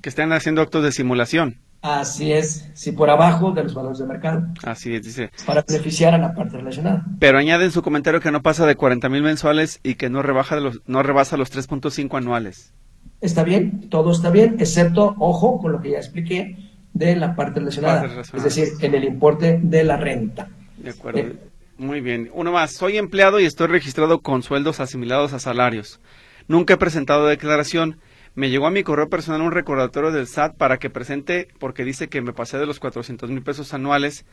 Que 0.00 0.08
estén 0.08 0.32
haciendo 0.32 0.62
actos 0.62 0.82
de 0.82 0.90
simulación. 0.90 1.56
Así 1.80 2.32
es, 2.32 2.68
sí, 2.74 2.90
por 2.90 3.08
abajo 3.08 3.52
de 3.52 3.62
los 3.62 3.72
valores 3.72 3.98
de 3.98 4.06
mercado. 4.06 4.46
Así 4.64 4.94
es, 4.94 5.04
dice. 5.04 5.30
Para 5.46 5.64
beneficiar 5.66 6.12
a 6.12 6.18
la 6.18 6.34
parte 6.34 6.56
relacionada. 6.56 7.04
Pero 7.20 7.38
añade 7.38 7.64
en 7.64 7.70
su 7.70 7.82
comentario 7.82 8.20
que 8.20 8.32
no 8.32 8.42
pasa 8.42 8.66
de 8.66 8.74
40 8.74 9.08
mil 9.08 9.22
mensuales 9.22 9.78
y 9.84 9.94
que 9.94 10.10
no, 10.10 10.22
rebaja 10.22 10.56
de 10.56 10.62
los, 10.62 10.80
no 10.86 11.02
rebasa 11.04 11.36
los 11.36 11.52
3.5 11.52 12.16
anuales. 12.18 12.72
Está 13.20 13.44
bien, 13.44 13.88
todo 13.88 14.10
está 14.10 14.30
bien, 14.30 14.56
excepto, 14.58 15.14
ojo, 15.18 15.60
con 15.60 15.72
lo 15.72 15.80
que 15.80 15.90
ya 15.90 15.98
expliqué 15.98 16.56
de 16.94 17.16
la 17.16 17.36
parte 17.36 17.60
relacionada. 17.60 18.22
Es 18.22 18.42
decir, 18.42 18.68
en 18.80 18.94
el 18.94 19.04
importe 19.04 19.60
de 19.62 19.84
la 19.84 19.96
renta. 19.96 20.48
De 20.76 20.90
acuerdo. 20.90 21.20
Eh, 21.20 21.36
Muy 21.76 22.00
bien. 22.00 22.28
Uno 22.32 22.52
más. 22.52 22.72
Soy 22.72 22.96
empleado 22.96 23.38
y 23.38 23.44
estoy 23.44 23.68
registrado 23.68 24.20
con 24.20 24.42
sueldos 24.42 24.80
asimilados 24.80 25.32
a 25.32 25.38
salarios. 25.38 26.00
Nunca 26.48 26.74
he 26.74 26.76
presentado 26.76 27.26
declaración. 27.26 27.98
Me 28.38 28.50
llegó 28.50 28.68
a 28.68 28.70
mi 28.70 28.84
correo 28.84 29.08
personal 29.08 29.40
un 29.42 29.50
recordatorio 29.50 30.12
del 30.12 30.28
SAT 30.28 30.54
para 30.56 30.78
que 30.78 30.90
presente, 30.90 31.48
porque 31.58 31.84
dice 31.84 32.06
que 32.06 32.20
me 32.22 32.32
pasé 32.32 32.56
de 32.56 32.66
los 32.66 32.78
400 32.78 33.30
mil 33.30 33.42
pesos 33.42 33.74
anuales, 33.74 34.24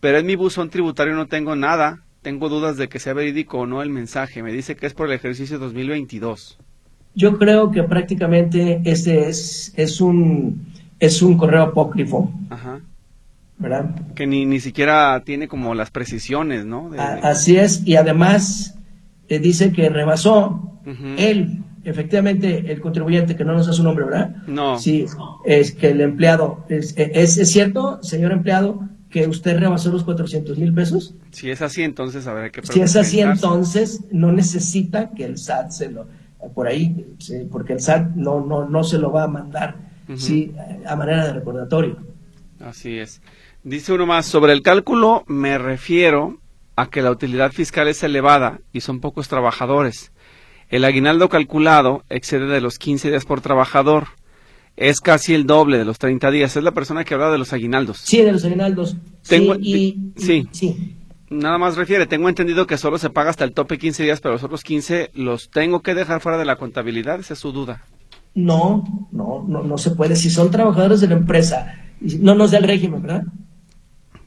pero 0.00 0.16
en 0.16 0.24
mi 0.24 0.34
buzón 0.34 0.70
tributario 0.70 1.14
no 1.14 1.26
tengo 1.26 1.54
nada. 1.56 2.00
Tengo 2.22 2.48
dudas 2.48 2.78
de 2.78 2.88
que 2.88 2.98
sea 2.98 3.12
verídico 3.12 3.58
o 3.58 3.66
no 3.66 3.82
el 3.82 3.90
mensaje. 3.90 4.42
Me 4.42 4.50
dice 4.50 4.76
que 4.76 4.86
es 4.86 4.94
por 4.94 5.08
el 5.08 5.12
ejercicio 5.12 5.58
2022. 5.58 6.58
Yo 7.14 7.36
creo 7.36 7.70
que 7.70 7.82
prácticamente 7.82 8.80
este 8.86 9.28
es, 9.28 9.74
es 9.76 10.00
un 10.00 10.72
es 10.98 11.20
un 11.20 11.36
correo 11.36 11.62
apócrifo. 11.62 12.32
Ajá. 12.48 12.80
¿verdad? 13.58 13.94
Que 14.14 14.26
ni, 14.26 14.46
ni 14.46 14.58
siquiera 14.60 15.20
tiene 15.22 15.48
como 15.48 15.74
las 15.74 15.90
precisiones, 15.90 16.64
¿no? 16.64 16.88
De- 16.88 16.98
Así 16.98 17.58
es, 17.58 17.86
y 17.86 17.96
además 17.96 18.78
eh, 19.28 19.38
dice 19.38 19.70
que 19.70 19.90
rebasó 19.90 20.78
él, 21.18 21.62
efectivamente, 21.84 22.70
el 22.70 22.80
contribuyente, 22.80 23.36
que 23.36 23.44
no 23.44 23.54
nos 23.54 23.66
da 23.66 23.72
su 23.72 23.82
nombre, 23.82 24.04
¿verdad? 24.04 24.36
No. 24.46 24.78
Sí, 24.78 25.06
es 25.44 25.72
que 25.72 25.90
el 25.90 26.00
empleado, 26.00 26.64
es, 26.68 26.94
es, 26.96 27.38
es 27.38 27.50
cierto, 27.50 28.02
señor 28.02 28.32
empleado, 28.32 28.88
que 29.10 29.26
usted 29.26 29.58
rebasó 29.58 29.90
los 29.90 30.04
400 30.04 30.56
mil 30.58 30.72
pesos. 30.72 31.14
Si 31.32 31.50
es 31.50 31.62
así, 31.62 31.82
entonces 31.82 32.26
habrá 32.26 32.50
que 32.50 32.62
Si 32.62 32.80
es 32.80 32.94
así, 32.96 33.20
entonces 33.20 34.04
no 34.12 34.32
necesita 34.32 35.10
que 35.10 35.24
el 35.24 35.36
SAT 35.36 35.70
se 35.70 35.90
lo, 35.90 36.06
por 36.54 36.68
ahí, 36.68 37.06
sí, 37.18 37.46
porque 37.50 37.72
el 37.72 37.80
SAT 37.80 38.14
no, 38.14 38.44
no, 38.44 38.68
no 38.68 38.84
se 38.84 38.98
lo 38.98 39.10
va 39.10 39.24
a 39.24 39.28
mandar, 39.28 39.76
Ujú. 40.08 40.16
sí, 40.16 40.54
a 40.86 40.94
manera 40.96 41.26
de 41.26 41.32
recordatorio. 41.34 41.96
Así 42.60 42.98
es. 42.98 43.20
Dice 43.64 43.92
uno 43.92 44.06
más, 44.06 44.26
sobre 44.26 44.52
el 44.52 44.62
cálculo 44.62 45.24
me 45.26 45.58
refiero 45.58 46.38
a 46.76 46.88
que 46.88 47.02
la 47.02 47.10
utilidad 47.10 47.52
fiscal 47.52 47.88
es 47.88 48.02
elevada 48.02 48.60
y 48.72 48.80
son 48.80 49.00
pocos 49.00 49.28
trabajadores. 49.28 50.12
El 50.70 50.84
aguinaldo 50.84 51.28
calculado 51.28 52.04
excede 52.08 52.46
de 52.46 52.60
los 52.60 52.78
15 52.78 53.10
días 53.10 53.24
por 53.24 53.40
trabajador. 53.40 54.08
Es 54.76 55.00
casi 55.00 55.34
el 55.34 55.46
doble 55.46 55.78
de 55.78 55.84
los 55.84 55.98
30 55.98 56.30
días. 56.30 56.56
Es 56.56 56.62
la 56.62 56.72
persona 56.72 57.04
que 57.04 57.14
habla 57.14 57.30
de 57.30 57.38
los 57.38 57.52
aguinaldos. 57.52 57.98
Sí, 57.98 58.22
de 58.22 58.32
los 58.32 58.44
aguinaldos. 58.44 58.96
Tengo- 59.28 59.54
sí, 59.56 60.12
y, 60.16 60.20
sí. 60.20 60.48
sí. 60.52 60.96
Nada 61.28 61.58
más 61.58 61.76
refiere, 61.76 62.06
tengo 62.06 62.28
entendido 62.28 62.66
que 62.66 62.76
solo 62.78 62.98
se 62.98 63.10
paga 63.10 63.30
hasta 63.30 63.44
el 63.44 63.52
tope 63.52 63.78
15 63.78 64.02
días, 64.04 64.20
pero 64.20 64.34
los 64.34 64.42
otros 64.44 64.62
15 64.64 65.10
los 65.14 65.50
tengo 65.50 65.80
que 65.80 65.94
dejar 65.94 66.20
fuera 66.20 66.38
de 66.38 66.44
la 66.44 66.56
contabilidad. 66.56 67.20
Esa 67.20 67.34
es 67.34 67.40
su 67.40 67.52
duda. 67.52 67.82
No, 68.34 69.08
no, 69.12 69.44
no, 69.46 69.62
no 69.62 69.78
se 69.78 69.90
puede. 69.90 70.16
Si 70.16 70.30
son 70.30 70.50
trabajadores 70.50 71.00
de 71.00 71.08
la 71.08 71.14
empresa, 71.16 71.74
no 72.00 72.34
nos 72.34 72.52
da 72.52 72.58
el 72.58 72.64
régimen, 72.64 73.02
¿verdad? 73.02 73.22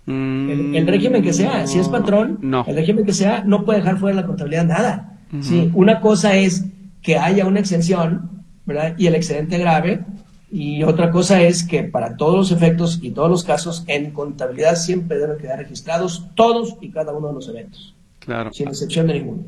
El, 0.06 0.76
el 0.76 0.88
régimen 0.88 1.24
que 1.24 1.32
sea, 1.34 1.66
si 1.68 1.80
es 1.80 1.88
patrón, 1.88 2.40
Mm, 2.42 2.50
No. 2.50 2.66
el 2.68 2.76
régimen 2.76 3.06
que 3.06 3.14
sea, 3.14 3.44
no 3.46 3.64
puede 3.64 3.80
dejar 3.80 3.98
fuera 3.98 4.16
de 4.16 4.22
la 4.22 4.28
contabilidad 4.28 4.66
nada. 4.66 5.13
Sí, 5.42 5.72
una 5.74 6.00
cosa 6.00 6.36
es 6.36 6.66
que 7.02 7.18
haya 7.18 7.46
una 7.46 7.60
exención, 7.60 8.44
¿verdad? 8.66 8.96
Y 8.98 9.08
el 9.08 9.16
excedente 9.16 9.58
grave, 9.58 10.06
y 10.52 10.84
otra 10.84 11.10
cosa 11.10 11.42
es 11.42 11.64
que 11.64 11.84
para 11.84 12.16
todos 12.18 12.36
los 12.36 12.52
efectos 12.52 13.00
y 13.02 13.12
todos 13.12 13.30
los 13.30 13.44
casos, 13.44 13.84
en 13.88 14.12
contabilidad 14.12 14.76
siempre 14.76 15.18
deben 15.18 15.38
quedar 15.40 15.58
registrados 15.60 16.28
todos 16.36 16.76
y 16.82 16.92
cada 16.92 17.12
uno 17.14 17.30
de 17.30 17.34
los 17.34 17.50
eventos, 17.50 17.96
Claro. 18.20 18.54
sin 18.54 18.68
excepción 18.68 19.08
de 19.08 19.16
ninguno. 19.16 19.44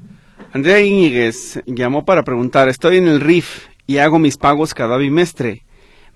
Andrea 0.52 0.82
Íñiguez 0.82 1.62
llamó 1.68 2.06
para 2.06 2.24
preguntar, 2.24 2.68
estoy 2.70 2.98
en 2.98 3.08
el 3.08 3.22
RIF 3.22 3.68
y 3.86 3.98
hago 4.00 4.18
mis 4.18 4.38
pagos 4.38 4.74
cada 4.74 4.98
bimestre. 4.98 5.64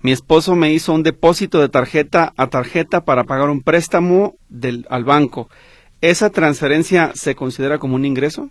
Mi 0.02 0.12
esposo 0.12 0.56
me 0.56 0.72
hizo 0.72 0.92
un 0.94 1.02
depósito 1.02 1.60
de 1.60 1.68
tarjeta 1.68 2.32
a 2.36 2.48
tarjeta 2.48 3.04
para 3.04 3.24
pagar 3.24 3.50
un 3.50 3.60
préstamo 3.62 4.34
del, 4.48 4.86
al 4.90 5.04
banco. 5.04 5.48
¿Esa 6.00 6.30
transferencia 6.30 7.12
se 7.14 7.34
considera 7.34 7.78
como 7.78 7.96
un 7.96 8.06
ingreso? 8.06 8.50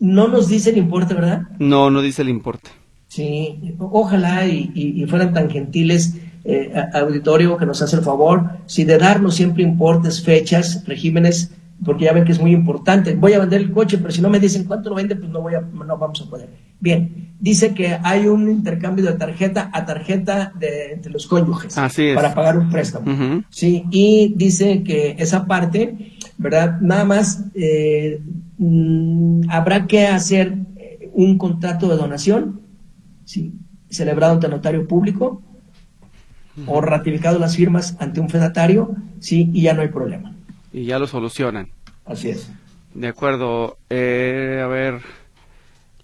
No 0.00 0.28
nos 0.28 0.48
dice 0.48 0.70
el 0.70 0.78
importe, 0.78 1.14
¿verdad? 1.14 1.42
No, 1.58 1.90
no 1.90 2.00
dice 2.00 2.22
el 2.22 2.28
importe. 2.28 2.70
Sí, 3.08 3.74
ojalá 3.78 4.46
y, 4.46 4.70
y- 4.74 5.02
y 5.02 5.06
fueran 5.06 5.32
tan 5.32 5.48
gentiles, 5.50 6.14
eh, 6.44 6.72
auditorio, 6.94 7.56
que 7.56 7.66
nos 7.66 7.80
hace 7.82 7.96
el 7.96 8.02
favor, 8.02 8.50
si 8.66 8.84
de 8.84 8.98
darnos 8.98 9.34
siempre 9.34 9.62
importes, 9.62 10.22
fechas, 10.22 10.84
regímenes, 10.86 11.50
porque 11.84 12.04
ya 12.04 12.12
ven 12.12 12.24
que 12.24 12.32
es 12.32 12.40
muy 12.40 12.52
importante. 12.52 13.14
Voy 13.14 13.32
a 13.32 13.38
vender 13.40 13.60
el 13.62 13.72
coche, 13.72 13.98
pero 13.98 14.10
si 14.10 14.20
no 14.20 14.28
me 14.30 14.38
dicen 14.40 14.64
cuánto 14.64 14.90
lo 14.90 14.96
vende, 14.96 15.16
pues 15.16 15.30
no, 15.30 15.40
voy 15.40 15.54
a, 15.54 15.60
no 15.60 15.96
vamos 15.96 16.20
a 16.20 16.28
poder. 16.30 16.48
Bien, 16.80 17.30
dice 17.40 17.72
que 17.74 17.98
hay 18.02 18.26
un 18.26 18.48
intercambio 18.50 19.04
de 19.04 19.12
tarjeta 19.12 19.70
a 19.72 19.84
tarjeta 19.86 20.52
de, 20.58 20.92
entre 20.92 21.10
los 21.12 21.26
cónyuges 21.26 21.76
Así 21.78 22.08
es. 22.08 22.14
para 22.14 22.34
pagar 22.34 22.58
un 22.58 22.68
préstamo. 22.70 23.42
Sí, 23.50 23.84
y 23.90 24.34
dice 24.36 24.82
que 24.82 25.16
esa 25.18 25.46
parte, 25.46 26.12
¿verdad? 26.36 26.78
Nada 26.80 27.04
más 27.04 27.44
eh, 27.54 28.20
mm, 28.58 29.48
habrá 29.50 29.86
que 29.86 30.06
hacer 30.06 30.54
eh, 30.76 31.10
un 31.12 31.38
contrato 31.38 31.88
de 31.88 31.96
donación, 31.96 32.60
¿sí? 33.24 33.52
celebrado 33.90 34.34
ante 34.34 34.48
notario 34.48 34.86
público 34.86 35.42
o 36.66 36.80
ratificado 36.80 37.38
las 37.38 37.56
firmas 37.56 37.96
ante 38.00 38.20
un 38.20 38.28
fedatario, 38.28 38.94
sí, 39.20 39.48
y 39.52 39.62
ya 39.62 39.74
no 39.74 39.82
hay 39.82 39.88
problema. 39.88 40.34
Y 40.72 40.84
ya 40.84 40.98
lo 40.98 41.06
solucionan. 41.06 41.68
Así 42.04 42.30
es. 42.30 42.50
De 42.94 43.06
acuerdo. 43.08 43.78
Eh, 43.90 44.60
a 44.62 44.66
ver, 44.66 45.00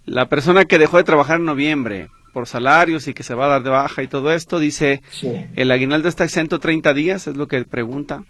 la 0.07 0.29
persona 0.29 0.65
que 0.65 0.79
dejó 0.79 0.97
de 0.99 1.05
trabajar 1.05 1.41
en 1.41 1.47
noviembre 1.47 2.09
por 2.33 2.47
salarios 2.47 3.09
y 3.09 3.15
que 3.15 3.23
se 3.25 3.35
va 3.35 3.47
a 3.47 3.49
dar 3.49 3.63
de 3.65 3.71
baja 3.71 4.03
y 4.03 4.09
todo 4.09 4.33
esto, 4.33 4.59
dice, 4.61 5.03
Sí. 5.11 5.33
¿el 5.57 5.71
aguinaldo 5.71 6.09
está 6.09 6.25
exento 6.25 6.61
30 6.61 6.95
días? 6.95 7.27
Es 7.27 7.37
lo 7.37 7.49
que 7.49 7.65
pregunta. 7.65 8.25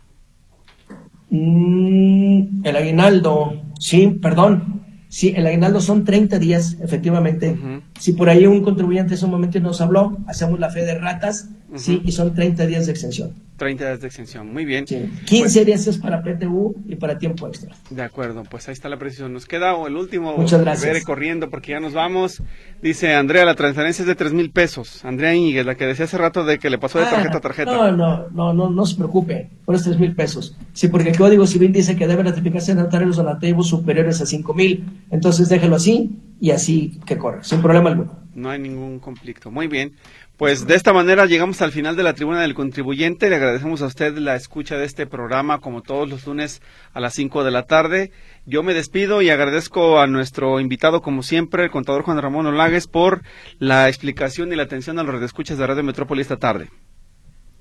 Mm, 1.36 2.64
el 2.64 2.76
aguinaldo, 2.76 3.64
sí, 3.80 4.06
perdón. 4.22 4.84
Sí, 5.08 5.32
el 5.36 5.46
aguinaldo 5.46 5.80
son 5.80 6.04
30 6.04 6.38
días, 6.38 6.76
efectivamente. 6.80 7.56
Si 7.98 8.12
por 8.12 8.28
ahí 8.28 8.46
un 8.46 8.62
contribuyente 8.62 9.14
en 9.14 9.18
ese 9.18 9.26
momento 9.26 9.58
nos 9.60 9.80
habló, 9.80 10.18
hacemos 10.26 10.58
la 10.60 10.70
fe 10.70 10.84
de 10.84 10.96
ratas, 10.96 11.50
sí, 11.76 12.02
y 12.04 12.12
son 12.12 12.34
30 12.34 12.66
días 12.66 12.86
de 12.86 12.92
extensión. 12.92 13.32
30 13.56 13.84
días 13.86 14.00
de 14.00 14.06
extensión. 14.08 14.52
Muy 14.52 14.64
bien. 14.64 14.84
Sí. 14.84 15.08
15 15.26 15.64
días 15.64 15.86
es 15.86 15.98
para 15.98 16.22
PTU 16.24 16.74
y 16.88 16.96
para 16.96 17.18
tiempo 17.18 17.46
extra. 17.46 17.72
De 17.88 18.02
acuerdo, 18.02 18.42
pues 18.50 18.66
ahí 18.66 18.72
está 18.72 18.88
la 18.88 18.98
precisión. 18.98 19.32
Nos 19.32 19.46
queda 19.46 19.76
o 19.76 19.86
el 19.86 19.94
último. 19.96 20.36
Muchas 20.36 20.60
gracias. 20.60 20.84
Veré 20.92 21.04
corriendo 21.04 21.48
porque 21.50 21.70
ya 21.70 21.78
nos 21.78 21.92
vamos. 21.92 22.42
Dice 22.82 23.14
Andrea, 23.14 23.44
la 23.44 23.54
transferencia 23.54 24.02
es 24.02 24.08
de 24.08 24.16
tres 24.16 24.32
mil 24.32 24.50
pesos. 24.50 25.04
Andrea 25.04 25.34
Íñiguez, 25.36 25.64
la 25.64 25.76
que 25.76 25.86
decía 25.86 26.06
hace 26.06 26.18
rato 26.18 26.44
de 26.44 26.58
que 26.58 26.68
le 26.68 26.78
pasó 26.78 26.98
de 26.98 27.04
tarjeta 27.04 27.34
a 27.34 27.38
Ah, 27.38 27.40
tarjeta. 27.40 27.72
No, 27.72 27.92
no, 27.92 28.28
no, 28.30 28.52
no, 28.52 28.70
no 28.70 28.86
se 28.86 28.96
preocupe, 28.96 29.50
por 29.64 29.74
los 29.76 29.84
3 29.84 30.00
mil 30.00 30.14
pesos. 30.16 30.56
Sí, 30.72 30.88
porque 30.88 31.10
el 31.10 31.16
Código 31.16 31.46
Civil 31.46 31.72
dice 31.72 31.94
que 31.94 32.08
debe 32.08 32.24
ratificarse 32.24 32.72
en 32.72 32.78
notarios 32.78 33.16
donativos 33.16 33.68
superiores 33.68 34.20
a 34.20 34.26
5 34.26 34.52
mil. 34.52 34.84
Entonces 35.12 35.48
déjelo 35.48 35.76
así 35.76 36.18
y 36.40 36.50
así 36.50 36.98
que 37.06 37.16
corre, 37.16 37.44
sin 37.44 37.62
problema 37.62 37.90
alguno. 37.90 38.18
No 38.34 38.50
hay 38.50 38.58
ningún 38.58 38.98
conflicto. 38.98 39.52
Muy 39.52 39.68
bien. 39.68 39.92
Pues 40.36 40.66
de 40.66 40.74
esta 40.74 40.92
manera 40.92 41.26
llegamos 41.26 41.62
al 41.62 41.70
final 41.70 41.94
de 41.94 42.02
la 42.02 42.14
tribuna 42.14 42.40
del 42.40 42.54
contribuyente. 42.54 43.30
Le 43.30 43.36
agradecemos 43.36 43.82
a 43.82 43.86
usted 43.86 44.18
la 44.18 44.34
escucha 44.34 44.76
de 44.76 44.84
este 44.84 45.06
programa 45.06 45.60
como 45.60 45.80
todos 45.80 46.08
los 46.08 46.26
lunes 46.26 46.60
a 46.92 46.98
las 46.98 47.14
5 47.14 47.44
de 47.44 47.52
la 47.52 47.62
tarde. 47.66 48.10
Yo 48.44 48.64
me 48.64 48.74
despido 48.74 49.22
y 49.22 49.30
agradezco 49.30 50.00
a 50.00 50.08
nuestro 50.08 50.58
invitado 50.58 51.02
como 51.02 51.22
siempre, 51.22 51.62
el 51.62 51.70
contador 51.70 52.02
Juan 52.02 52.20
Ramón 52.20 52.46
Olagues, 52.46 52.88
por 52.88 53.22
la 53.60 53.88
explicación 53.88 54.52
y 54.52 54.56
la 54.56 54.64
atención 54.64 54.98
a 54.98 55.04
los 55.04 55.14
redescuchas 55.14 55.56
de 55.56 55.68
Radio 55.68 55.84
Metrópoli 55.84 56.22
esta 56.22 56.36
tarde. 56.36 56.68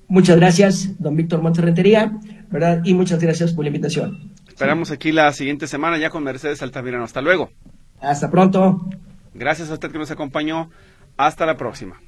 Muchas 0.07 0.37
gracias, 0.37 0.99
don 0.99 1.15
Víctor 1.15 1.43
Monterrentería, 1.43 2.11
¿verdad? 2.49 2.81
Y 2.83 2.95
muchas 2.95 3.19
gracias 3.19 3.53
por 3.53 3.65
la 3.65 3.69
invitación. 3.69 4.31
Esperamos 4.47 4.89
aquí 4.89 5.11
la 5.11 5.31
siguiente 5.31 5.67
semana 5.67 5.99
ya 5.99 6.09
con 6.09 6.23
Mercedes 6.23 6.63
Altamirano. 6.63 7.03
Hasta 7.03 7.21
luego. 7.21 7.51
Hasta 8.01 8.31
pronto. 8.31 8.89
Gracias 9.35 9.69
a 9.69 9.73
usted 9.73 9.91
que 9.91 9.99
nos 9.99 10.09
acompañó. 10.09 10.71
Hasta 11.17 11.45
la 11.45 11.55
próxima. 11.55 11.99